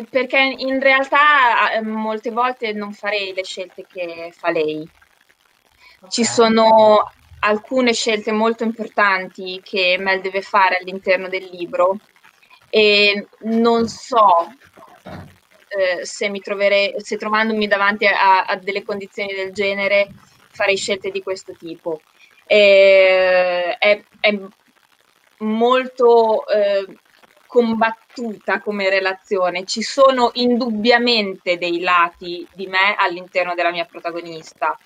perché 0.09 0.39
in 0.59 0.81
realtà 0.81 1.73
eh, 1.73 1.83
molte 1.83 2.31
volte 2.31 2.73
non 2.73 2.93
farei 2.93 3.33
le 3.35 3.45
scelte 3.45 3.87
che 3.87 4.33
fa 4.37 4.51
lei. 4.51 4.89
Ci 6.09 6.25
sono 6.25 7.11
alcune 7.41 7.93
scelte 7.93 8.33
molto 8.33 8.65
importanti 8.65 9.61
che 9.63 9.97
Mel 9.99 10.21
deve 10.21 10.43
fare 10.43 10.79
all'interno 10.79 11.29
del 11.29 11.49
libro 11.51 11.99
e 12.69 13.29
non 13.41 13.89
so 13.89 14.49
eh, 15.69 16.05
se 16.05 16.29
mi 16.29 16.41
troverei, 16.41 16.95
se 16.99 17.17
trovandomi 17.17 17.67
davanti 17.67 18.07
a, 18.07 18.45
a, 18.45 18.57
delle 18.57 18.83
condizioni 18.83 19.35
del 19.35 19.53
genere 19.53 20.09
farei 20.53 20.77
scelte 20.77 21.11
di 21.11 21.23
questo 21.23 21.53
tipo. 21.53 22.01
E, 22.47 23.77
è, 23.79 24.05
è, 24.21 24.39
molto 25.39 26.47
eh, 26.47 26.87
combattuta 27.47 28.61
come 28.61 28.89
relazione. 28.89 29.65
Ci 29.65 29.83
sono 29.83 30.31
indubbiamente 30.35 31.59
dei 31.59 31.81
lati 31.81 32.47
di 32.55 32.67
me 32.67 32.95
all'interno 32.97 33.55
della 33.55 33.71
mia 33.71 33.85
protagonista. 33.85 34.79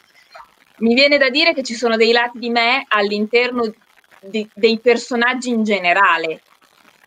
Mi 0.78 0.94
viene 0.94 1.18
da 1.18 1.28
dire 1.30 1.54
che 1.54 1.62
ci 1.62 1.74
sono 1.74 1.96
dei 1.96 2.12
lati 2.12 2.38
di 2.38 2.50
me 2.50 2.84
all'interno 2.88 3.72
di, 4.20 4.48
dei 4.54 4.78
personaggi 4.78 5.50
in 5.50 5.62
generale 5.62 6.42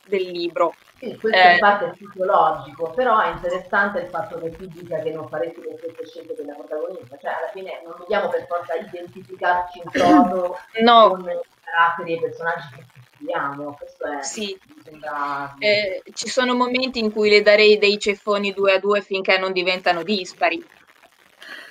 del 0.05 0.24
libro. 0.30 0.76
Sì, 1.00 1.16
questo 1.16 1.39
eh, 1.39 1.56
è 1.56 1.60
parte 1.60 1.91
psicologico, 1.91 2.89
però 2.89 3.22
è 3.22 3.30
interessante 3.30 4.00
il 4.02 4.08
fatto 4.10 4.38
che 4.38 4.52
tu 4.52 4.66
dica 4.66 5.00
che 5.00 5.12
non 5.12 5.30
faresti 5.30 5.62
le 5.62 5.78
stesse 5.78 6.06
scelte 6.06 6.36
della 6.36 6.54
protagonista, 6.54 7.18
cioè 7.18 7.32
alla 7.32 7.50
fine 7.54 7.82
non 7.86 7.95
dobbiamo 7.97 8.28
per 8.28 8.45
forza 8.47 8.76
identificarci 8.76 9.80
in 9.82 9.91
toto 9.91 10.58
no. 10.84 11.10
con 11.12 11.30
i 11.30 11.39
caratteri 11.64 12.12
e 12.12 12.16
i 12.16 12.20
personaggi 12.20 12.68
che 12.76 12.86
studiamo, 13.14 13.76
questo 13.76 14.04
è... 14.04 14.22
Sì. 14.22 14.60
Sembra... 14.84 15.56
Eh, 15.58 16.04
ci 16.14 16.28
sono 16.28 16.54
momenti 16.54 17.00
in 17.00 17.14
cui 17.14 17.30
le 17.30 17.41
darei 17.41 17.78
dei 17.78 17.97
ceffoni 17.97 18.52
due 18.52 18.74
a 18.74 18.80
due 18.80 19.02
finché 19.02 19.38
non 19.38 19.54
diventano 19.54 20.04
dispari, 20.04 20.62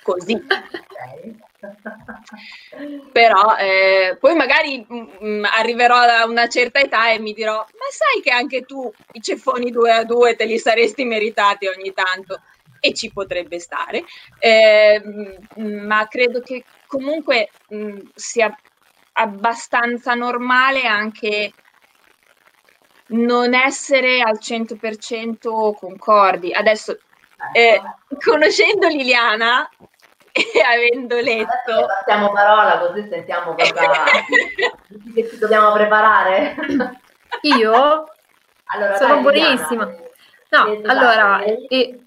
così. 0.03 0.33
Okay. 0.33 1.39
Però 3.13 3.57
eh, 3.57 4.17
poi 4.21 4.35
magari 4.37 4.85
mh, 4.87 4.95
mm, 4.97 5.25
mm, 5.25 5.45
arriverò 5.45 5.97
a 5.97 6.25
una 6.27 6.47
certa 6.49 6.79
età 6.81 7.11
e 7.11 7.19
mi 7.19 7.33
dirò: 7.33 7.57
Ma 7.57 7.87
sai 7.91 8.23
che 8.23 8.31
anche 8.31 8.65
tu 8.65 8.95
i 9.13 9.21
ceffoni 9.21 9.71
due 9.71 9.93
a 9.93 10.05
due 10.05 10.37
te 10.37 10.45
li 10.45 10.59
saresti 10.59 11.05
meritati 11.05 11.67
ogni 11.67 11.93
tanto? 11.93 12.41
E 12.81 12.95
ci 12.95 13.11
potrebbe 13.11 13.59
stare, 13.59 14.05
eh, 14.39 15.03
ma 15.57 16.07
credo 16.07 16.43
che 16.43 16.65
comunque 16.87 17.55
mh, 17.67 18.11
sia 18.15 18.57
abbastanza 19.15 20.15
normale 20.15 20.83
anche 20.83 21.55
non 23.09 23.55
essere 23.55 24.21
al 24.21 24.39
100% 24.39 25.75
concordi. 25.75 26.53
Adesso, 26.53 27.01
eh, 27.53 27.81
conoscendo 28.25 28.87
Liliana, 28.87 29.69
e 30.33 30.61
avendo 30.63 31.17
letto... 31.21 31.87
Passiamo 31.87 32.33
parola 32.33 32.79
così 32.79 33.07
sentiamo 33.09 33.55
cosa 33.55 34.05
che 35.15 35.29
ci 35.29 35.39
dobbiamo 35.39 35.73
preparare. 35.73 36.57
Io 37.43 38.07
allora, 38.65 38.97
sono 38.97 39.15
dai, 39.15 39.23
buonissima. 39.23 39.85
No, 40.51 40.67
esatto, 40.73 40.91
allora, 40.91 41.43
e... 41.43 42.05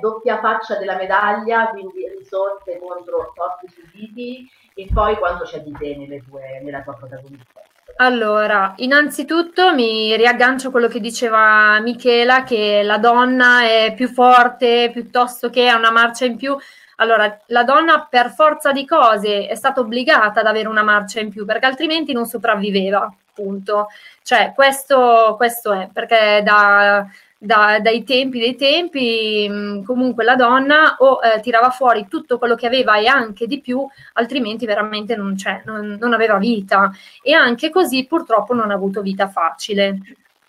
doppia 0.00 0.38
faccia 0.38 0.76
della 0.76 0.96
medaglia, 0.96 1.68
quindi 1.68 2.08
risorse 2.16 2.78
contro 2.78 3.32
torti 3.34 3.68
subiti 3.68 4.48
e 4.74 4.88
poi 4.92 5.16
quando 5.16 5.44
c'è 5.44 5.60
di 5.60 5.72
te 5.72 5.96
nelle 5.96 6.22
tue, 6.28 6.60
nella 6.62 6.82
tua 6.82 6.94
protagonista. 6.94 7.60
Allora, 7.98 8.74
innanzitutto 8.76 9.72
mi 9.72 10.14
riaggancio 10.16 10.68
a 10.68 10.70
quello 10.70 10.86
che 10.86 11.00
diceva 11.00 11.80
Michela, 11.80 12.44
che 12.44 12.82
la 12.82 12.98
donna 12.98 13.62
è 13.62 13.94
più 13.96 14.08
forte 14.08 14.90
piuttosto 14.92 15.50
che 15.50 15.68
ha 15.68 15.76
una 15.76 15.90
marcia 15.90 16.26
in 16.26 16.36
più. 16.36 16.56
Allora, 16.96 17.40
la 17.46 17.62
donna 17.64 18.06
per 18.08 18.30
forza 18.30 18.72
di 18.72 18.86
cose 18.86 19.46
è 19.46 19.54
stata 19.54 19.80
obbligata 19.80 20.40
ad 20.40 20.46
avere 20.46 20.68
una 20.68 20.82
marcia 20.82 21.20
in 21.20 21.30
più 21.30 21.44
perché 21.44 21.66
altrimenti 21.66 22.12
non 22.12 22.26
sopravviveva, 22.26 23.12
punto. 23.34 23.88
Cioè, 24.22 24.52
questo, 24.54 25.34
questo 25.36 25.72
è 25.72 25.90
perché 25.92 26.40
da, 26.42 27.06
da, 27.36 27.78
dai 27.80 28.02
tempi 28.02 28.38
dei 28.38 28.56
tempi 28.56 29.82
comunque 29.84 30.24
la 30.24 30.36
donna 30.36 30.96
o 30.98 31.20
eh, 31.22 31.40
tirava 31.40 31.68
fuori 31.68 32.08
tutto 32.08 32.38
quello 32.38 32.54
che 32.54 32.66
aveva 32.66 32.96
e 32.96 33.06
anche 33.06 33.46
di 33.46 33.60
più, 33.60 33.86
altrimenti 34.14 34.64
veramente 34.64 35.16
non, 35.16 35.34
c'è, 35.34 35.62
non, 35.66 35.98
non 36.00 36.14
aveva 36.14 36.38
vita. 36.38 36.90
E 37.22 37.34
anche 37.34 37.68
così 37.68 38.06
purtroppo 38.06 38.54
non 38.54 38.70
ha 38.70 38.74
avuto 38.74 39.02
vita 39.02 39.28
facile. 39.28 40.00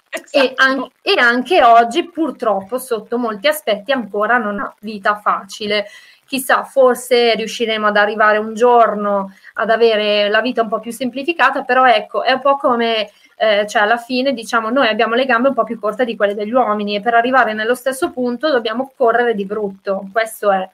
Esatto. 0.10 0.38
E, 0.38 0.54
an- 0.56 0.90
e, 1.02 1.20
anche 1.20 1.62
oggi 1.62 2.10
purtroppo 2.10 2.78
sotto 2.78 3.18
molti 3.18 3.48
aspetti 3.48 3.92
ancora 3.92 4.38
non 4.38 4.60
ha 4.60 4.74
vita 4.80 5.20
facile 5.20 5.86
chissà, 6.28 6.64
forse 6.64 7.34
riusciremo 7.36 7.88
ad 7.88 7.98
arrivare 7.98 8.38
un 8.38 8.54
giorno 8.54 9.34
ad 9.54 9.70
avere 9.70 10.30
la 10.30 10.42
vita 10.42 10.62
un 10.62 10.68
po' 10.68 10.80
più 10.80 10.92
semplificata, 10.92 11.64
però 11.64 11.86
ecco, 11.88 12.24
è 12.24 12.34
un 12.34 12.42
po' 12.42 12.58
come, 12.58 13.10
eh, 13.38 13.66
cioè 13.68 13.82
alla 13.82 13.98
fine 13.98 14.34
diciamo, 14.34 14.70
noi 14.70 14.88
abbiamo 14.88 15.16
le 15.16 15.26
gambe 15.26 15.48
un 15.48 15.54
po' 15.56 15.64
più 15.64 15.80
corte 15.80 16.06
di 16.06 16.16
quelle 16.16 16.36
degli 16.36 16.52
uomini 16.54 16.96
e 16.96 17.02
per 17.02 17.16
arrivare 17.16 17.54
nello 17.54 17.76
stesso 17.76 18.12
punto 18.12 18.52
dobbiamo 18.52 18.92
correre 18.96 19.34
di 19.34 19.46
brutto, 19.46 20.08
questo 20.12 20.52
è. 20.52 20.70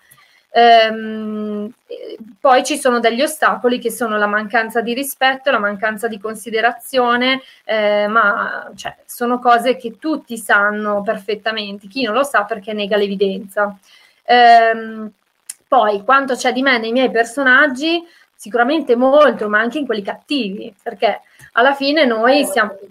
Ehm, 0.56 1.72
poi 2.40 2.64
ci 2.64 2.78
sono 2.78 3.00
degli 3.00 3.22
ostacoli 3.24 3.80
che 3.80 3.90
sono 3.90 4.18
la 4.18 4.28
mancanza 4.28 4.82
di 4.82 4.94
rispetto, 4.94 5.50
la 5.50 5.58
mancanza 5.60 6.08
di 6.08 6.20
considerazione, 6.20 7.42
eh, 7.64 8.08
ma 8.08 8.72
cioè, 8.76 8.96
sono 9.06 9.40
cose 9.40 9.78
che 9.78 9.98
tutti 9.98 10.38
sanno 10.38 11.02
perfettamente, 11.02 11.88
chi 11.88 12.04
non 12.04 12.14
lo 12.14 12.24
sa 12.24 12.44
perché 12.44 12.74
nega 12.74 12.98
l'evidenza. 12.98 13.76
Ehm, 14.26 15.12
poi, 15.74 16.04
quanto 16.04 16.36
c'è 16.36 16.54
di 16.54 16.62
me 16.62 16.78
nei 16.78 16.92
miei 16.92 17.10
personaggi, 17.10 18.00
sicuramente 18.36 18.96
molto, 18.96 19.50
ma 19.50 19.60
anche 19.60 19.80
in 19.80 19.88
quelli 19.88 20.04
cattivi, 20.04 20.72
perché 20.84 21.22
alla 21.54 21.74
fine 21.74 22.06
noi 22.06 22.46
siamo... 22.46 22.76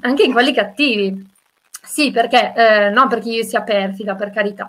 anche 0.00 0.22
in 0.24 0.32
quelli 0.32 0.52
cattivi. 0.52 1.24
Sì, 1.70 2.10
perché 2.10 2.52
eh, 2.56 2.90
non 2.90 3.06
perché 3.06 3.28
io 3.28 3.44
sia 3.44 3.62
perfida, 3.62 4.16
per 4.16 4.32
carità, 4.32 4.68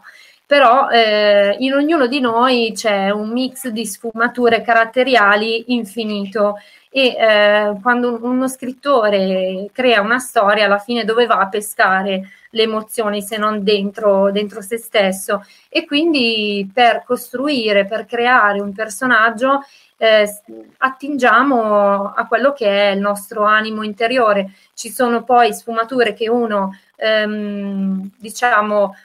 però 0.54 0.88
eh, 0.90 1.56
in 1.62 1.74
ognuno 1.74 2.06
di 2.06 2.20
noi 2.20 2.74
c'è 2.76 3.10
un 3.10 3.32
mix 3.32 3.70
di 3.70 3.88
sfumature 3.88 4.62
caratteriali 4.62 5.74
infinito 5.74 6.60
e 6.92 7.08
eh, 7.08 7.76
quando 7.82 8.20
uno 8.22 8.48
scrittore 8.48 9.72
crea 9.72 10.02
una 10.02 10.20
storia 10.20 10.66
alla 10.66 10.78
fine 10.78 11.06
dove 11.06 11.26
va 11.26 11.40
a 11.40 11.48
pescare 11.48 12.30
le 12.52 12.62
emozioni 12.62 13.24
se 13.24 13.38
non 13.38 13.64
dentro, 13.64 14.30
dentro 14.32 14.62
se 14.62 14.78
stesso 14.78 15.44
e 15.70 15.88
quindi 15.88 16.70
per 16.72 17.02
costruire, 17.04 17.88
per 17.88 18.06
creare 18.06 18.62
un 18.62 18.74
personaggio 18.74 19.62
eh, 19.98 20.30
attingiamo 20.78 22.14
a 22.14 22.28
quello 22.28 22.54
che 22.54 22.90
è 22.90 22.92
il 22.92 23.00
nostro 23.00 23.44
animo 23.44 23.82
interiore. 23.82 24.52
Ci 24.76 24.92
sono 24.92 25.24
poi 25.24 25.52
sfumature 25.52 26.14
che 26.14 26.30
uno 26.30 26.78
ehm, 26.96 28.10
diciamo 28.18 28.96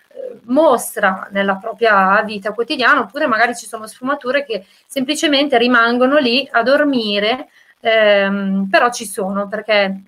mostra 0.45 1.29
nella 1.31 1.57
propria 1.57 2.23
vita 2.23 2.53
quotidiana, 2.53 3.01
oppure 3.01 3.27
magari 3.27 3.55
ci 3.55 3.67
sono 3.67 3.87
sfumature 3.87 4.45
che 4.45 4.65
semplicemente 4.87 5.59
rimangono 5.59 6.17
lì 6.19 6.49
a 6.51 6.63
dormire, 6.63 7.49
ehm, 7.81 8.69
però 8.71 8.91
ci 8.91 9.07
sono 9.07 9.49
perché 9.49 10.03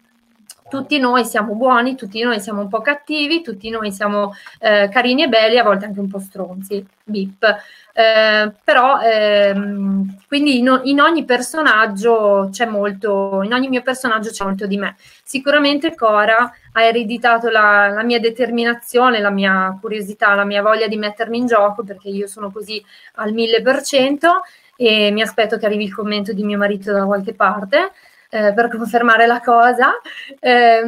tutti 0.70 0.98
noi 0.98 1.24
siamo 1.24 1.54
buoni, 1.54 1.96
tutti 1.96 2.22
noi 2.22 2.40
siamo 2.40 2.62
un 2.62 2.68
po' 2.68 2.80
cattivi, 2.80 3.42
tutti 3.42 3.68
noi 3.68 3.92
siamo 3.92 4.32
eh, 4.60 4.88
carini 4.88 5.24
e 5.24 5.28
belli, 5.28 5.58
a 5.58 5.64
volte 5.64 5.84
anche 5.84 6.00
un 6.00 6.08
po' 6.08 6.20
stronzi, 6.20 6.86
bip. 7.04 7.44
Eh, 7.92 8.52
però 8.62 9.00
ehm, 9.00 10.20
quindi 10.28 10.58
in, 10.58 10.80
in, 10.84 11.00
ogni 11.00 11.24
personaggio 11.24 12.48
c'è 12.52 12.64
molto, 12.64 13.42
in 13.42 13.52
ogni 13.52 13.68
mio 13.68 13.82
personaggio 13.82 14.30
c'è 14.30 14.44
molto 14.44 14.66
di 14.66 14.78
me. 14.78 14.94
Sicuramente 15.24 15.94
Cora 15.94 16.50
ha 16.72 16.82
ereditato 16.82 17.50
la, 17.50 17.88
la, 17.88 18.04
mia 18.04 18.20
determinazione, 18.20 19.20
la 19.20 19.30
mia 19.30 19.76
curiosità, 19.80 20.34
la 20.34 20.44
mia 20.44 20.62
voglia 20.62 20.86
di 20.86 20.96
mettermi 20.96 21.36
in 21.36 21.46
gioco 21.46 21.82
perché 21.82 22.08
io 22.08 22.28
sono 22.28 22.50
così 22.50 22.82
al 23.16 23.32
mille 23.32 23.60
per 23.60 23.82
cento 23.82 24.42
e 24.76 25.10
mi 25.10 25.20
aspetto 25.20 25.58
che 25.58 25.66
arrivi 25.66 25.84
il 25.84 25.94
commento 25.94 26.32
di 26.32 26.44
mio 26.44 26.56
marito 26.56 26.92
da 26.92 27.04
qualche 27.04 27.34
parte. 27.34 27.90
Eh, 28.32 28.52
per 28.54 28.68
confermare 28.70 29.26
la 29.26 29.40
cosa, 29.40 29.98
eh, 30.38 30.82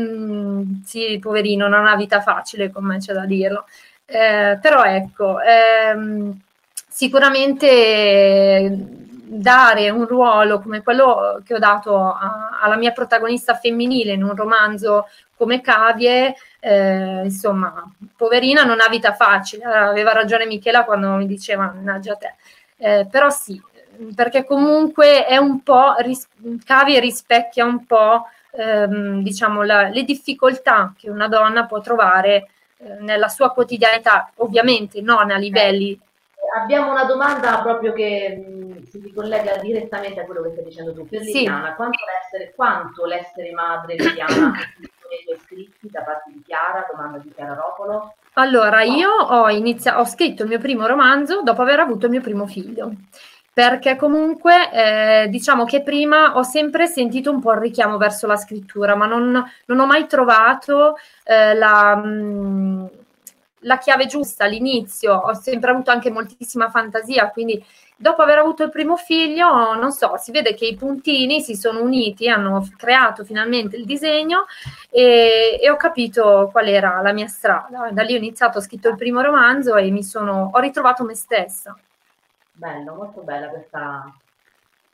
sì, 0.85 1.19
poverino, 1.21 1.67
non 1.67 1.87
ha 1.89 1.97
vita 1.97 2.21
facile, 2.21 2.71
come 2.71 2.99
c'è 2.99 3.13
da 3.13 3.25
dirlo. 3.27 3.65
Eh, 4.05 4.59
però 4.61 4.85
ecco, 4.85 5.41
ehm, 5.41 6.39
sicuramente 6.89 8.77
dare 9.25 9.91
un 9.91 10.07
ruolo 10.07 10.61
come 10.61 10.83
quello 10.83 11.41
che 11.45 11.55
ho 11.55 11.59
dato 11.59 11.97
a, 11.99 12.59
alla 12.61 12.77
mia 12.77 12.93
protagonista 12.93 13.55
femminile 13.57 14.13
in 14.13 14.23
un 14.23 14.37
romanzo 14.37 15.09
come 15.37 15.61
Cavie, 15.61 16.35
eh, 16.61 17.23
insomma, 17.25 17.83
poverina 18.17 18.63
non 18.63 18.81
ha 18.81 18.89
vita 18.89 19.15
facile, 19.15 19.65
aveva 19.65 20.13
ragione 20.13 20.47
Michela 20.47 20.85
quando 20.85 21.09
mi 21.17 21.27
diceva 21.27 21.73
mannaggia 21.75 22.15
te, 22.15 22.35
eh, 22.77 23.07
però 23.11 23.31
sì, 23.31 23.61
perché 24.15 24.45
comunque 24.45 25.27
è 25.27 25.37
un 25.37 25.63
po', 25.63 25.95
ris- 25.99 26.29
Cavie 26.65 27.01
rispecchia 27.01 27.65
un 27.65 27.85
po' 27.87 28.27
ehm, 28.53 29.23
diciamo 29.23 29.63
la, 29.63 29.89
le 29.89 30.03
difficoltà 30.05 30.95
che 30.97 31.11
una 31.11 31.29
donna 31.29 31.67
può 31.67 31.81
trovare 31.81 32.49
eh, 32.79 32.97
nella 33.01 33.29
sua 33.29 33.51
quotidianità, 33.51 34.31
ovviamente 34.37 35.01
non 35.01 35.31
a 35.31 35.37
livelli 35.37 35.99
abbiamo 36.55 36.91
una 36.91 37.05
domanda 37.05 37.61
proprio 37.63 37.93
che 37.93 38.37
mh, 38.37 38.83
si 38.85 39.01
ricollega 39.01 39.57
direttamente 39.57 40.21
a 40.21 40.25
quello 40.25 40.43
che 40.43 40.51
stai 40.51 40.65
dicendo 40.65 40.93
tu. 40.93 41.07
Per 41.07 41.21
Liliana, 41.21 41.69
sì. 41.69 41.75
quanto, 41.75 42.05
l'essere, 42.05 42.53
quanto 42.55 43.07
l'essere 43.07 43.53
madre 43.53 43.95
Liliana 43.97 44.53
nei 45.09 45.25
tuoi 45.25 45.39
scritti 45.45 45.89
da 45.91 46.03
parte 46.03 46.31
di 46.33 46.43
Chiara, 46.45 46.87
domanda 46.91 47.19
di 47.19 47.33
Chiara 47.35 47.55
Ropolo? 47.55 48.15
Allora, 48.35 48.83
io 48.83 49.11
ho, 49.11 49.49
inizia- 49.51 49.99
ho 49.99 50.05
scritto 50.05 50.43
il 50.43 50.49
mio 50.49 50.59
primo 50.59 50.87
romanzo 50.87 51.43
dopo 51.43 51.63
aver 51.63 51.81
avuto 51.81 52.07
il 52.07 52.13
mio 52.13 52.21
primo 52.21 52.47
figlio 52.47 52.93
perché 53.53 53.97
comunque 53.97 54.71
eh, 54.73 55.29
diciamo 55.29 55.65
che 55.65 55.83
prima 55.83 56.37
ho 56.37 56.43
sempre 56.43 56.87
sentito 56.87 57.31
un 57.31 57.41
po' 57.41 57.53
il 57.53 57.61
richiamo 57.61 57.99
verso 57.99 58.27
la 58.27 58.37
scrittura, 58.37 58.95
ma 58.95 59.07
non, 59.07 59.45
non 59.67 59.79
ho 59.79 59.87
mai 59.87 60.07
trovato 60.07 60.97
eh, 61.25 61.55
la, 61.55 61.95
mm, 61.97 62.85
la 63.61 63.79
chiave 63.79 64.07
giusta 64.07 64.45
all'inizio, 64.45 65.15
ho 65.15 65.35
sempre 65.35 65.71
avuto 65.71 65.91
anche 65.91 66.11
moltissima 66.11 66.71
fantasia, 66.71 67.29
quindi 67.31 67.63
dopo 67.95 68.23
aver 68.23 68.39
avuto 68.39 68.65
il 68.65 68.71
primo 68.71 68.97
figlio, 68.97 69.75
non 69.75 69.93
so, 69.93 70.17
si 70.17 70.33
vede 70.33 70.55
che 70.55 70.67
i 70.67 70.75
puntini 70.75 71.41
si 71.41 71.55
sono 71.55 71.83
uniti, 71.83 72.29
hanno 72.29 72.67
creato 72.77 73.23
finalmente 73.25 73.77
il 73.77 73.85
disegno 73.85 74.47
e, 74.91 75.59
e 75.61 75.71
ho 75.71 75.77
capito 75.77 76.49
qual 76.51 76.67
era 76.69 77.01
la 77.03 77.13
mia 77.13 77.29
strada. 77.29 77.91
Da 77.93 78.03
lì 78.03 78.15
ho 78.15 78.17
iniziato, 78.17 78.59
ho 78.59 78.63
scritto 78.63 78.89
il 78.89 78.97
primo 78.97 79.21
romanzo 79.21 79.77
e 79.77 79.91
mi 79.91 80.03
sono, 80.03 80.51
ho 80.53 80.59
ritrovato 80.59 81.05
me 81.05 81.15
stessa. 81.15 81.77
Bello, 82.55 82.95
molto 82.95 83.23
bella 83.23 83.49
questa, 83.49 84.05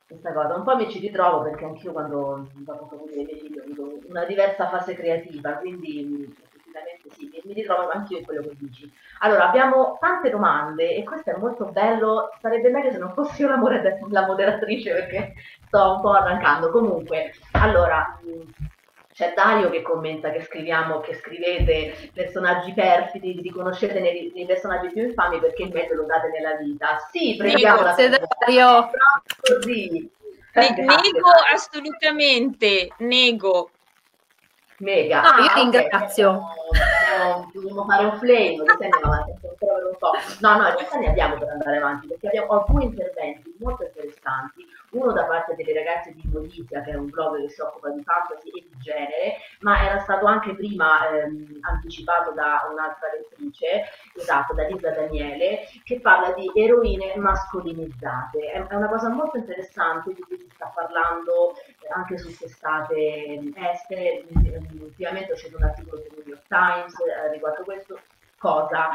questa 0.07 0.33
cosa. 0.33 0.55
Un 0.55 0.65
po' 0.65 0.77
mi 0.77 0.91
ci 0.91 1.01
ritrovo 1.01 1.43
perché 1.43 1.65
anch'io 1.65 1.93
quando 1.93 2.51
dopo 2.55 2.95
avuto 2.95 3.13
i 3.13 3.25
miei 3.25 3.59
ho 3.59 3.63
avuto 3.63 4.09
una 4.09 4.25
diversa 4.25 4.69
fase 4.69 4.95
creativa, 4.95 5.53
quindi 5.55 6.35
assolutamente 6.45 7.11
sì, 7.11 7.31
mi, 7.45 7.53
ritrovo 7.55 7.91
anch'io 7.91 8.19
in 8.19 8.25
quello 8.25 8.43
che 8.43 8.57
dici. 8.59 8.91
Allora, 9.21 9.49
abbiamo 9.49 9.99
tante 10.01 10.31
domande 10.31 10.95
e 10.95 11.03
questo 11.05 11.31
è 11.31 11.37
molto 11.37 11.67
bello, 11.67 12.31
sarebbe 12.41 12.71
meglio 12.71 12.91
se 12.91 12.99
non 12.99 13.13
fossi 13.13 13.43
io 13.43 13.49
la, 13.49 13.57
moder- 13.57 13.99
la 14.11 14.27
moderatrice 14.27 14.93
perché 14.93 15.35
sto 15.67 15.95
un 15.95 16.01
po' 16.01 16.13
arrancando. 16.13 16.71
Comunque, 16.71 17.33
allora, 17.53 18.19
c'è 19.19 19.33
Dario 19.35 19.69
che 19.69 19.83
commenta 19.83 20.31
che 20.31 20.45
scriviamo, 20.45 21.01
che 21.01 21.17
scrivete 21.17 22.09
personaggi 22.15 22.73
perfidi, 22.73 23.33
vi 23.33 23.41
riconoscete 23.41 23.99
nei, 23.99 24.31
nei, 24.33 24.47
personaggi 24.47 24.93
più 24.93 25.03
infami 25.03 25.41
perché 25.41 25.65
il 25.65 25.73
meglio 25.73 25.97
lo 25.97 26.05
date 26.05 26.29
nella 26.29 26.55
vita. 26.55 26.99
Sì, 27.11 27.35
prendiamo 27.37 27.83
la 27.83 27.97
Dario. 27.97 28.91
Così. 29.41 30.09
Nego 30.55 31.31
assolutamente, 31.53 32.91
nego. 32.99 33.71
Mega. 34.79 35.23
No, 35.23 35.29
ah, 35.31 35.41
io 35.41 35.55
ringrazio. 35.65 36.41
Okay. 36.69 37.51
Dobbiamo 37.55 37.85
fare 37.87 38.05
un 38.05 38.19
flame. 38.19 38.55
No, 40.39 40.57
no, 40.57 40.69
in 40.69 40.75
realtà 40.77 40.97
ne 40.97 41.09
abbiamo 41.09 41.39
per 41.39 41.49
andare 41.49 41.79
avanti, 41.79 42.07
perché 42.07 42.29
abbiamo 42.29 42.53
alcuni 42.53 42.85
interventi 42.85 43.53
molto 43.59 43.83
interessanti 43.83 44.65
uno 44.91 45.13
da 45.13 45.25
parte 45.25 45.55
delle 45.55 45.75
ragazze 45.75 46.13
di 46.15 46.23
Bolivia, 46.25 46.83
che 46.83 46.91
è 46.91 46.95
un 46.95 47.11
blog 47.11 47.41
che 47.41 47.49
si 47.49 47.61
occupa 47.61 47.91
di 47.91 48.03
fantasy 48.03 48.49
e 48.49 48.67
di 48.69 48.79
genere, 48.79 49.37
ma 49.61 49.85
era 49.85 49.99
stato 50.01 50.27
anche 50.27 50.55
prima 50.55 51.09
ehm, 51.11 51.59
anticipato 51.61 52.33
da 52.33 52.67
un'altra 52.71 53.09
lettrice, 53.13 53.85
esatto, 54.15 54.55
da 54.55 54.67
Lisa 54.67 54.91
Daniele, 54.91 55.69
che 55.85 56.01
parla 56.01 56.33
di 56.33 56.51
eroine 56.55 57.17
mascolinizzate. 57.17 58.51
È, 58.51 58.75
una 58.75 58.89
cosa 58.89 59.09
molto 59.09 59.37
interessante 59.37 60.13
di 60.15 60.21
cui 60.23 60.39
si 60.39 60.49
sta 60.55 60.73
parlando 60.75 61.55
eh, 61.57 61.89
anche 61.95 62.17
su 62.19 62.35
testate 62.37 63.41
estere. 63.55 64.25
Ultimamente 64.81 65.37
scelto 65.37 65.57
un 65.57 65.65
articolo 65.65 66.03
sul 66.03 66.17
New 66.17 66.27
York 66.27 66.47
Times 66.49 66.95
eh, 67.01 67.31
riguardo 67.33 67.63
questo. 67.65 68.01
Cosa? 68.39 68.91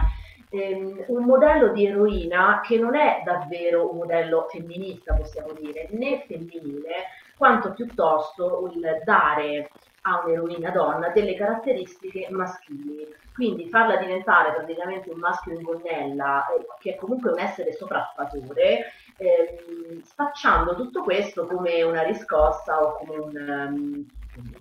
Ehm, 0.53 1.05
un 1.07 1.23
modello 1.25 1.69
di 1.69 1.87
eroina 1.87 2.61
che 2.63 2.77
non 2.77 2.95
è 2.95 3.21
davvero 3.25 3.91
un 3.91 3.97
modello 3.97 4.47
femminista, 4.49 5.15
possiamo 5.15 5.53
dire, 5.53 5.87
né 5.91 6.23
femminile, 6.27 7.05
quanto 7.35 7.73
piuttosto 7.73 8.71
il 8.73 9.01
dare 9.03 9.71
a 10.05 10.21
un'eroina 10.23 10.69
donna 10.69 11.09
delle 11.09 11.35
caratteristiche 11.35 12.27
maschili. 12.29 13.07
Quindi 13.33 13.67
farla 13.67 13.95
diventare 13.95 14.53
praticamente 14.53 15.09
un 15.09 15.17
maschio 15.17 15.53
in 15.53 15.63
gonnella, 15.63 16.45
eh, 16.53 16.65
che 16.79 16.93
è 16.93 16.95
comunque 16.95 17.31
un 17.31 17.39
essere 17.39 17.73
sopraffatore, 17.73 18.91
ehm, 19.17 20.01
spacciando 20.03 20.75
tutto 20.75 21.01
questo 21.01 21.47
come 21.47 21.81
una 21.81 22.03
riscossa 22.03 22.79
o 22.79 22.97
come 22.97 23.17
un, 23.17 23.65
um, 23.67 24.07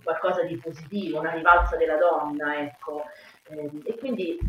qualcosa 0.01 0.41
di 0.43 0.57
positivo, 0.57 1.19
una 1.19 1.31
rivalsa 1.31 1.77
della 1.77 1.97
donna, 1.97 2.57
ecco. 2.61 3.03
Ehm, 3.49 3.81
e 3.85 3.95
quindi 3.97 4.39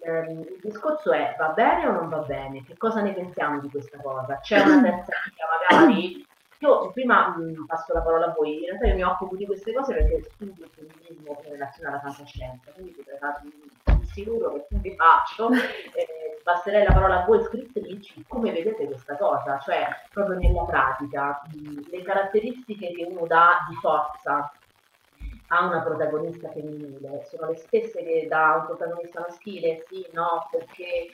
ehm, 0.00 0.40
il 0.40 0.58
discorso 0.62 1.12
è 1.12 1.34
va 1.38 1.48
bene 1.48 1.86
o 1.86 1.92
non 1.92 2.08
va 2.08 2.18
bene? 2.18 2.64
Che 2.64 2.76
cosa 2.76 3.00
ne 3.00 3.12
pensiamo 3.12 3.60
di 3.60 3.68
questa 3.70 3.98
cosa? 4.00 4.38
C'è 4.40 4.60
una 4.60 4.80
terza 4.82 5.12
via 5.34 5.78
magari? 5.78 6.26
Io 6.60 6.90
prima 6.90 7.36
mh, 7.36 7.66
passo 7.66 7.92
la 7.92 8.00
parola 8.00 8.26
a 8.26 8.34
voi, 8.36 8.58
in 8.58 8.64
realtà 8.64 8.86
io 8.88 8.94
mi 8.94 9.02
occupo 9.04 9.36
di 9.36 9.46
queste 9.46 9.72
cose 9.72 9.94
perché 9.94 10.22
studio 10.32 10.64
il 10.64 10.70
femminismo 10.70 11.40
in 11.44 11.52
relazione 11.52 11.88
alla 11.88 12.00
fantascienza, 12.00 12.72
quindi 12.72 12.96
farvi 13.20 13.52
sicuro 14.02 14.66
che 14.68 14.76
vi 14.76 14.96
faccio, 14.96 15.50
eh, 15.94 16.40
passerei 16.42 16.84
la 16.84 16.92
parola 16.92 17.22
a 17.22 17.26
voi 17.26 17.42
scrittrici, 17.44 18.24
come 18.26 18.50
vedete 18.50 18.86
questa 18.86 19.16
cosa, 19.16 19.58
cioè 19.60 19.86
proprio 20.10 20.38
nella 20.38 20.64
pratica, 20.64 21.40
mh, 21.54 21.90
le 21.90 22.02
caratteristiche 22.02 22.92
che 22.92 23.04
uno 23.04 23.26
dà 23.26 23.58
di 23.68 23.76
forza 23.76 24.50
ha 25.48 25.64
una 25.64 25.80
protagonista 25.80 26.50
femminile, 26.50 27.24
sono 27.24 27.50
le 27.50 27.56
stesse 27.56 28.02
che 28.02 28.26
dà 28.28 28.56
un 28.60 28.66
protagonista 28.66 29.20
maschile? 29.20 29.84
Sì, 29.88 30.06
no, 30.12 30.48
perché 30.50 31.12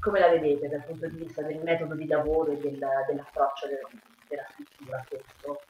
come 0.00 0.20
la 0.20 0.28
vedete 0.28 0.68
dal 0.68 0.84
punto 0.84 1.08
di 1.08 1.16
vista 1.16 1.42
del 1.42 1.62
metodo 1.62 1.94
di 1.94 2.06
lavoro 2.06 2.52
e 2.52 2.58
del, 2.58 2.78
dell'approccio 3.06 3.66
de, 3.66 3.80
della 4.28 4.44
scrittura 4.52 5.04
questo? 5.08 5.62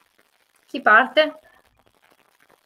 Chi 0.65 0.81
parte? 0.81 1.39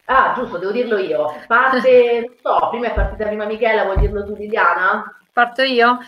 Ah, 0.05 0.33
giusto, 0.35 0.57
devo 0.57 0.71
dirlo 0.71 0.97
io. 0.97 1.31
Parte, 1.45 2.25
non 2.25 2.35
so, 2.41 2.69
prima 2.69 2.87
è 2.87 2.93
partita 2.93 3.27
prima 3.27 3.45
Michela, 3.45 3.83
vuoi 3.83 3.99
dirlo 3.99 4.25
tu 4.25 4.33
Liliana? 4.35 5.19
Parto 5.31 5.61
io? 5.61 5.99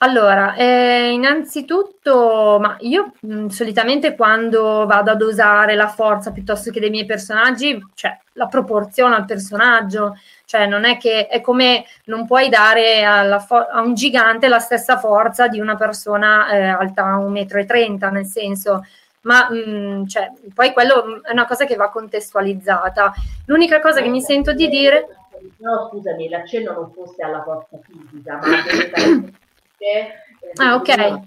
Allora, 0.00 0.54
eh, 0.54 1.10
innanzitutto, 1.10 2.58
ma 2.60 2.76
io 2.80 3.14
mh, 3.20 3.46
solitamente 3.46 4.14
quando 4.14 4.86
vado 4.86 5.10
a 5.10 5.16
dosare 5.16 5.74
la 5.74 5.88
forza 5.88 6.30
piuttosto 6.30 6.70
che 6.70 6.78
dei 6.78 6.90
miei 6.90 7.04
personaggi, 7.04 7.84
cioè 7.94 8.16
la 8.34 8.46
proporzione 8.46 9.16
al 9.16 9.24
personaggio, 9.24 10.16
cioè 10.44 10.66
non 10.66 10.84
è 10.84 10.98
che 10.98 11.26
è 11.26 11.40
come 11.40 11.84
non 12.04 12.26
puoi 12.26 12.48
dare 12.48 13.02
fo- 13.44 13.56
a 13.56 13.80
un 13.80 13.94
gigante 13.94 14.46
la 14.46 14.60
stessa 14.60 14.98
forza 14.98 15.48
di 15.48 15.58
una 15.58 15.74
persona 15.74 16.48
eh, 16.50 16.62
alta 16.62 17.16
1,30 17.18 18.08
m, 18.08 18.12
nel 18.12 18.26
senso, 18.26 18.84
ma 19.22 19.50
mh, 19.50 20.06
cioè, 20.06 20.30
poi 20.54 20.72
quello 20.72 21.24
è 21.24 21.32
una 21.32 21.46
cosa 21.46 21.64
che 21.64 21.74
va 21.74 21.90
contestualizzata. 21.90 23.12
L'unica 23.46 23.80
cosa 23.80 24.00
che 24.00 24.08
mi 24.08 24.20
sento 24.20 24.52
di 24.52 24.68
dire... 24.68 25.08
No, 25.56 25.88
scusami, 25.90 26.28
l'accenno 26.28 26.72
non 26.72 26.92
fosse 26.92 27.20
alla 27.24 27.42
forza 27.42 27.78
fisica, 27.84 28.38
ma 28.40 29.30
eh, 29.78 30.14
ah, 30.56 30.74
ok. 30.74 31.20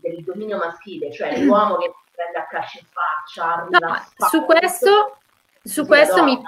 del 0.00 0.22
dominio 0.24 0.58
maschile, 0.58 1.12
cioè 1.12 1.38
l'uomo 1.38 1.76
che 1.76 1.92
prende 2.14 2.38
a 2.38 2.46
calcio 2.46 2.78
in 2.78 2.86
faccia. 2.86 3.66
No, 3.68 4.28
su 4.28 4.44
questo, 4.44 5.18
su 5.62 5.86
questo 5.86 6.24
mi, 6.24 6.40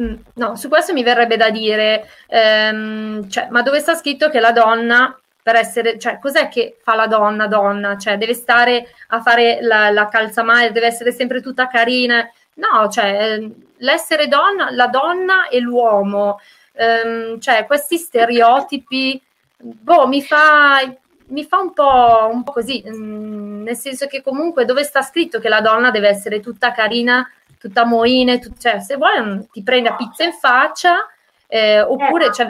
mm, 0.00 0.14
no, 0.34 0.56
su 0.56 0.68
questo 0.68 0.92
mi 0.92 1.02
verrebbe 1.02 1.36
da 1.36 1.50
dire, 1.50 2.08
ehm, 2.28 3.28
cioè, 3.28 3.48
ma 3.50 3.62
dove 3.62 3.80
sta 3.80 3.94
scritto 3.94 4.28
che 4.28 4.40
la 4.40 4.52
donna 4.52 5.18
per 5.42 5.54
essere, 5.54 5.98
cioè, 5.98 6.18
cos'è 6.18 6.48
che 6.48 6.78
fa 6.82 6.94
la 6.94 7.06
donna 7.06 7.46
donna? 7.46 7.96
Cioè, 7.96 8.18
deve 8.18 8.34
stare 8.34 8.88
a 9.08 9.22
fare 9.22 9.58
la, 9.60 9.90
la 9.90 10.08
calzamaglia, 10.08 10.70
deve 10.70 10.86
essere 10.86 11.12
sempre 11.12 11.40
tutta 11.40 11.68
carina. 11.68 12.28
No, 12.54 12.88
cioè, 12.88 13.38
l'essere 13.78 14.28
donna, 14.28 14.70
la 14.70 14.88
donna 14.88 15.48
e 15.48 15.60
l'uomo, 15.60 16.40
ehm, 16.72 17.38
cioè, 17.38 17.64
questi 17.66 17.96
stereotipi 17.96 19.22
boh, 19.58 20.06
mi 20.06 20.22
fa, 20.22 20.80
mi 21.28 21.44
fa 21.44 21.58
un, 21.58 21.72
po', 21.72 22.28
un 22.30 22.42
po' 22.42 22.52
così, 22.52 22.84
mm, 22.86 23.62
nel 23.62 23.76
senso 23.76 24.06
che 24.06 24.22
comunque 24.22 24.64
dove 24.64 24.84
sta 24.84 25.02
scritto 25.02 25.38
che 25.38 25.48
la 25.48 25.60
donna 25.60 25.90
deve 25.90 26.08
essere 26.08 26.40
tutta 26.40 26.72
carina, 26.72 27.28
tutta 27.58 27.84
moine, 27.84 28.38
tut- 28.38 28.58
cioè 28.58 28.80
se 28.80 28.96
vuoi 28.96 29.20
mm, 29.20 29.40
ti 29.52 29.62
prende 29.62 29.88
a 29.88 29.96
pizza 29.96 30.24
in 30.24 30.32
faccia, 30.32 31.06
eh, 31.46 31.80
oppure... 31.80 32.26
Eh, 32.26 32.32
cioè... 32.32 32.48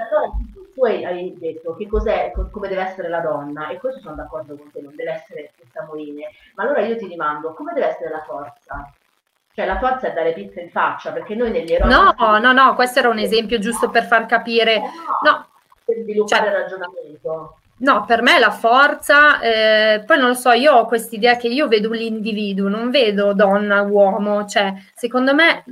tu 0.74 0.84
hai 0.84 1.34
detto 1.38 1.74
che 1.76 1.86
cos'è, 1.86 2.32
come 2.50 2.68
deve 2.68 2.82
essere 2.82 3.08
la 3.08 3.20
donna, 3.20 3.68
e 3.68 3.78
questo 3.78 4.00
sono 4.00 4.16
d'accordo 4.16 4.56
con 4.56 4.70
te, 4.70 4.80
non 4.80 4.94
deve 4.94 5.12
essere 5.12 5.52
tutta 5.56 5.84
moine, 5.84 6.30
ma 6.54 6.64
allora 6.64 6.80
io 6.80 6.96
ti 6.96 7.06
rimando, 7.06 7.54
come 7.54 7.72
deve 7.72 7.88
essere 7.88 8.10
la 8.10 8.22
forza? 8.26 8.92
Cioè 9.54 9.64
la 9.64 9.78
forza 9.78 10.08
è 10.08 10.12
dare 10.12 10.34
pizza 10.34 10.60
in 10.60 10.68
faccia, 10.68 11.12
perché 11.12 11.34
noi 11.34 11.50
negli 11.50 11.72
eroi... 11.72 11.88
No, 11.88 12.14
no, 12.38 12.52
no, 12.52 12.74
questo 12.74 12.98
era 12.98 13.08
un 13.08 13.18
esempio 13.18 13.58
giusto 13.58 13.88
per 13.88 14.04
far 14.04 14.26
capire... 14.26 14.74
Eh, 14.74 14.82
no 15.22 15.46
per 15.86 16.02
sviluppare 16.02 16.42
cioè, 16.42 16.50
il 16.50 16.62
ragionamento. 16.62 17.58
No, 17.78 18.04
per 18.06 18.22
me 18.22 18.38
la 18.38 18.50
forza, 18.50 19.38
eh, 19.40 20.02
poi 20.04 20.18
non 20.18 20.28
lo 20.28 20.34
so, 20.34 20.50
io 20.50 20.72
ho 20.72 20.86
quest'idea 20.86 21.36
che 21.36 21.48
io 21.48 21.68
vedo 21.68 21.90
l'individuo, 21.90 22.68
non 22.68 22.90
vedo 22.90 23.34
donna, 23.34 23.82
uomo, 23.82 24.46
cioè 24.46 24.72
secondo 24.94 25.34
me 25.34 25.62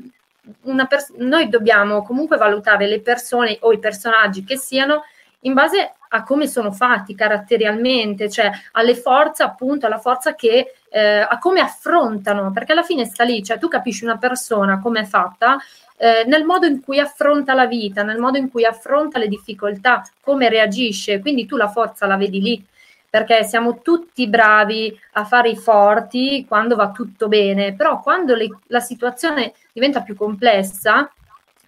pers- 0.87 1.15
noi 1.17 1.49
dobbiamo 1.49 2.03
comunque 2.03 2.37
valutare 2.37 2.87
le 2.87 3.01
persone 3.01 3.57
o 3.61 3.73
i 3.73 3.79
personaggi 3.79 4.45
che 4.45 4.59
siano 4.59 5.03
in 5.41 5.55
base 5.55 5.95
a 6.09 6.23
come 6.23 6.47
sono 6.47 6.73
fatti 6.73 7.15
caratterialmente, 7.15 8.31
cioè 8.31 8.51
alle 8.73 8.95
forze, 8.95 9.43
appunto, 9.43 9.87
alla 9.87 9.99
forza 9.99 10.35
che 10.35 10.75
eh, 10.91 11.21
a 11.21 11.39
come 11.39 11.61
affrontano, 11.61 12.53
perché 12.53 12.73
alla 12.73 12.83
fine 12.83 13.05
sta 13.05 13.25
lì, 13.25 13.43
cioè 13.43 13.59
tu 13.59 13.69
capisci 13.69 14.05
una 14.05 14.19
persona 14.19 14.79
come 14.79 15.01
è 15.01 15.05
fatta 15.05 15.59
eh, 15.97 16.25
nel 16.27 16.45
modo 16.45 16.67
in 16.67 16.83
cui 16.83 16.99
affronta 16.99 17.55
la 17.55 17.67
vita, 17.67 18.03
nel 18.03 18.19
modo 18.19 18.39
in 18.39 18.51
cui 18.51 18.65
affronta 18.65 19.19
le 19.19 19.29
difficoltà, 19.29 20.03
come 20.21 20.49
reagisce, 20.49 21.21
quindi 21.21 21.47
tu 21.47 21.57
la 21.57 21.69
forza 21.69 22.07
la 22.07 22.17
vedi 22.17 22.41
lì, 22.41 22.67
perché 23.09 23.45
siamo 23.45 23.81
tutti 23.81 24.27
bravi 24.27 24.99
a 25.13 25.25
fare 25.25 25.51
i 25.51 25.57
forti 25.57 26.45
quando 26.49 26.75
va 26.75 26.91
tutto 26.91 27.29
bene, 27.29 27.75
però 27.75 28.01
quando 28.01 28.35
le, 28.35 28.49
la 28.67 28.81
situazione 28.81 29.53
diventa 29.73 30.03
più 30.03 30.17
complessa, 30.17 31.09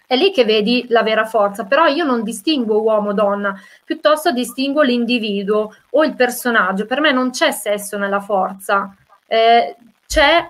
è 0.05 0.15
lì 0.15 0.31
che 0.31 0.45
vedi 0.45 0.85
la 0.89 1.03
vera 1.03 1.25
forza, 1.25 1.65
però 1.65 1.85
io 1.85 2.05
non 2.05 2.23
distingo 2.23 2.81
uomo-donna, 2.81 3.57
piuttosto 3.83 4.31
distingo 4.31 4.81
l'individuo 4.81 5.73
o 5.91 6.03
il 6.03 6.15
personaggio. 6.15 6.85
Per 6.85 7.01
me 7.01 7.11
non 7.11 7.31
c'è 7.31 7.51
sesso 7.51 7.97
nella 7.97 8.21
forza, 8.21 8.95
eh, 9.25 9.75
c'è 10.05 10.49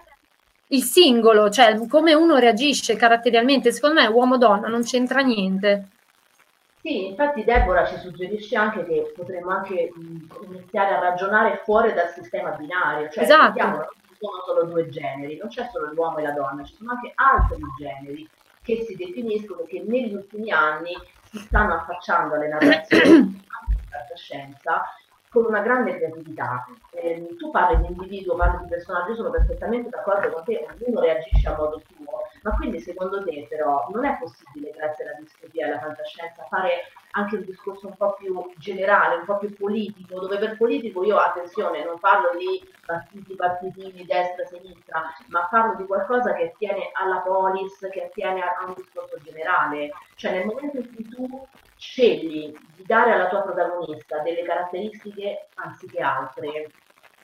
il 0.67 0.83
singolo, 0.83 1.49
cioè 1.49 1.77
come 1.87 2.13
uno 2.13 2.37
reagisce 2.37 2.95
caratterialmente, 2.95 3.71
secondo 3.71 4.01
me 4.01 4.07
uomo-donna 4.07 4.67
non 4.67 4.83
c'entra 4.83 5.21
niente. 5.21 5.89
Sì, 6.81 7.07
infatti 7.07 7.43
Deborah 7.43 7.85
ci 7.85 7.97
suggerisce 7.97 8.55
anche 8.55 8.85
che 8.85 9.11
potremmo 9.15 9.51
anche 9.51 9.91
iniziare 10.47 10.95
a 10.95 10.99
ragionare 10.99 11.61
fuori 11.63 11.93
dal 11.93 12.09
sistema 12.09 12.51
binario, 12.51 13.09
cioè 13.09 13.23
esatto. 13.23 13.63
non 13.63 13.87
ci 14.07 14.15
sono 14.19 14.43
solo 14.45 14.63
due 14.65 14.87
generi, 14.89 15.37
non 15.37 15.49
c'è 15.49 15.67
solo 15.71 15.91
l'uomo 15.91 16.17
e 16.17 16.21
la 16.21 16.31
donna, 16.31 16.63
ci 16.63 16.75
sono 16.75 16.91
anche 16.91 17.11
altri 17.15 17.61
generi 17.77 18.29
che 18.61 18.85
si 18.85 18.95
definiscono 18.95 19.63
che 19.63 19.83
negli 19.85 20.13
ultimi 20.13 20.51
anni 20.51 20.91
si 21.29 21.39
stanno 21.39 21.75
affacciando 21.75 22.35
alle 22.35 22.47
narrazioni 22.47 23.35
di 23.35 23.43
fantascienza 23.89 24.83
con 25.37 25.45
una 25.45 25.61
grande 25.61 25.95
creatività. 25.95 26.65
Eh, 26.91 27.35
tu 27.37 27.51
parli 27.51 27.77
di 27.81 27.93
individuo, 27.93 28.35
parli 28.35 28.63
di 28.63 28.69
personaggio, 28.69 29.09
io 29.09 29.15
sono 29.15 29.29
perfettamente 29.29 29.89
d'accordo 29.89 30.31
con 30.31 30.43
te, 30.43 30.65
ognuno 30.67 31.01
reagisce 31.01 31.47
a 31.47 31.55
modo 31.55 31.79
suo, 31.85 32.23
ma 32.41 32.55
quindi 32.55 32.79
secondo 32.79 33.23
te 33.23 33.45
però 33.47 33.87
non 33.93 34.05
è 34.05 34.17
possibile, 34.17 34.71
grazie 34.71 35.05
alla 35.05 35.17
distopia 35.19 35.65
e 35.65 35.69
alla 35.69 35.79
fantascienza, 35.79 36.43
fare 36.49 36.71
anche 37.11 37.35
un 37.35 37.43
discorso 37.43 37.87
un 37.87 37.95
po' 37.95 38.13
più 38.13 38.51
generale, 38.57 39.15
un 39.15 39.25
po' 39.25 39.37
più 39.37 39.55
politico, 39.55 40.19
dove 40.19 40.37
per 40.39 40.57
politico 40.57 41.03
io, 41.03 41.17
attenzione, 41.17 41.83
non 41.83 41.99
parlo 41.99 42.31
di 42.37 42.63
partiti 42.85 43.35
partitini, 43.35 44.05
destra, 44.05 44.45
sinistra, 44.45 45.03
ma 45.27 45.47
parlo 45.49 45.75
di 45.75 45.85
qualcosa 45.85 46.33
che 46.33 46.51
attiene 46.51 46.89
alla 46.93 47.19
polis, 47.19 47.77
che 47.91 48.05
attiene 48.05 48.41
a 48.41 48.65
un 48.65 48.73
discorso 48.75 49.17
generale. 49.21 49.91
Cioè 50.15 50.31
nel 50.31 50.45
momento 50.45 50.77
in 50.77 50.93
cui 50.93 51.07
tu 51.07 51.47
scegli 51.77 52.53
di 52.75 52.83
dare 52.85 53.11
alla 53.13 53.27
tua 53.27 53.41
protagonista 53.41 54.19
delle 54.19 54.43
caratteristiche 54.43 55.47
anziché 55.55 56.01
altre, 56.01 56.71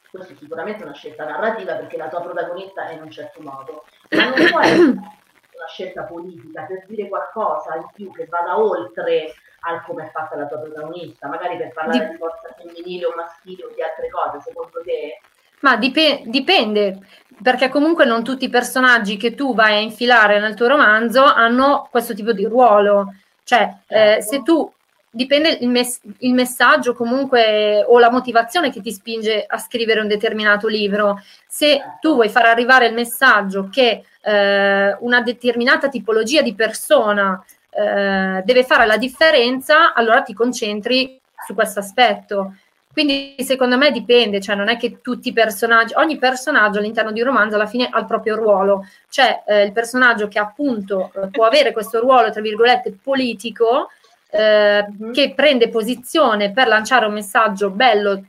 questo 0.09 0.33
è 0.33 0.35
sicuramente 0.35 0.83
una 0.83 0.93
scelta 0.93 1.25
narrativa 1.25 1.75
perché 1.75 1.97
la 1.97 2.09
tua 2.09 2.21
protagonista 2.21 2.87
è 2.87 2.93
in 2.93 3.01
un 3.01 3.11
certo 3.11 3.41
modo, 3.41 3.85
ma 4.11 4.29
non 4.29 4.49
può 4.49 4.59
essere 4.59 4.81
una 4.83 5.67
scelta 5.67 6.03
politica 6.03 6.63
per 6.63 6.85
dire 6.87 7.07
qualcosa 7.09 7.75
in 7.75 7.87
più 7.93 8.11
che 8.11 8.27
vada 8.27 8.59
oltre 8.59 9.33
al 9.65 9.83
come 9.85 10.05
è 10.05 10.11
fatta 10.11 10.35
la 10.35 10.45
tua 10.45 10.59
protagonista, 10.59 11.27
magari 11.27 11.57
per 11.57 11.71
parlare 11.73 12.09
di 12.09 12.17
forza 12.17 12.53
femminile 12.57 13.05
o 13.05 13.13
maschile 13.15 13.63
o 13.65 13.71
di 13.73 13.81
altre 13.81 14.09
cose, 14.09 14.41
secondo 14.41 14.81
te? 14.83 15.19
Ma 15.61 15.77
dip- 15.77 16.25
dipende, 16.25 16.99
perché 17.41 17.69
comunque 17.69 18.03
non 18.03 18.23
tutti 18.23 18.45
i 18.45 18.49
personaggi 18.49 19.15
che 19.15 19.33
tu 19.33 19.55
vai 19.55 19.75
a 19.75 19.79
infilare 19.79 20.39
nel 20.39 20.55
tuo 20.55 20.67
romanzo 20.67 21.23
hanno 21.23 21.87
questo 21.89 22.13
tipo 22.13 22.33
di 22.33 22.45
ruolo. 22.45 23.13
Cioè, 23.43 23.75
eh, 23.87 24.21
se 24.21 24.41
tu 24.41 24.71
dipende 25.15 25.57
il, 25.61 25.69
mes- 25.69 25.99
il, 26.19 26.33
messaggio 26.33 26.95
comunque 26.95 27.85
o 27.87 27.99
la 27.99 28.09
motivazione 28.09 28.71
che 28.71 28.81
ti 28.81 28.91
spinge 28.91 29.45
a 29.47 29.59
scrivere 29.59 29.99
un 29.99 30.07
determinato 30.07 30.67
libro. 30.67 31.21
Se 31.47 31.79
tu 32.01 32.15
vuoi 32.15 32.29
far 32.29 32.45
arrivare 32.45 32.87
il 32.87 32.95
messaggio 32.95 33.69
che 33.71 34.03
eh, 34.21 34.97
una 34.99 35.21
determinata 35.21 35.87
tipologia 35.87 36.41
di 36.41 36.55
persona 36.55 37.43
eh, 37.69 38.41
deve 38.43 38.63
fare 38.63 38.87
la 38.87 38.97
differenza, 38.97 39.93
allora 39.93 40.21
ti 40.21 40.33
concentri 40.33 41.19
su 41.45 41.53
questo 41.53 41.79
aspetto. 41.79 42.55
Quindi 42.93 43.35
secondo 43.39 43.75
me 43.75 43.89
dipende, 43.89 44.39
cioè 44.39 44.55
non 44.55 44.69
è 44.69 44.77
che 44.77 45.01
tutti 45.01 45.29
i 45.29 45.33
personaggi, 45.33 45.95
ogni 45.95 46.19
personaggio 46.19 46.77
all'interno 46.77 47.11
di 47.11 47.21
un 47.21 47.25
romanzo 47.25 47.55
alla 47.55 47.65
fine 47.65 47.89
ha 47.91 47.99
il 47.99 48.05
proprio 48.05 48.35
ruolo. 48.35 48.87
C'è 49.09 49.41
eh, 49.47 49.63
il 49.63 49.71
personaggio 49.71 50.27
che 50.27 50.37
appunto 50.37 51.11
eh, 51.15 51.27
può 51.31 51.45
avere 51.45 51.73
questo 51.73 51.99
ruolo, 51.99 52.29
tra 52.29 52.39
virgolette, 52.39 52.95
politico, 53.01 53.89
eh, 54.29 54.85
che 55.11 55.33
prende 55.35 55.69
posizione 55.69 56.51
per 56.51 56.67
lanciare 56.67 57.07
un 57.07 57.13
messaggio 57.13 57.71
bello, 57.71 58.25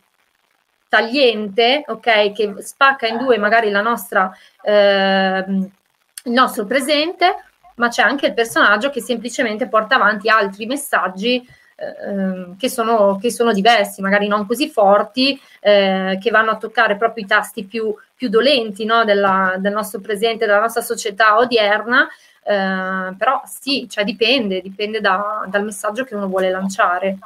tagliente, 0.89 1.85
ok, 1.87 2.33
che 2.33 2.55
spacca 2.59 3.07
in 3.07 3.19
due 3.19 3.37
magari 3.37 3.69
la 3.69 3.83
nostra, 3.83 4.35
eh, 4.62 5.45
il 5.47 6.33
nostro 6.33 6.65
presente, 6.65 7.37
ma 7.77 7.89
c'è 7.89 8.03
anche 8.03 8.27
il 8.27 8.35
personaggio 8.35 8.89
che 8.89 9.03
semplicemente 9.03 9.69
porta 9.69 9.97
avanti 9.97 10.31
altri 10.31 10.65
messaggi 10.65 11.47
Ehm, 11.77 12.57
che, 12.57 12.68
sono, 12.68 13.18
che, 13.20 13.33
sono, 13.33 13.53
diversi, 13.53 14.01
magari 14.01 14.29
non 14.29 14.47
così 14.47 14.68
forti, 14.68 15.41
eh, 15.61 16.18
che 16.20 16.31
vanno 16.31 16.53
a 16.53 16.57
toccare 16.57 16.97
proprio 16.97 17.25
i 17.25 17.27
tasti 17.27 17.64
più, 17.64 17.95
più 18.14 18.29
dolenti 18.29 18.85
no, 18.85 19.05
della, 19.05 19.57
del 19.59 19.72
nostro 19.72 20.01
presente, 20.01 20.47
della 20.47 20.61
nostra 20.61 20.83
società 20.83 21.37
odierna. 21.37 22.09
Eh, 22.43 23.14
però 23.16 23.43
sì, 23.45 23.89
cioè 23.89 24.05
dipende, 24.05 24.61
dipende 24.61 25.01
da, 25.01 25.45
dal 25.49 25.64
messaggio 25.64 26.05
che 26.05 26.14
uno 26.14 26.29
vuole 26.29 26.51
lanciare. 26.51 27.18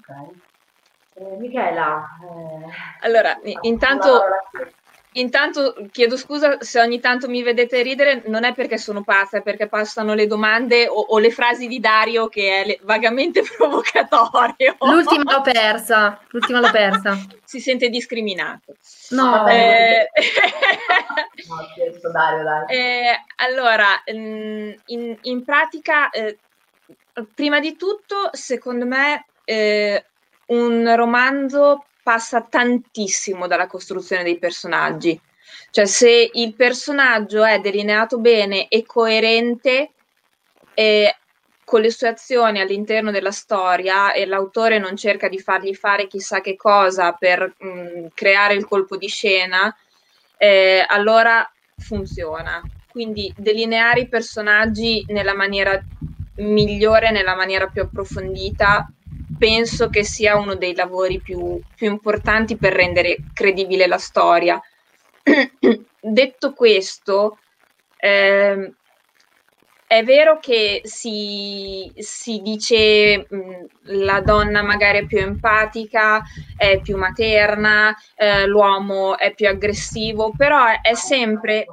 Ok. 0.00 0.46
Eh, 1.14 1.36
Michela. 1.38 2.06
Eh, 2.22 3.06
allora, 3.06 3.38
intanto 3.62 4.22
Intanto 5.18 5.74
chiedo 5.90 6.16
scusa 6.16 6.58
se 6.60 6.80
ogni 6.80 7.00
tanto 7.00 7.28
mi 7.28 7.42
vedete 7.42 7.82
ridere, 7.82 8.22
non 8.26 8.44
è 8.44 8.54
perché 8.54 8.78
sono 8.78 9.02
pazza, 9.02 9.38
è 9.38 9.42
perché 9.42 9.66
passano 9.66 10.14
le 10.14 10.28
domande 10.28 10.86
o, 10.86 10.94
o 10.94 11.18
le 11.18 11.30
frasi 11.30 11.66
di 11.66 11.80
Dario 11.80 12.28
che 12.28 12.60
è 12.60 12.66
le, 12.66 12.78
vagamente 12.82 13.42
provocatorio. 13.56 14.76
L'ultima 14.80 15.32
l'ho 15.32 15.40
persa, 15.40 16.20
l'ultima 16.28 16.60
l'ho 16.60 16.70
persa. 16.70 17.18
Si 17.48 17.60
sente 17.60 17.88
discriminato. 17.88 18.76
No, 19.10 19.48
eh, 19.48 20.10
no 21.48 21.68
scherzo, 21.72 22.10
Dario, 22.12 22.42
dai. 22.42 22.66
Eh, 22.68 23.24
allora, 23.36 23.86
mm, 24.12 24.72
in, 24.86 25.16
in 25.22 25.44
pratica, 25.44 26.10
eh, 26.10 26.36
prima 27.34 27.58
di 27.58 27.74
tutto, 27.76 28.28
secondo 28.32 28.84
me, 28.84 29.24
eh, 29.44 30.04
un 30.48 30.94
romanzo 30.94 31.86
passa 32.08 32.40
tantissimo 32.40 33.46
dalla 33.46 33.66
costruzione 33.66 34.22
dei 34.22 34.38
personaggi. 34.38 35.20
Cioè, 35.70 35.84
se 35.84 36.30
il 36.32 36.54
personaggio 36.54 37.44
è 37.44 37.60
delineato 37.60 38.18
bene 38.18 38.68
e 38.68 38.86
coerente 38.86 39.90
eh, 40.72 41.14
con 41.62 41.82
le 41.82 41.90
sue 41.90 42.08
azioni 42.08 42.60
all'interno 42.60 43.10
della 43.10 43.30
storia 43.30 44.14
e 44.14 44.24
l'autore 44.24 44.78
non 44.78 44.96
cerca 44.96 45.28
di 45.28 45.38
fargli 45.38 45.74
fare 45.74 46.06
chissà 46.06 46.40
che 46.40 46.56
cosa 46.56 47.12
per 47.12 47.54
mh, 47.58 47.68
mm, 47.68 48.06
creare 48.14 48.54
il 48.54 48.64
colpo 48.64 48.96
di 48.96 49.08
scena, 49.08 49.76
eh, 50.38 50.82
allora 50.88 51.46
funziona. 51.76 52.62
Quindi 52.90 53.30
delineare 53.36 54.00
i 54.00 54.08
personaggi 54.08 55.04
nella 55.08 55.34
maniera 55.34 55.78
migliore, 56.36 57.10
nella 57.10 57.36
maniera 57.36 57.66
più 57.66 57.82
approfondita, 57.82 58.90
penso 59.38 59.88
che 59.88 60.04
sia 60.04 60.36
uno 60.36 60.54
dei 60.56 60.74
lavori 60.74 61.20
più, 61.20 61.60
più 61.74 61.90
importanti 61.90 62.56
per 62.56 62.72
rendere 62.72 63.16
credibile 63.32 63.86
la 63.86 63.98
storia. 63.98 64.60
Detto 66.00 66.52
questo, 66.52 67.38
eh, 67.96 68.72
è 69.88 70.04
vero 70.04 70.38
che 70.38 70.82
si, 70.84 71.90
si 71.96 72.40
dice 72.42 73.26
mh, 73.26 73.64
la 74.04 74.20
donna 74.20 74.62
magari 74.62 74.98
è 74.98 75.06
più 75.06 75.16
empatica, 75.16 76.22
è 76.56 76.78
più 76.82 76.98
materna, 76.98 77.96
eh, 78.14 78.46
l'uomo 78.46 79.16
è 79.16 79.32
più 79.32 79.48
aggressivo, 79.48 80.32
però 80.36 80.64
è 80.82 80.94
sempre... 80.94 81.64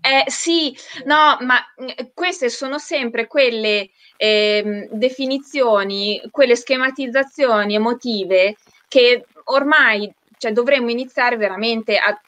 Eh, 0.00 0.24
sì, 0.30 0.76
no, 1.04 1.36
ma 1.40 1.60
queste 2.14 2.48
sono 2.50 2.78
sempre 2.78 3.26
quelle 3.26 3.90
eh, 4.16 4.88
definizioni, 4.90 6.20
quelle 6.30 6.56
schematizzazioni 6.56 7.74
emotive 7.74 8.56
che 8.88 9.26
ormai 9.44 10.12
cioè, 10.38 10.52
dovremmo 10.52 10.90
iniziare 10.90 11.36
veramente 11.36 11.96
a, 11.98 12.18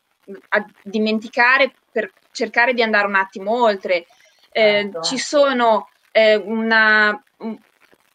a, 0.48 0.66
dimenticare 0.82 1.72
per 1.90 2.12
cercare 2.32 2.74
di 2.74 2.82
andare 2.82 3.06
un 3.06 3.14
attimo 3.14 3.62
oltre. 3.62 4.06
Eh, 4.52 4.82
certo. 4.82 5.02
Ci 5.02 5.18
sono 5.18 5.88
eh, 6.12 6.34
una, 6.36 7.22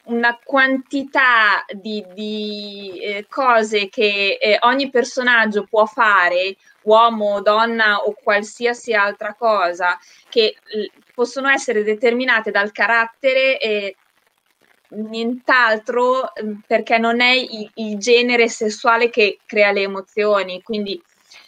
una 0.04 0.40
quantità 0.44 1.66
di, 1.72 2.06
di 2.14 3.00
eh, 3.02 3.26
cose 3.30 3.90
che 3.90 4.38
eh, 4.40 4.58
ogni 4.62 4.90
personaggio 4.90 5.64
può 5.64 5.86
fare, 5.86 6.56
uomo, 6.86 7.42
donna 7.42 7.98
o 7.98 8.16
qualsiasi 8.22 8.94
altra 8.94 9.36
cosa, 9.36 9.98
che 10.30 10.56
possono 11.14 11.50
essere 11.50 11.84
determinate 11.84 12.52
dal 12.52 12.72
carattere 12.72 13.60
e 13.60 13.96
nient'altro 14.90 16.32
mm, 16.42 16.60
perché 16.68 16.98
non 16.98 17.22
è 17.22 17.32
il, 17.32 17.70
il 17.76 17.98
genere 17.98 18.48
sessuale 18.48 19.10
che 19.10 19.40
crea 19.46 19.72
le 19.72 19.82
emozioni, 19.82 20.62
quindi 20.62 21.02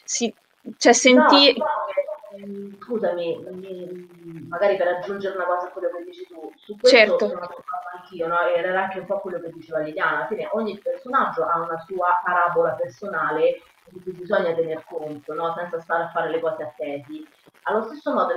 si, 0.03 0.33
cioè 0.77 0.93
senti... 0.93 1.55
No, 1.57 1.65
no, 1.65 2.77
scusami, 2.79 4.45
magari 4.47 4.75
per 4.75 4.87
aggiungere 4.87 5.35
una 5.35 5.45
cosa 5.45 5.67
a 5.67 5.71
quello 5.71 5.89
che 5.95 6.03
dici 6.03 6.25
tu, 6.27 6.51
su 6.55 6.75
questo 6.77 6.97
certo. 6.97 7.27
sono 7.27 7.39
anch'io, 7.97 8.27
no? 8.27 8.39
era 8.41 8.83
anche 8.83 8.99
un 8.99 9.05
po' 9.05 9.19
quello 9.19 9.39
che 9.39 9.51
diceva 9.51 9.79
Liliana, 9.79 10.17
alla 10.17 10.27
fine 10.27 10.47
ogni 10.53 10.77
personaggio 10.77 11.43
ha 11.45 11.59
una 11.59 11.83
sua 11.87 12.19
parabola 12.23 12.73
personale 12.73 13.61
di 13.89 14.01
cui 14.01 14.11
bisogna 14.13 14.53
tener 14.53 14.83
conto, 14.85 15.33
no? 15.33 15.53
senza 15.55 15.79
stare 15.81 16.03
a 16.03 16.09
fare 16.09 16.29
le 16.29 16.39
cose 16.39 16.63
a 16.63 16.73
tesi. 16.75 17.25
Allo 17.63 17.83
stesso 17.83 18.13
modo, 18.13 18.33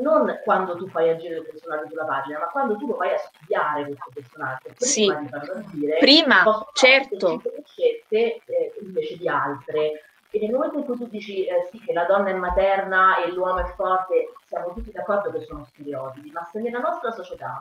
non 0.00 0.40
quando 0.42 0.76
tu 0.76 0.88
fai 0.88 1.10
agire 1.10 1.36
il 1.36 1.46
personaggio 1.46 1.88
sulla 1.88 2.04
pagina, 2.04 2.40
ma 2.40 2.46
quando 2.46 2.76
tu 2.76 2.88
lo 2.88 2.96
vai 2.96 3.14
a 3.14 3.18
studiare 3.18 3.84
questo 3.84 4.10
personaggio, 4.12 4.70
prima 4.74 4.76
sì. 4.78 5.18
di 5.20 5.28
farlo 5.28 5.62
dire, 5.70 5.98
prima, 5.98 6.66
certo. 6.72 7.42
scelte 7.64 8.42
eh, 8.44 8.72
invece 8.80 9.16
di 9.16 9.28
altre. 9.28 10.04
E 10.30 10.38
nel 10.40 10.50
momento 10.50 10.78
in 10.78 10.84
cui 10.84 10.96
tu 10.96 11.06
dici 11.08 11.44
eh, 11.44 11.68
sì 11.70 11.78
che 11.78 11.92
la 11.92 12.06
donna 12.06 12.30
è 12.30 12.34
materna 12.34 13.22
e 13.22 13.30
l'uomo 13.30 13.58
è 13.58 13.72
forte, 13.76 14.32
siamo 14.46 14.72
tutti 14.72 14.90
d'accordo 14.90 15.30
che 15.30 15.44
sono 15.44 15.64
stereotipi, 15.66 16.30
ma 16.32 16.42
se 16.50 16.58
nella 16.60 16.80
nostra 16.80 17.12
società 17.12 17.60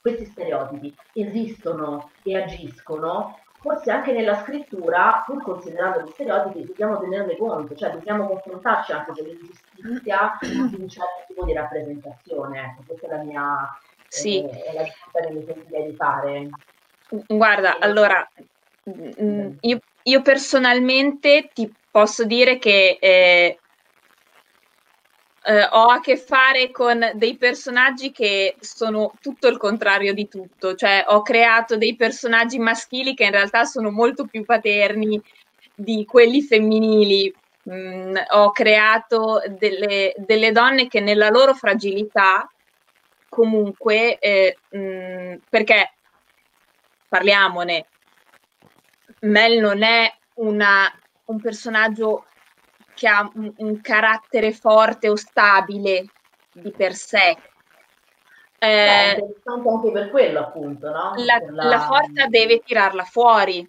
questi 0.00 0.24
stereotipi 0.24 0.94
esistono 1.12 2.10
e 2.22 2.36
agiscono, 2.36 3.38
forse 3.60 3.90
anche 3.90 4.12
nella 4.12 4.42
scrittura, 4.42 5.22
pur 5.26 5.42
considerando 5.42 6.00
gli 6.00 6.10
stereotipi, 6.12 6.66
dobbiamo 6.66 7.00
tenerne 7.00 7.36
conto, 7.36 7.74
cioè 7.74 7.90
dobbiamo 7.90 8.26
confrontarci 8.26 8.92
anche 8.92 9.12
con 9.12 9.24
l'ingiustizia 9.24 10.38
di 10.40 10.80
un 10.80 10.88
certo 10.88 11.24
tipo 11.26 11.44
di 11.44 11.52
rappresentazione. 11.52 12.60
Ecco, 12.60 12.82
questa 12.86 13.06
è 13.06 13.10
la 13.10 13.22
mia 13.22 13.78
sì. 14.08 14.42
eh, 14.42 14.62
è 14.64 14.72
la 14.74 14.84
scelta 14.84 15.26
che 15.26 15.32
mi 15.32 15.44
sentirei 15.44 15.90
di 15.90 15.96
fare. 15.96 16.48
Guarda, 17.26 17.78
allora, 17.78 18.28
mm, 18.88 19.50
io, 19.60 19.80
io, 20.02 20.22
personalmente 20.22 21.50
ti 21.52 21.72
posso 21.90 22.24
dire 22.24 22.58
che 22.58 22.98
eh, 23.00 23.58
eh, 25.48 25.66
ho 25.70 25.86
a 25.86 26.00
che 26.00 26.18
fare 26.18 26.70
con 26.70 27.12
dei 27.14 27.38
personaggi 27.38 28.12
che 28.12 28.56
sono 28.60 29.14
tutto 29.22 29.48
il 29.48 29.56
contrario 29.56 30.12
di 30.12 30.28
tutto, 30.28 30.74
cioè 30.74 31.04
ho 31.08 31.22
creato 31.22 31.78
dei 31.78 31.96
personaggi 31.96 32.58
maschili 32.58 33.14
che 33.14 33.24
in 33.24 33.30
realtà 33.30 33.64
sono 33.64 33.90
molto 33.90 34.26
più 34.26 34.44
paterni 34.44 35.20
di 35.74 36.04
quelli 36.04 36.42
femminili. 36.42 37.34
Mm, 37.70 38.14
ho 38.32 38.50
creato 38.50 39.42
delle, 39.58 40.12
delle, 40.18 40.52
donne 40.52 40.86
che 40.86 41.00
nella 41.00 41.30
loro 41.30 41.54
fragilità 41.54 42.50
comunque, 43.28 44.18
eh, 44.18 44.56
mh, 44.70 44.78
mm, 44.78 45.34
perché 45.48 45.92
parliamone, 47.08 47.86
Mel 49.20 49.58
non 49.60 49.82
è 49.82 50.14
una, 50.34 50.92
un 51.26 51.40
personaggio 51.40 52.26
che 52.98 53.06
ha 53.06 53.30
un, 53.34 53.52
un 53.58 53.80
carattere 53.80 54.52
forte 54.52 55.08
o 55.08 55.14
stabile 55.14 56.06
di 56.52 56.72
per 56.72 56.94
sé. 56.94 57.36
Eh, 58.58 59.14
Beh, 59.16 59.34
anche 59.44 59.92
per 59.92 60.10
quello, 60.10 60.40
appunto, 60.40 60.90
no? 60.90 61.12
La, 61.18 61.38
la... 61.48 61.64
la 61.64 61.80
forza 61.80 62.26
deve 62.26 62.58
tirarla 62.58 63.04
fuori, 63.04 63.64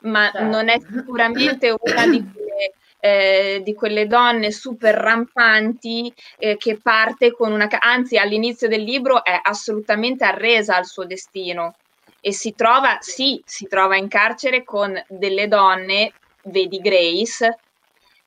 ma 0.00 0.30
certo. 0.30 0.46
non 0.46 0.68
è 0.68 0.78
sicuramente 0.78 1.74
una 1.80 2.06
di 2.06 2.30
quelle, 2.30 2.72
eh, 3.00 3.62
di 3.64 3.72
quelle 3.72 4.06
donne 4.06 4.50
super 4.50 4.94
rampanti 4.94 6.12
eh, 6.36 6.58
che 6.58 6.78
parte 6.78 7.32
con 7.32 7.52
una... 7.52 7.68
anzi 7.80 8.18
all'inizio 8.18 8.68
del 8.68 8.82
libro 8.82 9.24
è 9.24 9.40
assolutamente 9.42 10.26
arresa 10.26 10.76
al 10.76 10.84
suo 10.84 11.06
destino 11.06 11.74
e 12.20 12.32
si 12.34 12.54
trova, 12.54 12.98
sì, 13.00 13.40
si 13.46 13.66
trova 13.66 13.96
in 13.96 14.08
carcere 14.08 14.62
con 14.62 15.02
delle 15.08 15.48
donne, 15.48 16.12
vedi 16.42 16.80
Grace, 16.80 17.58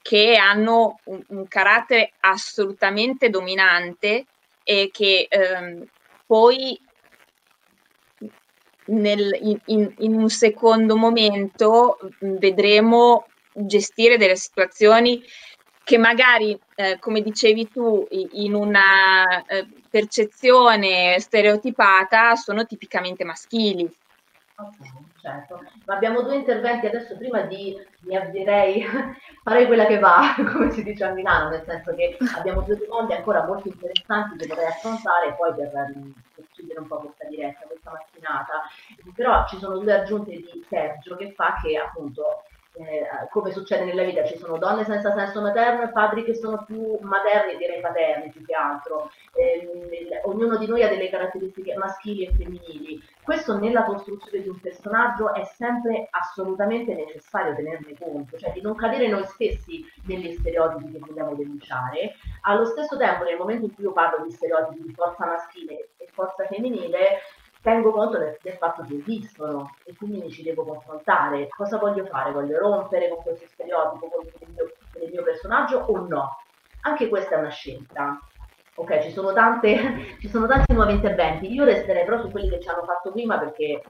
che 0.02 0.36
hanno 0.36 1.00
un, 1.06 1.24
un 1.28 1.48
carattere 1.48 2.14
assolutamente 2.22 3.30
dominante 3.30 4.26
e 4.64 4.90
che 4.92 5.28
ehm, 5.30 5.86
poi 6.26 6.80
nel, 8.86 9.38
in, 9.66 9.94
in, 9.98 10.16
un 10.16 10.30
secondo 10.30 10.96
momento 10.98 11.98
vedremo 12.20 13.28
gestire 13.54 14.18
delle 14.18 14.36
situazioni 14.36 15.22
che 15.84 15.98
magari, 15.98 16.58
eh, 16.76 16.98
come 17.00 17.22
dicevi 17.22 17.70
tu, 17.70 18.08
in 18.10 18.54
una 18.54 19.44
eh, 19.46 19.68
percezione 19.90 21.20
stereotipata 21.20 22.36
sono 22.36 22.66
tipicamente 22.66 23.24
maschili. 23.26 23.84
Okay, 24.56 25.11
certo, 25.22 25.64
ma 25.86 25.94
abbiamo 25.94 26.22
due 26.24 26.36
interventi 26.36 26.88
adesso 26.88 27.16
prima 27.16 27.42
di, 27.42 27.76
mi 28.02 28.16
avvierei, 28.16 28.84
farei 29.44 29.68
quella 29.68 29.86
che 29.86 30.00
va, 30.00 30.36
come 30.52 30.72
si 30.72 30.84
dice 30.84 31.06
a 31.06 31.12
Milano, 31.12 31.50
nel 31.50 31.64
senso 31.66 31.94
che 31.96 32.18
abbiamo 32.36 32.62
due 32.62 32.78
domande 32.78 33.16
ancora 33.16 33.46
molto 33.46 33.68
interessanti 33.68 34.38
che 34.38 34.48
vorrei 34.48 34.68
affrontare 34.68 35.34
poi 35.34 35.54
per, 35.54 35.72
per 35.72 36.46
chiudere 36.52 36.80
un 36.80 36.88
po' 36.88 36.98
questa 36.98 37.28
diretta, 37.28 37.66
questa 37.68 37.92
mattinata, 37.92 38.54
però 39.16 39.46
ci 39.48 39.58
sono 39.58 39.78
due 39.78 39.94
aggiunte 39.94 40.32
di 40.32 40.66
Sergio 40.68 41.16
che 41.16 41.32
fa 41.32 41.56
che 41.62 41.78
appunto 41.78 42.44
eh, 42.74 43.28
come 43.30 43.52
succede 43.52 43.84
nella 43.84 44.04
vita, 44.04 44.24
ci 44.24 44.38
sono 44.38 44.58
donne 44.58 44.86
senza 44.86 45.14
senso 45.14 45.42
materno 45.42 45.84
e 45.84 45.92
padri 45.92 46.24
che 46.24 46.36
sono 46.36 46.64
più 46.66 46.98
materni, 47.02 47.58
direi 47.58 47.82
paterni 47.82 48.30
più 48.30 48.46
che 48.46 48.54
altro. 48.54 49.12
Eh, 49.34 50.22
ognuno 50.24 50.58
di 50.58 50.68
noi 50.68 50.84
ha 50.84 50.88
delle 50.88 51.10
caratteristiche 51.10 51.76
maschili 51.76 52.26
e 52.26 52.32
femminili. 52.32 53.02
Questo 53.24 53.58
nella 53.58 53.84
costruzione 53.84 54.42
di 54.42 54.50
un 54.50 54.60
personaggio 54.60 55.34
è 55.34 55.44
sempre 55.44 56.08
assolutamente 56.12 56.94
necessario 56.94 57.56
tenerne 57.56 57.96
conto, 58.00 58.38
cioè 58.38 58.52
di 58.52 58.62
non 58.62 58.76
cadere 58.76 59.08
noi 59.08 59.26
stessi 59.26 59.86
negli 60.06 60.32
stereotipi 60.38 60.94
che 60.94 61.00
vogliamo 61.00 61.36
denunciare. 61.36 62.16
Allo 62.44 62.66
stesso 62.66 62.98
tempo, 62.98 63.24
nel 63.26 63.38
momento 63.38 63.66
in 63.66 63.76
cui 63.76 63.84
io 63.84 63.92
parlo 63.92 64.24
di 64.24 64.32
stereotipi 64.32 64.88
di 64.88 64.94
forza 64.94 65.26
maschile 65.26 65.90
e 65.98 66.08
forza 66.12 66.46
femminile, 66.46 67.20
tengo 67.62 67.92
conto 67.92 68.18
del, 68.18 68.38
del, 68.42 68.58
fatto 68.58 68.84
che 68.84 68.96
esistono 68.96 69.76
e 69.86 69.96
quindi 69.96 70.20
mi 70.20 70.32
ci 70.32 70.44
devo 70.44 70.64
confrontare. 70.64 71.48
Cosa 71.50 71.78
voglio 71.78 72.06
fare? 72.06 72.32
Voglio 72.32 72.58
rompere 72.58 73.10
con 73.10 73.22
questo 73.24 73.46
stereotipo, 73.48 74.08
con 74.08 74.26
il 74.26 74.54
mio, 74.54 74.72
con 74.92 75.02
il 75.04 75.10
mio 75.12 75.24
personaggio 75.24 75.78
o 75.78 76.08
no? 76.08 76.38
Anche 76.82 77.08
questa 77.08 77.36
è 77.36 77.40
una 77.40 77.50
scelta. 77.50 78.20
Ok, 78.76 79.02
ci 79.04 79.12
sono, 79.12 79.34
tante, 79.34 80.18
ci 80.20 80.30
sono 80.30 80.48
tanti 80.48 80.74
nuovi 80.74 80.94
interventi. 80.94 81.54
Io 81.54 81.64
resterei 81.64 82.04
però 82.06 82.20
su 82.20 82.32
quelli 82.32 82.50
che 82.50 82.60
ci 82.60 82.68
hanno 82.68 82.84
fatto 82.84 83.12
prima 83.12 83.38
perché 83.38 83.82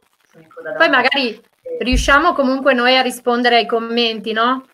Poi 0.77 0.89
magari 0.89 1.35
eh. 1.35 1.77
riusciamo 1.79 2.33
comunque 2.33 2.73
noi 2.73 2.97
a 2.97 3.01
rispondere 3.01 3.57
ai 3.57 3.65
commenti, 3.65 4.33
no? 4.33 4.65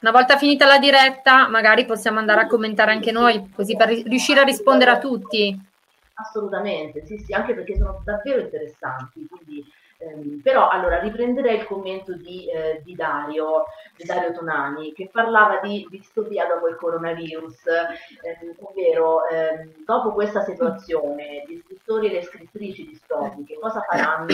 Una 0.00 0.12
volta 0.12 0.38
finita 0.38 0.64
la 0.64 0.78
diretta, 0.78 1.48
magari 1.48 1.84
possiamo 1.84 2.20
andare 2.20 2.42
a 2.42 2.46
commentare 2.46 2.92
anche 2.92 3.10
noi, 3.10 3.50
così 3.54 3.76
per 3.76 3.88
riuscire 3.88 4.40
a 4.40 4.44
rispondere 4.44 4.92
a 4.92 4.98
tutti. 4.98 5.58
Assolutamente, 6.20 7.04
sì, 7.06 7.16
sì, 7.18 7.32
anche 7.32 7.54
perché 7.54 7.76
sono 7.76 8.00
davvero 8.04 8.40
interessanti. 8.40 9.24
Quindi, 9.28 9.64
ehm, 9.98 10.40
però, 10.42 10.68
allora, 10.68 10.98
riprenderei 10.98 11.58
il 11.58 11.64
commento 11.64 12.12
di, 12.16 12.50
eh, 12.50 12.80
di, 12.84 12.96
Dario, 12.96 13.66
di 13.96 14.04
Dario 14.04 14.32
Tonani, 14.32 14.92
che 14.92 15.08
parlava 15.12 15.60
di 15.62 15.86
distopia 15.88 16.44
dopo 16.46 16.66
il 16.66 16.74
coronavirus, 16.74 17.66
ehm, 17.66 18.54
ovvero 18.58 19.28
ehm, 19.28 19.84
dopo 19.84 20.12
questa 20.12 20.42
situazione, 20.42 21.44
gli 21.46 21.56
scrittori 21.64 22.08
e 22.08 22.12
le 22.14 22.22
scrittrici 22.22 22.84
distopiche 22.84 23.56
cosa 23.60 23.80
faranno? 23.88 24.26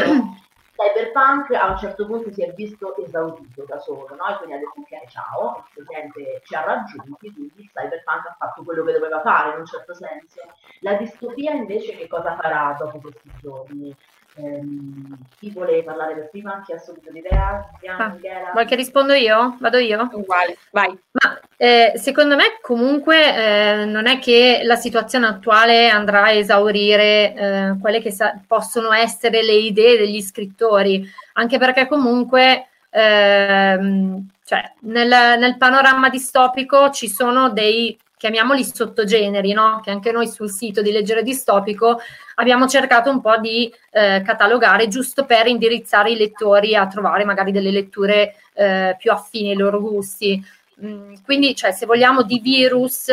Cyberpunk 0.77 1.53
a 1.53 1.71
un 1.71 1.77
certo 1.79 2.05
punto 2.05 2.33
si 2.33 2.43
è 2.43 2.53
visto 2.53 2.97
esaudito 2.97 3.65
da 3.65 3.79
solo, 3.79 4.09
no? 4.17 4.27
E 4.29 4.37
quindi 4.39 4.55
ha 4.55 4.59
detto 4.59 4.81
ok, 4.81 5.07
ciao, 5.09 5.57
il 5.59 5.85
presente 5.85 6.41
ci 6.45 6.55
ha 6.57 6.65
raggiunti, 6.65 7.33
quindi 7.33 7.71
Cyberpunk 7.73 8.27
ha 8.27 8.37
fatto 8.37 8.65
quello 8.65 8.83
che 8.83 8.93
doveva 8.93 9.21
fare 9.21 9.53
in 9.53 9.61
un 9.61 9.67
certo 9.67 9.95
senso. 9.95 10.41
La 10.81 10.95
distopia 10.95 11.53
invece 11.53 11.97
che 11.97 12.09
cosa 12.09 12.35
farà 12.35 12.75
dopo 12.77 12.99
questi 13.01 13.31
giorni? 13.41 13.97
Ehm, 14.37 15.17
chi 15.39 15.51
vuole 15.51 15.85
parlare 15.85 16.15
per 16.15 16.29
prima? 16.31 16.63
Chi 16.65 16.73
ha 16.73 16.79
subito 16.79 17.11
l'idea? 17.13 17.71
Ah, 17.97 18.17
vuoi 18.53 18.67
che 18.67 18.75
rispondo 18.75 19.13
io? 19.13 19.57
Vado 19.61 19.79
io? 19.79 20.09
Uguale, 20.13 20.57
vai. 20.73 20.97
Ma 21.13 21.41
eh, 21.57 21.93
secondo 21.97 22.35
me 22.35 22.59
comunque 22.61 23.37
eh, 23.37 23.85
non 23.85 24.07
è 24.07 24.19
che 24.19 24.63
la 24.65 24.75
situazione 24.77 25.27
attuale 25.27 25.89
andrà 25.89 26.25
a 26.25 26.33
esaurire 26.33 27.35
eh, 27.35 27.77
quelle 27.81 28.01
che 28.01 28.11
sa- 28.11 28.39
possono 28.45 28.93
essere 28.93 29.43
le 29.43 29.55
idee 29.55 29.99
degli 29.99 30.21
scrittori, 30.21 31.09
anche 31.35 31.59
perché 31.59 31.87
comunque 31.87 32.67
ehm, 32.91 34.29
cioè, 34.45 34.73
nel, 34.81 35.39
nel 35.39 35.57
panorama 35.57 36.09
distopico 36.09 36.91
ci 36.91 37.09
sono 37.09 37.51
dei 37.51 37.97
chiamiamoli 38.25 38.65
sottogeneri, 38.65 39.53
no? 39.53 39.83
che 39.85 39.91
anche 39.91 40.11
noi 40.11 40.29
sul 40.29 40.51
sito 40.51 40.81
di 40.81 40.93
Leggere 40.93 41.23
Distopico 41.23 42.01
abbiamo 42.37 42.67
cercato 42.67 43.11
un 43.11 43.21
po' 43.21 43.37
di 43.37 43.71
eh, 43.91 44.23
catalogare 44.25 44.89
giusto 44.89 45.27
per 45.27 45.47
indirizzare 45.47 46.13
i 46.13 46.17
lettori 46.17 46.75
a 46.75 46.87
trovare 46.87 47.27
magari 47.27 47.53
delle 47.53 47.71
letture 47.71 48.37
eh, 48.55 48.97
più 48.99 49.13
affini 49.13 49.51
ai 49.51 49.57
loro 49.57 49.79
gusti. 49.79 50.43
Mm, 50.83 51.17
quindi, 51.23 51.55
cioè, 51.55 51.73
se 51.73 51.85
vogliamo 51.85 52.23
di 52.23 52.41
virus, 52.41 53.11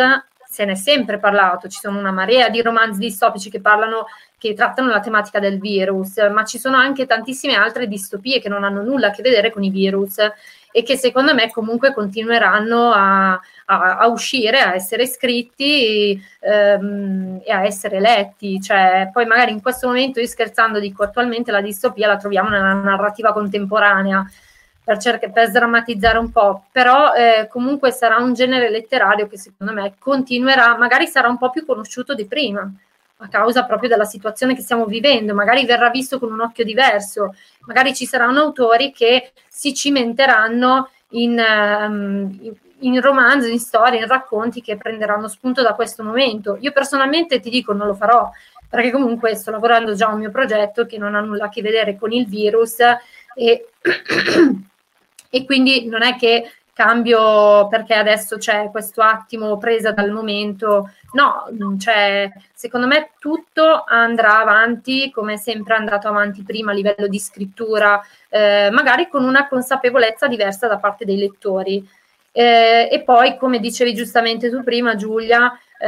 se 0.47 0.63
ne 0.63 0.71
è 0.71 0.75
sempre 0.75 1.19
parlato, 1.19 1.67
ci 1.67 1.79
sono 1.79 1.99
una 1.99 2.11
marea 2.11 2.47
di 2.47 2.61
romanzi 2.61 2.99
distopici 2.99 3.49
che 3.49 3.59
parlano, 3.59 4.05
che 4.37 4.53
trattano 4.53 4.87
la 4.87 5.01
tematica 5.01 5.39
del 5.39 5.59
virus, 5.59 6.25
ma 6.31 6.45
ci 6.45 6.57
sono 6.57 6.77
anche 6.77 7.05
tantissime 7.05 7.55
altre 7.55 7.89
distopie 7.89 8.39
che 8.39 8.47
non 8.47 8.63
hanno 8.63 8.81
nulla 8.81 9.07
a 9.07 9.11
che 9.11 9.21
vedere 9.21 9.51
con 9.51 9.61
i 9.61 9.69
virus 9.69 10.19
e 10.71 10.83
che 10.83 10.97
secondo 10.97 11.33
me 11.33 11.51
comunque 11.51 11.93
continueranno 11.93 12.91
a, 12.91 13.31
a, 13.65 13.97
a 13.97 14.07
uscire, 14.07 14.59
a 14.59 14.73
essere 14.73 15.05
scritti 15.05 16.19
ehm, 16.39 17.41
e 17.43 17.51
a 17.51 17.63
essere 17.65 17.99
letti. 17.99 18.61
Cioè, 18.61 19.09
poi 19.11 19.25
magari 19.25 19.51
in 19.51 19.61
questo 19.61 19.87
momento 19.87 20.19
io 20.19 20.27
scherzando 20.27 20.79
dico 20.79 21.03
attualmente 21.03 21.51
la 21.51 21.61
distopia 21.61 22.07
la 22.07 22.17
troviamo 22.17 22.49
nella 22.49 22.73
narrativa 22.73 23.33
contemporanea. 23.33 24.25
Per, 24.83 24.97
cerca- 24.97 25.29
per 25.29 25.47
sdrammatizzare 25.47 26.17
un 26.17 26.31
po', 26.31 26.65
però 26.71 27.13
eh, 27.13 27.47
comunque 27.47 27.91
sarà 27.91 28.17
un 28.17 28.33
genere 28.33 28.71
letterario 28.71 29.27
che 29.27 29.37
secondo 29.37 29.73
me 29.73 29.93
continuerà, 29.99 30.75
magari 30.75 31.05
sarà 31.05 31.27
un 31.27 31.37
po' 31.37 31.51
più 31.51 31.67
conosciuto 31.67 32.15
di 32.15 32.25
prima, 32.25 32.67
a 33.23 33.27
causa 33.27 33.63
proprio 33.65 33.89
della 33.89 34.05
situazione 34.05 34.55
che 34.55 34.61
stiamo 34.61 34.85
vivendo, 34.85 35.35
magari 35.35 35.65
verrà 35.65 35.91
visto 35.91 36.17
con 36.17 36.31
un 36.31 36.41
occhio 36.41 36.63
diverso, 36.63 37.35
magari 37.67 37.93
ci 37.93 38.07
saranno 38.07 38.41
autori 38.41 38.91
che 38.91 39.33
si 39.61 39.75
cimenteranno 39.75 40.89
in, 41.09 41.37
in, 41.37 42.53
in 42.79 42.99
romanzi, 42.99 43.51
in 43.51 43.59
storie, 43.59 43.99
in 43.99 44.07
racconti 44.07 44.59
che 44.59 44.75
prenderanno 44.75 45.27
spunto 45.27 45.61
da 45.61 45.75
questo 45.75 46.01
momento. 46.03 46.57
Io 46.61 46.71
personalmente 46.71 47.39
ti 47.39 47.51
dico 47.51 47.71
non 47.71 47.85
lo 47.85 47.93
farò, 47.93 48.27
perché 48.67 48.89
comunque 48.89 49.35
sto 49.35 49.51
lavorando 49.51 49.93
già 49.93 50.07
a 50.07 50.13
un 50.13 50.19
mio 50.21 50.31
progetto 50.31 50.87
che 50.87 50.97
non 50.97 51.13
ha 51.13 51.19
nulla 51.19 51.45
a 51.45 51.49
che 51.49 51.61
vedere 51.61 51.95
con 51.95 52.11
il 52.11 52.25
virus 52.25 52.79
e, 53.35 53.67
e 55.29 55.45
quindi 55.45 55.85
non 55.85 56.01
è 56.01 56.15
che 56.15 56.51
cambio 56.73 57.67
perché 57.67 57.93
adesso 57.93 58.37
c'è 58.37 58.69
questo 58.71 59.01
attimo 59.01 59.57
presa 59.57 59.91
dal 59.91 60.11
momento. 60.11 60.91
No, 61.13 61.45
cioè, 61.77 62.31
secondo 62.53 62.87
me 62.87 63.11
tutto 63.19 63.83
andrà 63.85 64.39
avanti 64.39 65.11
come 65.11 65.33
è 65.33 65.37
sempre 65.37 65.75
andato 65.75 66.07
avanti 66.07 66.43
prima 66.43 66.71
a 66.71 66.75
livello 66.75 67.07
di 67.07 67.19
scrittura, 67.19 68.01
eh, 68.29 68.69
magari 68.71 69.07
con 69.09 69.23
una 69.23 69.47
consapevolezza 69.47 70.27
diversa 70.27 70.67
da 70.67 70.77
parte 70.77 71.05
dei 71.05 71.17
lettori. 71.17 71.87
Eh, 72.33 72.87
e 72.91 73.01
poi, 73.01 73.37
come 73.37 73.59
dicevi 73.59 73.93
giustamente 73.93 74.49
tu 74.49 74.63
prima, 74.63 74.95
Giulia, 74.95 75.51
eh, 75.77 75.87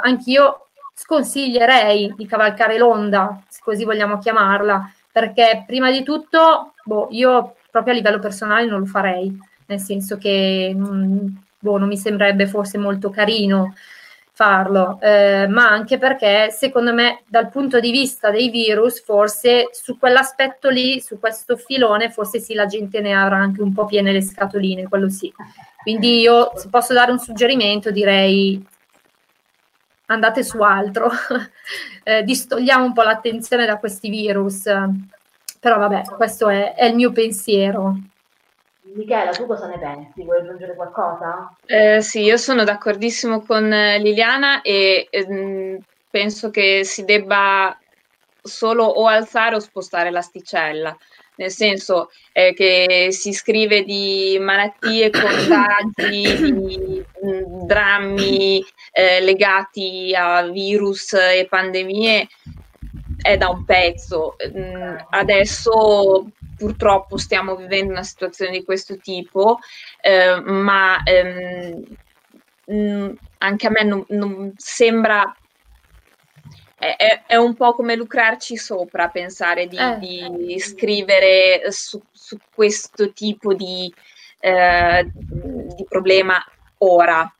anch'io 0.00 0.68
sconsiglierei 0.94 2.14
di 2.16 2.26
cavalcare 2.26 2.78
l'onda, 2.78 3.42
se 3.48 3.60
così 3.62 3.84
vogliamo 3.84 4.18
chiamarla, 4.18 4.92
perché 5.10 5.64
prima 5.66 5.90
di 5.90 6.02
tutto, 6.02 6.74
boh, 6.84 7.08
io 7.10 7.56
proprio 7.70 7.92
a 7.92 7.96
livello 7.96 8.18
personale 8.18 8.66
non 8.66 8.80
lo 8.80 8.86
farei 8.86 9.36
nel 9.66 9.80
senso 9.80 10.16
che 10.16 10.72
mh, 10.74 11.42
boh, 11.58 11.78
non 11.78 11.88
mi 11.88 11.96
sembrerebbe 11.96 12.46
forse 12.46 12.78
molto 12.78 13.10
carino 13.10 13.74
farlo, 14.36 14.98
eh, 15.00 15.46
ma 15.48 15.70
anche 15.70 15.96
perché 15.96 16.50
secondo 16.50 16.92
me 16.92 17.22
dal 17.26 17.48
punto 17.48 17.80
di 17.80 17.90
vista 17.90 18.30
dei 18.30 18.50
virus 18.50 19.02
forse 19.02 19.70
su 19.72 19.98
quell'aspetto 19.98 20.68
lì, 20.68 21.00
su 21.00 21.18
questo 21.18 21.56
filone, 21.56 22.10
forse 22.10 22.38
sì 22.38 22.52
la 22.52 22.66
gente 22.66 23.00
ne 23.00 23.14
avrà 23.14 23.36
anche 23.36 23.62
un 23.62 23.72
po' 23.72 23.86
piene 23.86 24.12
le 24.12 24.20
scatoline, 24.20 24.88
quello 24.88 25.08
sì. 25.08 25.32
Quindi 25.82 26.20
io 26.20 26.52
se 26.54 26.68
posso 26.68 26.92
dare 26.92 27.12
un 27.12 27.18
suggerimento 27.18 27.90
direi 27.90 28.62
andate 30.06 30.44
su 30.44 30.60
altro, 30.60 31.08
eh, 32.04 32.22
distogliamo 32.22 32.84
un 32.84 32.92
po' 32.92 33.02
l'attenzione 33.02 33.64
da 33.64 33.78
questi 33.78 34.10
virus, 34.10 34.64
però 35.58 35.78
vabbè 35.78 36.02
questo 36.14 36.50
è, 36.50 36.74
è 36.74 36.84
il 36.84 36.94
mio 36.94 37.10
pensiero. 37.10 37.98
Michela, 38.96 39.30
tu 39.30 39.46
cosa 39.46 39.66
ne 39.66 39.78
pensi? 39.78 40.24
Vuoi 40.24 40.40
aggiungere 40.40 40.74
qualcosa? 40.74 41.54
Eh, 41.66 42.00
sì, 42.00 42.22
io 42.22 42.36
sono 42.38 42.64
d'accordissimo 42.64 43.42
con 43.42 43.70
eh, 43.72 43.98
Liliana 43.98 44.62
e 44.62 45.06
eh, 45.10 45.80
penso 46.10 46.50
che 46.50 46.82
si 46.84 47.04
debba 47.04 47.78
solo 48.42 48.84
o 48.84 49.06
alzare 49.06 49.56
o 49.56 49.58
spostare 49.60 50.10
l'asticella, 50.10 50.96
nel 51.36 51.50
senso 51.50 52.10
eh, 52.32 52.54
che 52.54 53.08
si 53.10 53.34
scrive 53.34 53.82
di 53.82 54.38
malattie, 54.40 55.10
contagi, 55.10 56.52
di 56.52 57.04
mh, 57.22 57.28
mm, 57.28 57.66
drammi 57.66 58.64
eh, 58.92 59.20
legati 59.20 60.14
a 60.16 60.42
virus 60.48 61.12
e 61.12 61.46
pandemie 61.48 62.26
è 63.26 63.36
da 63.36 63.48
un 63.48 63.64
pezzo. 63.64 64.36
Mm, 64.56 64.96
adesso 65.10 66.30
purtroppo 66.56 67.16
stiamo 67.16 67.56
vivendo 67.56 67.92
una 67.92 68.02
situazione 68.02 68.52
di 68.52 68.64
questo 68.64 68.96
tipo, 68.98 69.58
eh, 70.00 70.40
ma 70.40 71.02
ehm, 71.02 71.82
mm, 72.72 73.10
anche 73.38 73.66
a 73.66 73.70
me 73.70 73.82
non, 73.82 74.04
non 74.08 74.52
sembra 74.56 75.36
è, 76.78 77.22
è, 77.26 77.36
un 77.36 77.54
po' 77.54 77.72
come 77.72 77.96
lucrarci 77.96 78.56
sopra 78.56 79.08
pensare 79.08 79.66
di, 79.66 79.78
eh. 79.78 79.98
di 79.98 80.58
scrivere 80.60 81.70
su, 81.70 82.00
su, 82.12 82.36
questo 82.54 83.12
tipo 83.12 83.54
di, 83.54 83.92
eh, 84.40 85.10
di 85.10 85.84
problema 85.88 86.42
ora. 86.78 87.30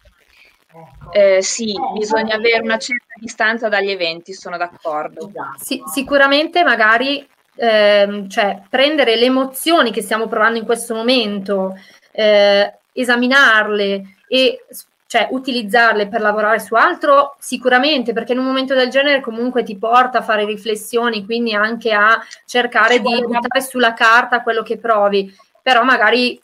Eh, 1.13 1.43
sì, 1.43 1.75
bisogna 1.95 2.35
avere 2.35 2.63
una 2.63 2.79
certa 2.79 3.15
distanza 3.19 3.69
dagli 3.69 3.91
eventi, 3.91 4.33
sono 4.33 4.57
d'accordo. 4.57 5.31
Sì, 5.59 5.83
sicuramente 5.93 6.63
magari 6.63 7.27
ehm, 7.57 8.29
cioè, 8.29 8.63
prendere 8.69 9.17
le 9.17 9.27
emozioni 9.27 9.91
che 9.91 10.03
stiamo 10.03 10.27
provando 10.27 10.59
in 10.59 10.65
questo 10.65 10.95
momento, 10.95 11.75
eh, 12.13 12.79
esaminarle 12.93 14.17
e 14.29 14.65
cioè 15.09 15.29
utilizzarle 15.31 16.09
per 16.09 16.21
lavorare 16.21 16.59
su 16.59 16.75
altro 16.75 17.37
sicuramente 17.39 18.13
perché 18.13 18.33
in 18.33 18.41
un 18.41 18.45
momento 18.45 18.75
del 18.75 18.89
genere 18.89 19.21
comunque 19.21 19.63
ti 19.63 19.79
porta 19.79 20.19
a 20.19 20.23
fare 20.23 20.45
riflessioni 20.45 21.25
quindi 21.25 21.55
anche 21.55 21.93
a 21.93 22.21
cercare 22.45 22.99
di 23.01 23.23
buttare 23.25 23.61
sulla 23.61 23.95
carta 23.95 24.43
quello 24.43 24.63
che 24.63 24.79
provi 24.79 25.33
però 25.63 25.85
magari 25.85 26.41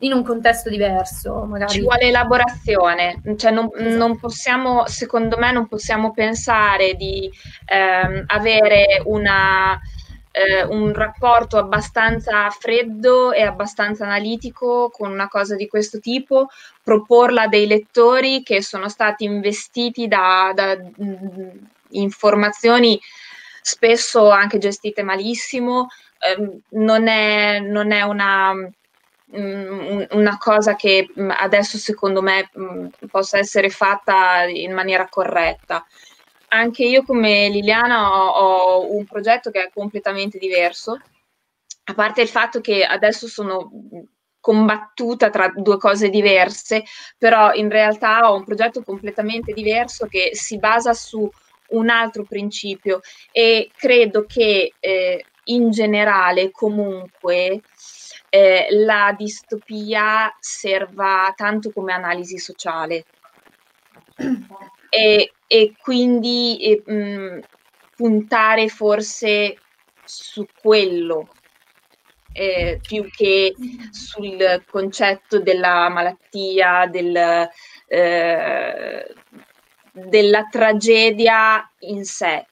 in 0.00 0.12
un 0.12 0.24
contesto 0.24 0.68
diverso. 0.68 1.44
Magari. 1.44 1.72
Ci 1.72 1.80
vuole 1.80 2.08
elaborazione, 2.08 3.20
cioè 3.36 3.50
non, 3.50 3.70
esatto. 3.74 3.96
non, 3.96 4.18
possiamo, 4.18 4.86
secondo 4.86 5.36
me, 5.36 5.52
non 5.52 5.66
possiamo 5.66 6.12
pensare 6.12 6.94
di 6.94 7.30
ehm, 7.66 8.24
avere 8.26 9.02
una, 9.04 9.78
eh, 10.30 10.64
un 10.64 10.92
rapporto 10.92 11.58
abbastanza 11.58 12.48
freddo 12.50 13.32
e 13.32 13.42
abbastanza 13.42 14.04
analitico 14.04 14.90
con 14.90 15.10
una 15.10 15.28
cosa 15.28 15.54
di 15.56 15.68
questo 15.68 16.00
tipo, 16.00 16.48
proporla 16.82 17.42
a 17.42 17.48
dei 17.48 17.66
lettori 17.66 18.42
che 18.42 18.62
sono 18.62 18.88
stati 18.88 19.24
investiti 19.24 20.08
da, 20.08 20.52
da 20.54 20.76
mh, 20.76 21.04
mm, 21.04 21.48
informazioni 21.90 22.98
spesso 23.60 24.30
anche 24.30 24.58
gestite 24.58 25.02
malissimo. 25.02 25.88
Eh, 26.18 26.60
non, 26.70 27.06
è, 27.06 27.60
non 27.60 27.92
è 27.92 28.02
una 28.02 28.52
una 29.36 30.36
cosa 30.38 30.76
che 30.76 31.08
mm, 31.18 31.30
adesso 31.30 31.78
secondo 31.78 32.22
me 32.22 32.50
mm, 32.58 32.86
possa 33.10 33.38
essere 33.38 33.70
fatta 33.70 34.44
in 34.44 34.72
maniera 34.72 35.08
corretta. 35.08 35.84
Anche 36.48 36.84
io 36.84 37.02
come 37.02 37.48
Liliana 37.48 38.10
ho, 38.10 38.28
ho 38.28 38.94
un 38.94 39.04
progetto 39.06 39.50
che 39.50 39.64
è 39.64 39.70
completamente 39.72 40.38
diverso, 40.38 41.00
a 41.86 41.94
parte 41.94 42.22
il 42.22 42.28
fatto 42.28 42.60
che 42.60 42.84
adesso 42.84 43.26
sono 43.26 43.70
combattuta 44.40 45.30
tra 45.30 45.50
due 45.54 45.78
cose 45.78 46.10
diverse, 46.10 46.84
però 47.18 47.54
in 47.54 47.70
realtà 47.70 48.30
ho 48.30 48.36
un 48.36 48.44
progetto 48.44 48.82
completamente 48.82 49.52
diverso 49.52 50.06
che 50.06 50.30
si 50.32 50.58
basa 50.58 50.92
su 50.92 51.28
un 51.68 51.88
altro 51.88 52.24
principio 52.24 53.00
e 53.32 53.70
credo 53.74 54.26
che 54.26 54.74
eh, 54.78 55.24
in 55.44 55.70
generale 55.70 56.50
comunque 56.50 57.62
eh, 58.34 58.66
la 58.70 59.14
distopia 59.16 60.36
serva 60.40 61.32
tanto 61.36 61.70
come 61.70 61.92
analisi 61.92 62.36
sociale 62.36 63.04
e, 64.90 65.32
e 65.46 65.72
quindi 65.80 66.58
e, 66.60 66.82
mh, 66.84 66.94
mm, 66.94 67.38
puntare 67.94 68.66
forse 68.66 69.56
su 70.02 70.44
quello 70.60 71.28
eh, 72.32 72.80
più 72.82 73.08
che 73.08 73.54
sul 73.92 74.64
concetto 74.68 75.38
della 75.38 75.88
malattia, 75.88 76.88
del, 76.88 77.48
eh, 77.86 79.14
della 79.92 80.48
tragedia 80.50 81.70
in 81.78 82.04
sé. 82.04 82.44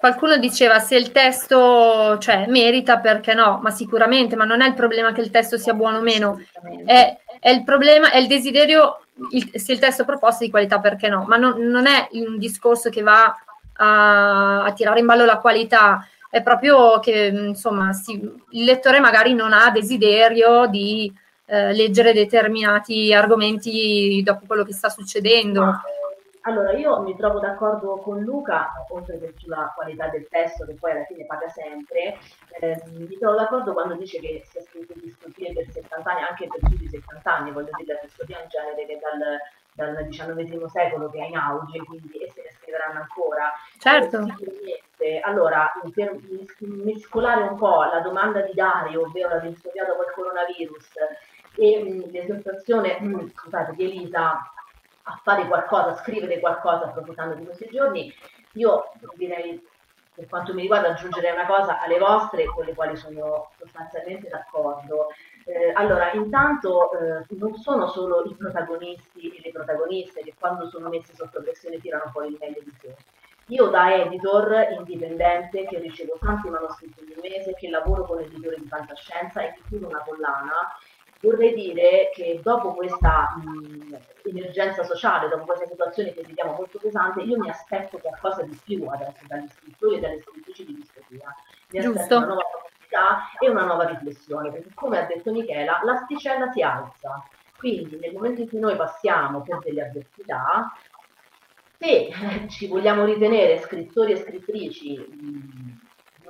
Qualcuno 0.00 0.38
diceva 0.38 0.78
se 0.78 0.96
il 0.96 1.12
testo 1.12 2.16
cioè, 2.16 2.46
merita, 2.48 2.96
perché 3.00 3.34
no? 3.34 3.60
Ma 3.62 3.68
sicuramente, 3.68 4.34
ma 4.34 4.44
non 4.44 4.62
è 4.62 4.66
il 4.66 4.72
problema 4.72 5.12
che 5.12 5.20
il 5.20 5.28
testo 5.28 5.58
sia 5.58 5.74
buono 5.74 5.98
o 5.98 6.00
meno, 6.00 6.40
è, 6.86 7.18
è 7.38 7.50
il 7.50 7.64
problema, 7.64 8.10
è 8.10 8.16
il 8.16 8.26
desiderio, 8.26 9.02
il, 9.32 9.50
se 9.52 9.72
il 9.72 9.78
testo 9.78 10.00
è 10.00 10.06
proposto 10.06 10.42
di 10.42 10.48
qualità, 10.48 10.80
perché 10.80 11.10
no? 11.10 11.26
Ma 11.28 11.36
non, 11.36 11.60
non 11.66 11.86
è 11.86 12.08
un 12.12 12.38
discorso 12.38 12.88
che 12.88 13.02
va 13.02 13.26
a, 13.74 14.62
a, 14.64 14.72
tirare 14.72 15.00
in 15.00 15.06
ballo 15.06 15.26
la 15.26 15.36
qualità, 15.36 16.08
è 16.30 16.40
proprio 16.40 16.98
che 17.00 17.26
insomma 17.26 17.92
si, 17.92 18.12
il 18.12 18.64
lettore 18.64 19.00
magari 19.00 19.34
non 19.34 19.52
ha 19.52 19.68
desiderio 19.70 20.64
di 20.64 21.12
eh, 21.44 21.74
leggere 21.74 22.14
determinati 22.14 23.12
argomenti 23.12 24.22
dopo 24.24 24.46
quello 24.46 24.64
che 24.64 24.72
sta 24.72 24.88
succedendo. 24.88 25.82
Allora, 26.42 26.72
io 26.72 27.02
mi 27.02 27.14
trovo 27.16 27.38
d'accordo 27.38 27.98
con 27.98 28.20
Luca, 28.20 28.72
oltre 28.88 29.18
che 29.18 29.34
sulla 29.36 29.72
qualità 29.74 30.08
del 30.08 30.26
testo, 30.28 30.64
che 30.64 30.74
poi 30.74 30.92
alla 30.92 31.04
fine 31.04 31.26
paga 31.26 31.48
sempre, 31.50 32.18
eh, 32.60 32.82
mi 32.92 33.18
trovo 33.18 33.36
d'accordo 33.36 33.74
quando 33.74 33.94
dice 33.94 34.18
che 34.20 34.42
si 34.48 34.56
è 34.56 34.62
scritto 34.62 34.94
distopie 34.96 35.52
per 35.52 35.66
70 35.70 36.10
anni, 36.10 36.22
anche 36.22 36.46
per 36.46 36.60
più 36.66 36.78
di 36.78 36.88
70 36.88 37.34
anni, 37.34 37.52
voglio 37.52 37.70
dire, 37.76 37.92
la 37.94 38.00
distopia 38.02 38.38
è 38.38 38.42
un 38.42 38.48
genere 38.48 38.86
che 38.86 38.98
dal, 38.98 39.92
dal 39.92 40.06
XIX 40.08 40.64
secolo 40.64 41.10
che 41.10 41.18
è 41.18 41.26
in 41.26 41.36
auge, 41.36 41.78
quindi 41.84 42.18
e 42.18 42.30
se 42.30 42.42
ne 42.42 42.50
scriveranno 42.52 43.00
ancora. 43.00 43.52
Certo. 43.78 44.26
Eh, 44.96 45.20
allora, 45.22 45.70
per 45.94 46.16
mescolare 46.58 47.42
un 47.42 47.56
po' 47.56 47.82
la 47.84 48.00
domanda 48.00 48.40
di 48.40 48.54
Dario, 48.54 49.02
ovvero 49.02 49.28
la 49.28 49.40
distopia 49.40 49.84
dopo 49.84 50.04
il 50.04 50.12
coronavirus, 50.14 50.88
e 51.56 51.82
mh, 51.82 52.10
l'esortazione, 52.12 52.98
scusate, 53.34 53.74
di 53.74 53.84
Elisa 53.84 54.40
a 55.10 55.20
fare 55.22 55.46
qualcosa, 55.46 55.90
a 55.90 55.96
scrivere 55.96 56.40
qualcosa 56.40 56.86
approfittando 56.86 57.34
di 57.34 57.44
questi 57.44 57.68
giorni, 57.70 58.12
io 58.54 58.92
direi 59.14 59.60
per 60.14 60.28
quanto 60.28 60.52
mi 60.52 60.62
riguarda 60.62 60.88
aggiungere 60.88 61.30
una 61.30 61.46
cosa 61.46 61.80
alle 61.80 61.98
vostre 61.98 62.44
con 62.44 62.64
le 62.64 62.74
quali 62.74 62.96
sono 62.96 63.50
sostanzialmente 63.56 64.28
d'accordo. 64.28 65.08
Eh, 65.44 65.72
allora, 65.74 66.12
intanto 66.12 66.92
eh, 66.92 67.24
non 67.30 67.54
sono 67.54 67.88
solo 67.88 68.24
i 68.24 68.34
protagonisti 68.34 69.30
e 69.30 69.40
le 69.42 69.50
protagoniste 69.50 70.22
che 70.22 70.34
quando 70.38 70.68
sono 70.68 70.88
messi 70.88 71.14
sotto 71.14 71.40
pressione 71.40 71.80
tirano 71.80 72.10
fuori 72.10 72.28
il 72.28 72.36
meglio 72.38 72.60
di 72.62 72.76
sé. 72.80 72.94
Io 73.46 73.66
da 73.68 73.92
editor 73.94 74.68
indipendente 74.78 75.64
che 75.64 75.78
ricevo 75.78 76.18
tanti 76.20 76.48
manoscritti 76.48 77.02
ogni 77.02 77.30
mese, 77.30 77.54
che 77.54 77.68
lavoro 77.68 78.04
con 78.04 78.20
editori 78.20 78.56
di 78.60 78.68
fantascienza 78.68 79.40
e 79.40 79.54
che 79.54 79.62
chiudo 79.66 79.88
una 79.88 80.04
collana, 80.04 80.76
Vorrei 81.22 81.52
dire 81.52 82.10
che 82.14 82.40
dopo 82.42 82.72
questa 82.72 83.36
mh, 83.36 83.98
emergenza 84.24 84.82
sociale, 84.84 85.28
dopo 85.28 85.44
questa 85.44 85.66
situazione 85.66 86.14
che 86.14 86.22
vediamo 86.22 86.52
molto 86.54 86.78
pesante, 86.78 87.20
io 87.20 87.38
mi 87.38 87.50
aspetto 87.50 87.98
qualcosa 87.98 88.42
di 88.42 88.58
più 88.64 88.86
adesso 88.86 89.20
dagli 89.26 89.48
scrittori 89.48 89.96
e 89.96 90.00
dalle 90.00 90.20
scrittrici 90.20 90.64
di 90.64 90.74
distopia. 90.76 91.34
Mi 91.70 91.80
Giusto. 91.80 92.00
aspetto 92.00 92.16
una 92.16 92.26
nuova 92.26 92.48
possibilità 92.62 93.18
e 93.38 93.50
una 93.50 93.64
nuova 93.64 93.86
riflessione, 93.86 94.50
perché 94.50 94.70
come 94.74 94.98
ha 94.98 95.06
detto 95.06 95.30
Michela, 95.30 95.80
l'asticella 95.84 96.50
si 96.52 96.62
alza. 96.62 97.22
Quindi 97.58 97.98
nel 97.98 98.14
momento 98.14 98.40
in 98.40 98.48
cui 98.48 98.58
noi 98.58 98.76
passiamo 98.76 99.42
per 99.42 99.58
delle 99.58 99.82
avversità, 99.82 100.72
se 101.78 102.10
ci 102.48 102.66
vogliamo 102.66 103.04
ritenere 103.04 103.58
scrittori 103.60 104.12
e 104.12 104.16
scrittrici 104.16 104.96
mh, 104.96 105.80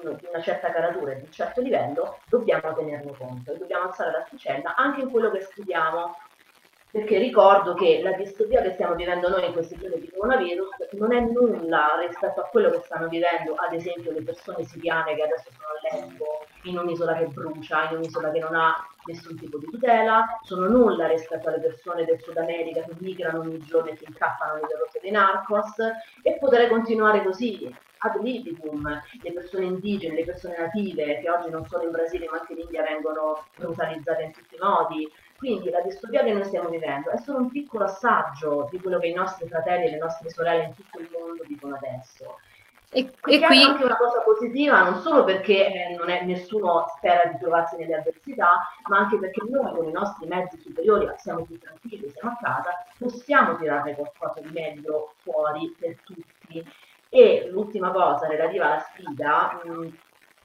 di 0.01 0.27
una 0.27 0.41
certa 0.41 0.71
caratura 0.73 1.13
e 1.13 1.17
di 1.17 1.25
un 1.25 1.33
certo 1.33 1.61
livello, 1.61 2.19
dobbiamo 2.27 2.73
tenerne 2.75 3.13
conto 3.17 3.53
e 3.53 3.59
dobbiamo 3.59 3.89
alzare 3.89 4.13
l'asticella 4.13 4.75
anche 4.75 5.03
in 5.03 5.11
quello 5.11 5.31
che 5.31 5.43
scriviamo. 5.43 6.17
Perché 6.93 7.19
ricordo 7.19 7.75
che 7.75 8.01
la 8.03 8.13
distopia 8.13 8.63
che 8.63 8.73
stiamo 8.73 8.97
vivendo 8.97 9.29
noi 9.29 9.47
in 9.47 9.53
questi 9.53 9.77
giorni 9.77 10.01
di 10.01 10.11
coronavirus 10.11 10.69
non 10.93 11.13
è 11.13 11.21
nulla 11.21 11.97
rispetto 12.05 12.41
a 12.41 12.49
quello 12.49 12.71
che 12.71 12.81
stanno 12.85 13.07
vivendo, 13.07 13.55
ad 13.55 13.73
esempio, 13.73 14.11
le 14.11 14.23
persone 14.23 14.65
siriane 14.65 15.15
che 15.15 15.23
adesso 15.23 15.51
sono 15.53 15.69
a 15.69 15.97
Lesbo, 15.97 16.47
in 16.65 16.79
un'isola 16.79 17.15
che 17.15 17.27
brucia, 17.27 17.91
in 17.91 17.99
un'isola 17.99 18.33
che 18.33 18.41
non 18.41 18.57
ha 18.57 18.75
nessun 19.05 19.39
tipo 19.39 19.59
di 19.59 19.67
tutela, 19.67 20.41
sono 20.43 20.69
nulla 20.69 21.07
rispetto 21.07 21.49
alle 21.49 21.61
persone 21.61 22.05
del 22.05 22.21
Sud 22.21 22.37
America 22.37 22.83
che 22.83 22.95
migrano 22.99 23.41
ogni 23.41 23.61
giorno 23.61 23.91
e 23.91 23.97
si 23.97 24.05
incappano 24.09 24.55
nelle 24.55 24.77
rotte 24.77 24.99
dei 25.01 25.13
narcos. 25.13 25.75
E 26.23 26.39
potrei 26.39 26.69
continuare 26.69 27.23
così 27.23 27.73
ad 27.99 28.21
libitum, 28.23 29.01
le 29.23 29.33
persone 29.33 29.67
indigene, 29.67 30.15
le 30.15 30.25
persone 30.25 30.57
native, 30.59 31.21
che 31.21 31.31
oggi 31.31 31.51
non 31.51 31.67
solo 31.67 31.85
in 31.85 31.91
Brasile 31.91 32.29
ma 32.31 32.39
anche 32.39 32.53
in 32.55 32.61
India 32.61 32.83
vengono 32.83 33.45
brutalizzate 33.57 34.23
in 34.23 34.33
tutti 34.33 34.55
i 34.55 34.59
modi. 34.61 35.09
Quindi 35.41 35.71
la 35.71 35.81
distopia 35.81 36.23
che 36.23 36.35
noi 36.35 36.45
stiamo 36.45 36.69
vivendo 36.69 37.09
è 37.09 37.17
solo 37.17 37.39
un 37.39 37.49
piccolo 37.49 37.85
assaggio 37.85 38.69
di 38.71 38.79
quello 38.79 38.99
che 38.99 39.07
i 39.07 39.15
nostri 39.15 39.49
fratelli 39.49 39.87
e 39.87 39.93
le 39.93 39.97
nostre 39.97 40.29
sorelle 40.29 40.65
in 40.65 40.75
tutto 40.75 40.99
il 40.99 41.09
mondo 41.11 41.43
dicono 41.47 41.77
adesso. 41.77 42.37
E, 42.91 43.11
e 43.25 43.41
qui 43.41 43.63
è 43.63 43.65
anche 43.65 43.85
una 43.85 43.97
cosa 43.97 44.21
positiva, 44.21 44.83
non 44.83 45.01
solo 45.01 45.25
perché 45.25 45.67
eh, 45.67 45.97
non 45.97 46.11
è, 46.11 46.25
nessuno 46.25 46.85
spera 46.95 47.31
di 47.31 47.39
trovarsi 47.39 47.77
nelle 47.79 47.95
avversità, 47.95 48.69
ma 48.91 48.99
anche 48.99 49.17
perché 49.17 49.41
noi 49.49 49.73
con 49.73 49.89
i 49.89 49.93
nostri 49.93 50.27
mezzi 50.27 50.61
superiori 50.61 51.09
siamo 51.17 51.47
più 51.47 51.59
tranquilli, 51.59 52.11
siamo 52.11 52.33
a 52.33 52.39
casa, 52.39 52.85
possiamo 52.99 53.57
tirare 53.57 53.95
qualcosa 53.95 54.43
di 54.43 54.51
meglio 54.53 55.15
fuori 55.23 55.75
per 55.79 55.97
tutti 56.05 56.63
e 57.09 57.49
l'ultima 57.51 57.91
cosa 57.93 58.29
relativa 58.29 58.67
alla 58.67 58.81
sfida, 58.81 59.59
mh, 59.65 59.89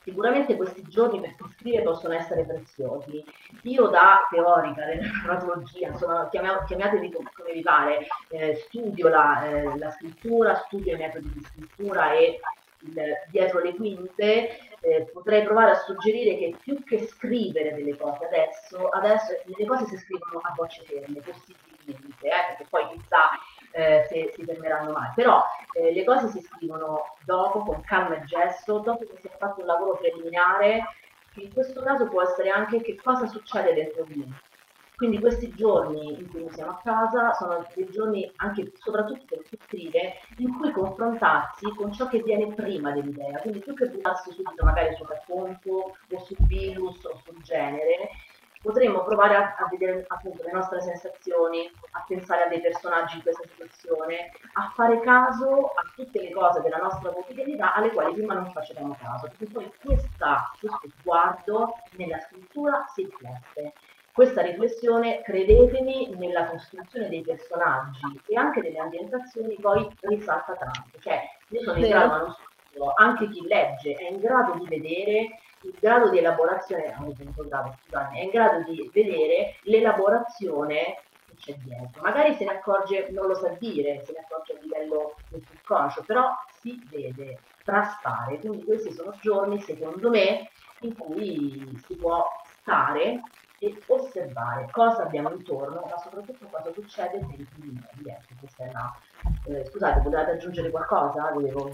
sicuramente 0.06 0.56
questi 0.56 0.84
giorni 0.84 1.20
per 1.20 1.36
scrivere 1.58 1.84
possono 1.84 2.14
essere 2.14 2.46
preziosi. 2.46 3.26
Io 3.64 3.88
da 3.88 4.28
teorica 4.30 4.86
della 4.86 5.02
narratologia, 5.26 5.88
insomma, 5.90 6.30
chiamatevi 6.30 7.12
come 7.12 7.52
vi 7.52 7.62
pare, 7.62 8.06
eh, 8.30 8.56
studio 8.68 9.08
la, 9.10 9.50
eh, 9.50 9.78
la, 9.78 9.90
scrittura, 9.90 10.56
studio 10.68 10.94
i 10.94 10.98
metodi 10.98 11.32
di 11.34 11.44
scrittura 11.44 12.14
e 12.14 12.40
il, 12.82 13.02
dietro 13.32 13.60
le 13.62 13.74
quinte, 13.74 14.60
eh, 14.82 15.10
potrei 15.12 15.44
provare 15.44 15.72
a 15.72 15.80
suggerire 15.80 16.38
che 16.38 16.56
più 16.62 16.84
che 16.84 17.08
scrivere 17.08 17.74
delle 17.74 17.98
cose 17.98 18.26
adesso, 18.26 18.90
adesso 18.90 19.34
le 19.44 19.66
cose 19.66 19.86
si 19.88 19.98
scrivono 19.98 20.40
a 20.44 20.54
voce 20.56 20.84
ferme, 20.84 21.20
possibilmente, 21.20 22.28
eh, 22.28 22.46
perché 22.48 22.66
poi 22.70 22.88
chissà 22.92 23.32
eh, 23.76 24.06
se 24.08 24.32
si 24.34 24.44
fermeranno 24.46 24.94
mai, 24.94 25.12
però 25.14 25.44
eh, 25.74 25.92
le 25.92 26.06
cose 26.06 26.30
si 26.30 26.42
scrivono 26.42 27.16
dopo, 27.26 27.60
con 27.60 27.82
calma 27.82 28.16
e 28.16 28.24
gesto, 28.24 28.80
dopo 28.80 29.04
che 29.06 29.18
si 29.20 29.28
è 29.28 29.32
fatto 29.38 29.60
un 29.60 29.68
lavoro 29.68 29.98
preliminare, 29.98 30.82
che 31.34 31.42
in 31.42 31.54
questo 31.54 31.82
caso 31.84 32.08
può 32.08 32.22
essere 32.22 32.50
anche 32.50 32.82
che 32.82 32.96
cosa 32.96 33.28
succede 33.28 33.74
dentro 33.74 34.06
di 34.06 34.16
me. 34.16 34.40
Quindi 34.96 35.20
questi 35.20 35.54
giorni 35.54 36.18
in 36.18 36.30
cui 36.30 36.48
siamo 36.52 36.72
a 36.72 36.82
casa 36.82 37.34
sono 37.34 37.68
dei 37.74 37.90
giorni 37.92 38.32
anche 38.38 38.72
soprattutto 38.78 39.26
per 39.28 39.42
chi 39.44 39.58
scrive 39.66 40.14
in 40.38 40.58
cui 40.58 40.72
confrontarsi 40.72 41.66
con 41.76 41.92
ciò 41.92 42.08
che 42.08 42.22
viene 42.24 42.54
prima 42.54 42.92
dell'idea, 42.92 43.40
quindi 43.40 43.60
più 43.60 43.74
che 43.74 43.88
buttarsi 43.88 44.32
subito 44.32 44.64
magari 44.64 44.96
sul 44.96 45.08
racconto 45.08 45.98
o 46.10 46.20
sul 46.20 46.38
virus 46.48 47.04
o 47.04 47.20
sul 47.26 47.42
genere, 47.42 48.10
potremmo 48.66 49.04
provare 49.04 49.36
a, 49.36 49.56
a, 49.60 49.68
vedere 49.70 50.04
appunto 50.08 50.42
le 50.44 50.52
nostre 50.52 50.82
sensazioni, 50.82 51.70
a 51.92 52.04
pensare 52.08 52.46
a 52.46 52.48
dei 52.48 52.60
personaggi 52.60 53.18
in 53.18 53.22
questa 53.22 53.44
situazione, 53.48 54.32
a 54.54 54.72
fare 54.74 55.00
caso 55.02 55.68
a 55.68 55.84
tutte 55.96 56.20
le 56.20 56.32
cose 56.32 56.62
della 56.62 56.78
nostra 56.78 57.12
quotidianità 57.12 57.76
alle 57.76 57.92
quali 57.92 58.14
prima 58.14 58.34
non 58.34 58.52
facevamo 58.52 58.98
caso, 59.00 59.28
perché 59.28 59.46
poi 59.54 59.72
questa, 59.84 60.52
questo 60.60 60.90
sguardo 60.98 61.76
nella 61.92 62.20
scrittura 62.22 62.86
si 62.92 63.04
riflette. 63.04 63.74
Questa 64.12 64.42
riflessione, 64.42 65.22
credetemi, 65.22 66.16
nella 66.16 66.48
costruzione 66.48 67.10
dei 67.10 67.22
personaggi 67.22 68.20
e 68.28 68.38
anche 68.38 68.62
delle 68.62 68.80
ambientazioni 68.80 69.58
poi 69.60 69.88
risalta 70.00 70.54
tanto. 70.54 70.98
Cioè, 71.00 71.22
io 71.50 71.62
sono 71.62 71.78
in 71.78 71.90
grado, 71.90 72.36
anche 72.96 73.30
chi 73.30 73.46
legge 73.46 73.94
è 73.94 74.10
in 74.10 74.20
grado 74.20 74.54
di 74.54 74.68
vedere 74.68 75.40
il 75.66 75.76
grado 75.80 76.10
di 76.10 76.20
elaborazione, 76.20 76.94
grado, 77.48 77.76
scusate, 77.84 78.18
è 78.18 78.24
in 78.24 78.30
grado 78.30 78.64
di 78.70 78.90
vedere 78.94 79.56
l'elaborazione 79.64 81.02
che 81.28 81.36
c'è 81.38 81.54
dietro. 81.56 82.02
Magari 82.02 82.34
se 82.36 82.46
ne 82.46 82.52
accorge, 82.52 83.08
non 83.10 83.28
lo 83.28 83.36
sa 83.36 83.50
dire, 83.60 84.04
se 84.06 84.12
ne 84.14 84.20
accorge 84.20 84.54
a 84.54 84.62
livello 84.62 85.16
del 85.30 85.44
subconscio, 85.44 86.04
però 86.04 86.30
si 86.60 86.82
vede, 86.90 87.40
traspare. 87.64 88.40
Quindi 88.40 88.64
questi 88.64 88.92
sono 88.92 89.14
giorni, 89.22 89.60
secondo 89.62 90.10
me, 90.10 90.50
in 90.82 90.96
cui 90.96 91.82
si 91.86 91.96
può 91.96 92.26
stare 92.62 93.22
e 93.58 93.82
osservare 93.88 94.68
cosa 94.72 95.04
abbiamo 95.04 95.32
intorno, 95.32 95.82
ma 95.90 95.98
soprattutto 95.98 96.46
cosa 96.52 96.72
succede 96.74 97.20
per 97.20 97.40
i 97.40 97.48
primi. 97.54 97.82
Ecco, 98.06 98.46
eh, 99.48 99.66
scusate, 99.66 100.02
volevate 100.02 100.32
aggiungere 100.32 100.70
qualcosa? 100.70 101.32
Volevo... 101.32 101.72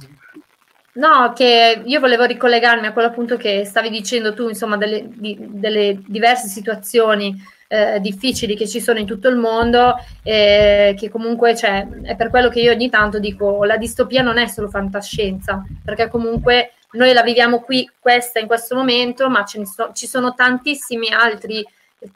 No, 0.93 1.31
che 1.33 1.81
io 1.85 1.99
volevo 2.01 2.25
ricollegarmi 2.25 2.85
a 2.85 2.91
quello 2.91 3.07
appunto 3.07 3.37
che 3.37 3.63
stavi 3.63 3.89
dicendo 3.89 4.33
tu, 4.33 4.49
insomma, 4.49 4.75
delle, 4.75 5.07
di, 5.07 5.37
delle 5.39 6.01
diverse 6.05 6.47
situazioni 6.47 7.33
eh, 7.69 8.01
difficili 8.01 8.57
che 8.57 8.67
ci 8.67 8.81
sono 8.81 8.99
in 8.99 9.05
tutto 9.05 9.29
il 9.29 9.37
mondo, 9.37 9.95
eh, 10.23 10.93
che 10.97 11.09
comunque 11.09 11.53
c'è, 11.53 11.87
è 12.03 12.17
per 12.17 12.29
quello 12.29 12.49
che 12.49 12.59
io 12.59 12.73
ogni 12.73 12.89
tanto 12.89 13.19
dico, 13.19 13.63
la 13.63 13.77
distopia 13.77 14.21
non 14.21 14.37
è 14.37 14.47
solo 14.47 14.67
fantascienza, 14.67 15.65
perché 15.83 16.09
comunque 16.09 16.73
noi 16.91 17.13
la 17.13 17.23
viviamo 17.23 17.61
qui, 17.61 17.89
questa 17.97 18.39
in 18.39 18.47
questo 18.47 18.75
momento, 18.75 19.29
ma 19.29 19.45
so, 19.45 19.91
ci 19.93 20.07
sono 20.07 20.33
tantissimi 20.33 21.07
altri 21.09 21.65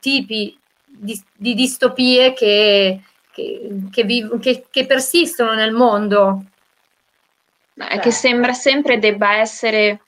tipi 0.02 0.57
di, 0.85 1.22
di 1.34 1.53
distopie 1.53 2.34
che, 2.34 2.99
che, 3.31 3.69
che, 3.89 4.03
viv- 4.03 4.38
che, 4.39 4.85
persistono 4.85 5.53
nel 5.53 5.72
mondo. 5.72 6.43
È 7.76 7.88
che 7.88 7.95
certo. 7.95 8.10
sembra 8.11 8.53
sempre 8.53 8.99
debba 8.99 9.35
essere 9.35 10.02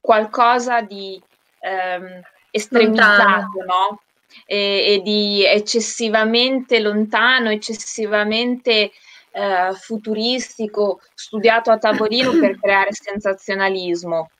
qualcosa 0.00 0.82
di 0.82 1.20
ehm, 1.60 2.20
estremizzato, 2.50 3.64
no? 3.66 4.00
E, 4.44 4.94
e, 4.94 5.00
di 5.02 5.44
eccessivamente 5.44 6.78
lontano, 6.78 7.50
eccessivamente 7.50 8.90
eh, 9.30 9.72
futuristico, 9.72 11.00
studiato 11.14 11.70
a 11.70 11.78
tavolino 11.78 12.32
per 12.32 12.58
creare 12.60 12.92
sensazionalismo. 12.92 14.30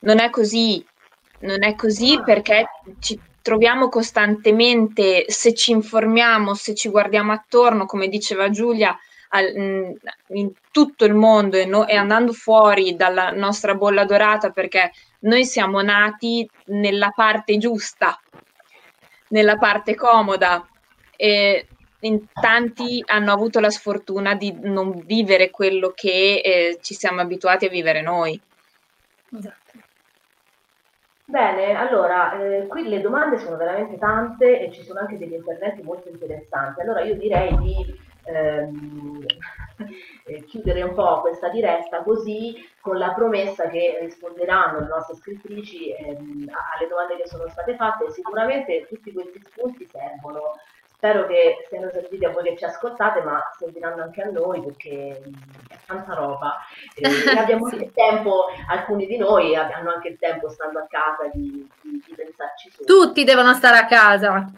Non 0.00 0.18
è 0.20 0.28
così, 0.28 0.84
non 1.40 1.64
è 1.64 1.74
così 1.74 2.20
perché 2.22 2.66
ci 3.00 3.18
troviamo 3.40 3.88
costantemente, 3.88 5.24
se 5.28 5.54
ci 5.54 5.70
informiamo, 5.70 6.54
se 6.54 6.74
ci 6.74 6.88
guardiamo 6.88 7.32
attorno, 7.32 7.86
come 7.86 8.08
diceva 8.08 8.50
Giulia, 8.50 8.98
al, 9.28 9.98
in 10.28 10.52
tutto 10.70 11.04
il 11.04 11.14
mondo 11.14 11.56
e, 11.56 11.64
no, 11.64 11.86
e, 11.86 11.96
andando 11.96 12.32
fuori 12.32 12.96
dalla 12.96 13.30
nostra 13.30 13.74
bolla 13.74 14.04
dorata 14.04 14.50
perché 14.50 14.92
noi 15.20 15.44
siamo 15.44 15.80
nati 15.82 16.48
nella 16.66 17.10
parte 17.14 17.56
giusta, 17.58 18.18
nella 19.28 19.56
parte 19.56 19.94
comoda 19.94 20.66
e 21.16 21.66
in 22.00 22.26
tanti 22.32 23.02
hanno 23.06 23.32
avuto 23.32 23.58
la 23.58 23.70
sfortuna 23.70 24.34
di 24.34 24.56
non 24.60 25.02
vivere 25.04 25.50
quello 25.50 25.92
che 25.94 26.40
eh, 26.44 26.78
ci 26.80 26.94
siamo 26.94 27.20
abituati 27.20 27.66
a 27.66 27.70
vivere 27.70 28.02
noi. 28.02 28.40
Esatto. 29.36 29.56
Bene, 31.28 31.74
allora, 31.74 32.40
eh, 32.40 32.66
qui 32.68 32.88
le 32.88 33.00
domande 33.00 33.38
sono 33.38 33.56
veramente 33.56 33.98
tante 33.98 34.60
e 34.60 34.70
ci 34.70 34.84
sono 34.84 35.00
anche 35.00 35.18
degli 35.18 35.32
interventi 35.32 35.82
molto 35.82 36.08
interessanti. 36.08 36.80
Allora 36.82 37.02
io 37.02 37.16
direi 37.16 37.56
di 37.58 37.98
ehm, 38.26 39.24
eh, 40.26 40.44
chiudere 40.44 40.82
un 40.82 40.94
po' 40.94 41.20
questa 41.20 41.48
diretta 41.48 42.02
così 42.02 42.54
con 42.80 42.98
la 42.98 43.12
promessa 43.12 43.68
che 43.68 43.98
risponderanno 44.00 44.80
le 44.80 44.86
nostre 44.86 45.16
scrittrici 45.16 45.92
ehm, 45.92 46.50
alle 46.74 46.88
domande 46.88 47.16
che 47.16 47.28
sono 47.28 47.48
state 47.48 47.76
fatte. 47.76 48.10
Sicuramente 48.10 48.86
tutti 48.88 49.12
questi 49.12 49.40
spunti 49.44 49.86
servono 49.90 50.54
Spero 50.96 51.26
che 51.26 51.66
siano 51.68 51.90
serviti 51.90 52.24
a 52.24 52.30
voi 52.30 52.42
che 52.42 52.56
ci 52.56 52.64
ascoltate, 52.64 53.20
ma 53.20 53.38
serviranno 53.58 54.02
anche 54.02 54.22
a 54.22 54.30
noi 54.30 54.62
perché 54.62 55.20
è 55.68 55.76
tanta 55.86 56.14
roba. 56.14 56.56
Eh, 56.96 57.38
abbiamo 57.38 57.66
anche 57.66 57.84
il 57.84 57.92
tempo, 57.92 58.46
alcuni 58.70 59.06
di 59.06 59.18
noi 59.18 59.54
hanno 59.54 59.92
anche 59.92 60.08
il 60.08 60.18
tempo, 60.18 60.48
stando 60.48 60.78
a 60.78 60.86
casa, 60.88 61.28
di, 61.30 61.68
di, 61.82 62.02
di 62.06 62.14
pensarci 62.14 62.70
su. 62.70 62.84
Tutti 62.84 63.22
devono 63.22 63.52
stare 63.52 63.76
a 63.76 63.86
casa. 63.86 64.50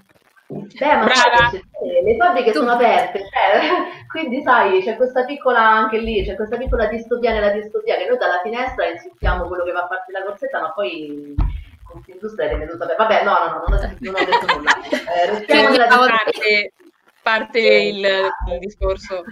Beh, 0.50 0.96
ma 0.96 1.08
sai, 1.08 1.62
le 2.02 2.16
fabbriche 2.16 2.52
sono 2.54 2.70
aperte, 2.70 3.20
cioè, 3.20 4.06
quindi 4.08 4.40
sai, 4.40 4.82
c'è 4.82 4.96
questa 4.96 5.24
piccola 5.24 5.60
anche 5.60 5.98
lì, 5.98 6.24
c'è 6.24 6.36
questa 6.36 6.56
piccola 6.56 6.86
distopia 6.86 7.32
nella 7.32 7.50
distopia 7.50 7.96
che 7.96 8.06
noi 8.06 8.16
dalla 8.16 8.40
finestra 8.42 8.86
insultiamo 8.86 9.46
quello 9.46 9.64
che 9.64 9.72
va 9.72 9.82
a 9.82 9.86
farsi 9.88 10.12
la 10.12 10.24
corsetta, 10.24 10.60
ma 10.60 10.72
poi 10.72 11.34
Confindustria 11.88 12.50
è 12.50 12.58
venuta 12.58 12.86
Vabbè, 12.96 13.24
no, 13.24 13.32
no, 13.32 13.48
no, 13.48 13.64
non 13.66 13.78
ho, 13.78 13.96
non 13.98 14.14
ho 14.14 14.24
detto 14.24 14.56
nulla. 14.56 14.76
Eh, 15.08 15.44
Quindi 15.44 15.78
parte, 15.78 16.72
parte 17.22 17.58
il, 17.58 17.98
il 17.98 18.58
discorso. 18.58 19.24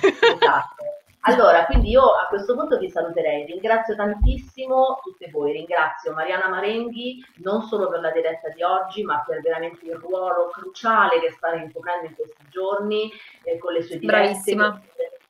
Esatto. 0.00 0.91
Allora, 1.24 1.66
quindi 1.66 1.90
io 1.90 2.02
a 2.02 2.26
questo 2.26 2.54
punto 2.54 2.78
vi 2.78 2.90
saluterei. 2.90 3.46
Ringrazio 3.46 3.94
tantissimo 3.94 4.98
tutte 5.02 5.30
voi. 5.30 5.52
Ringrazio 5.52 6.12
Mariana 6.12 6.48
Marenghi 6.48 7.24
non 7.36 7.62
solo 7.62 7.88
per 7.88 8.00
la 8.00 8.10
diretta 8.10 8.48
di 8.48 8.62
oggi, 8.62 9.04
ma 9.04 9.22
per 9.24 9.40
veramente 9.40 9.84
il 9.84 9.94
ruolo 9.94 10.50
cruciale 10.50 11.20
che 11.20 11.30
sta 11.30 11.52
ricoprendo 11.52 12.06
in 12.06 12.16
questi 12.16 12.44
giorni 12.48 13.12
eh, 13.44 13.58
con 13.58 13.72
le 13.72 13.82
sue 13.82 13.98
dirette. 13.98 14.80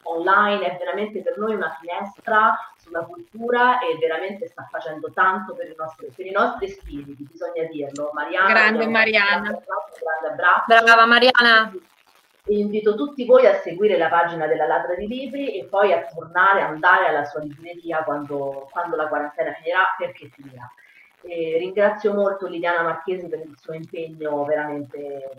Online 0.04 0.64
è 0.64 0.78
veramente 0.78 1.20
per 1.22 1.38
noi 1.38 1.54
una 1.54 1.76
finestra 1.78 2.56
sulla 2.76 3.04
cultura 3.04 3.78
e 3.78 3.96
veramente 3.98 4.48
sta 4.48 4.66
facendo 4.68 5.12
tanto 5.12 5.54
per 5.54 5.68
i 5.68 5.74
nostri, 5.76 6.10
per 6.14 6.26
i 6.26 6.32
nostri 6.32 6.68
spiriti, 6.68 7.24
bisogna 7.30 7.64
dirlo. 7.70 8.10
Mariana, 8.12 8.48
grande 8.48 8.86
Mariana. 8.88 9.40
grande 9.42 10.28
abbraccio. 10.28 10.84
Brava 10.84 11.06
Mariana. 11.06 11.72
Invito 12.46 12.96
tutti 12.96 13.24
voi 13.24 13.46
a 13.46 13.60
seguire 13.60 13.96
la 13.96 14.08
pagina 14.08 14.48
della 14.48 14.66
Ladra 14.66 14.96
di 14.96 15.06
Libri 15.06 15.60
e 15.60 15.64
poi 15.66 15.92
a 15.92 16.04
tornare, 16.04 16.62
a 16.62 16.66
andare 16.66 17.06
alla 17.06 17.24
sua 17.24 17.40
libreria 17.40 18.02
quando, 18.02 18.68
quando 18.72 18.96
la 18.96 19.06
quarantena 19.06 19.52
finirà, 19.52 19.84
perché 19.96 20.28
finirà. 20.28 20.68
E 21.22 21.58
ringrazio 21.58 22.12
molto 22.12 22.48
Liliana 22.48 22.82
Marchesi 22.82 23.28
per 23.28 23.38
il 23.38 23.56
suo 23.56 23.74
impegno 23.74 24.44
veramente 24.44 25.30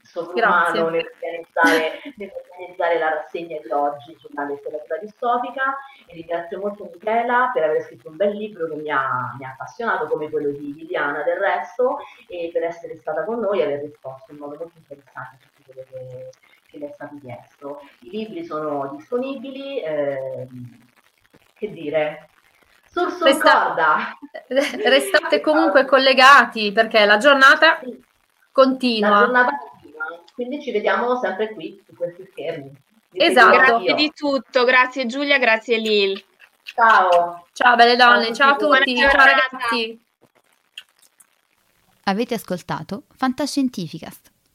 sovrumano 0.00 0.88
nell'organizzare, 0.88 2.00
nell'organizzare 2.16 2.98
la 2.98 3.08
rassegna 3.10 3.58
di 3.60 3.70
oggi 3.70 4.16
sulla 4.18 4.44
letteratura 4.44 4.96
distopica. 4.96 5.76
E 6.06 6.14
ringrazio 6.14 6.60
molto 6.60 6.88
Michela 6.90 7.50
per 7.52 7.64
aver 7.64 7.82
scritto 7.82 8.08
un 8.08 8.16
bel 8.16 8.34
libro 8.34 8.68
che 8.68 8.76
mi 8.76 8.90
ha, 8.90 9.34
mi 9.38 9.44
ha 9.44 9.50
appassionato 9.50 10.06
come 10.06 10.30
quello 10.30 10.48
di 10.48 10.72
Liliana 10.72 11.22
del 11.24 11.36
resto 11.36 11.98
e 12.26 12.48
per 12.50 12.62
essere 12.62 12.96
stata 12.96 13.24
con 13.24 13.38
noi 13.38 13.60
e 13.60 13.64
aver 13.64 13.80
risposto 13.80 14.32
in 14.32 14.38
modo 14.38 14.56
molto 14.58 14.78
interessante 14.78 15.56
quello 15.72 15.86
che, 15.90 16.30
che 16.70 16.78
le 16.78 16.88
è 16.88 16.92
stato 16.92 17.16
chiesto. 17.20 17.80
I 18.00 18.10
libri 18.10 18.44
sono 18.44 18.94
disponibili, 18.96 19.80
eh, 19.82 20.46
che 21.54 21.70
dire, 21.70 22.28
sul 22.90 23.12
Resta- 23.20 24.16
restate 24.48 25.40
comunque 25.40 25.84
collegati 25.84 26.72
perché 26.72 27.04
la 27.04 27.18
giornata 27.18 27.80
continua. 28.50 29.10
La 29.10 29.18
giornata 29.18 29.58
quindi 30.34 30.62
ci 30.62 30.70
vediamo 30.70 31.18
sempre 31.18 31.52
qui 31.52 31.82
su 31.84 31.96
questi 31.96 32.24
schermi. 32.30 32.70
Vi 33.10 33.24
esatto. 33.24 33.56
Grazie 33.56 33.94
di 33.94 34.12
tutto, 34.14 34.62
grazie 34.62 35.06
Giulia, 35.06 35.36
grazie 35.38 35.78
Lil. 35.78 36.24
Ciao. 36.62 37.46
Ciao 37.52 37.74
belle 37.74 37.96
donne, 37.96 38.26
ciao, 38.26 38.56
ciao 38.56 38.70
a 38.70 38.78
tutti, 38.78 38.96
ciao 38.96 39.24
ragazzi. 39.24 40.00
Avete 42.04 42.34
ascoltato 42.34 43.02
Fantascientificast, 43.16 44.27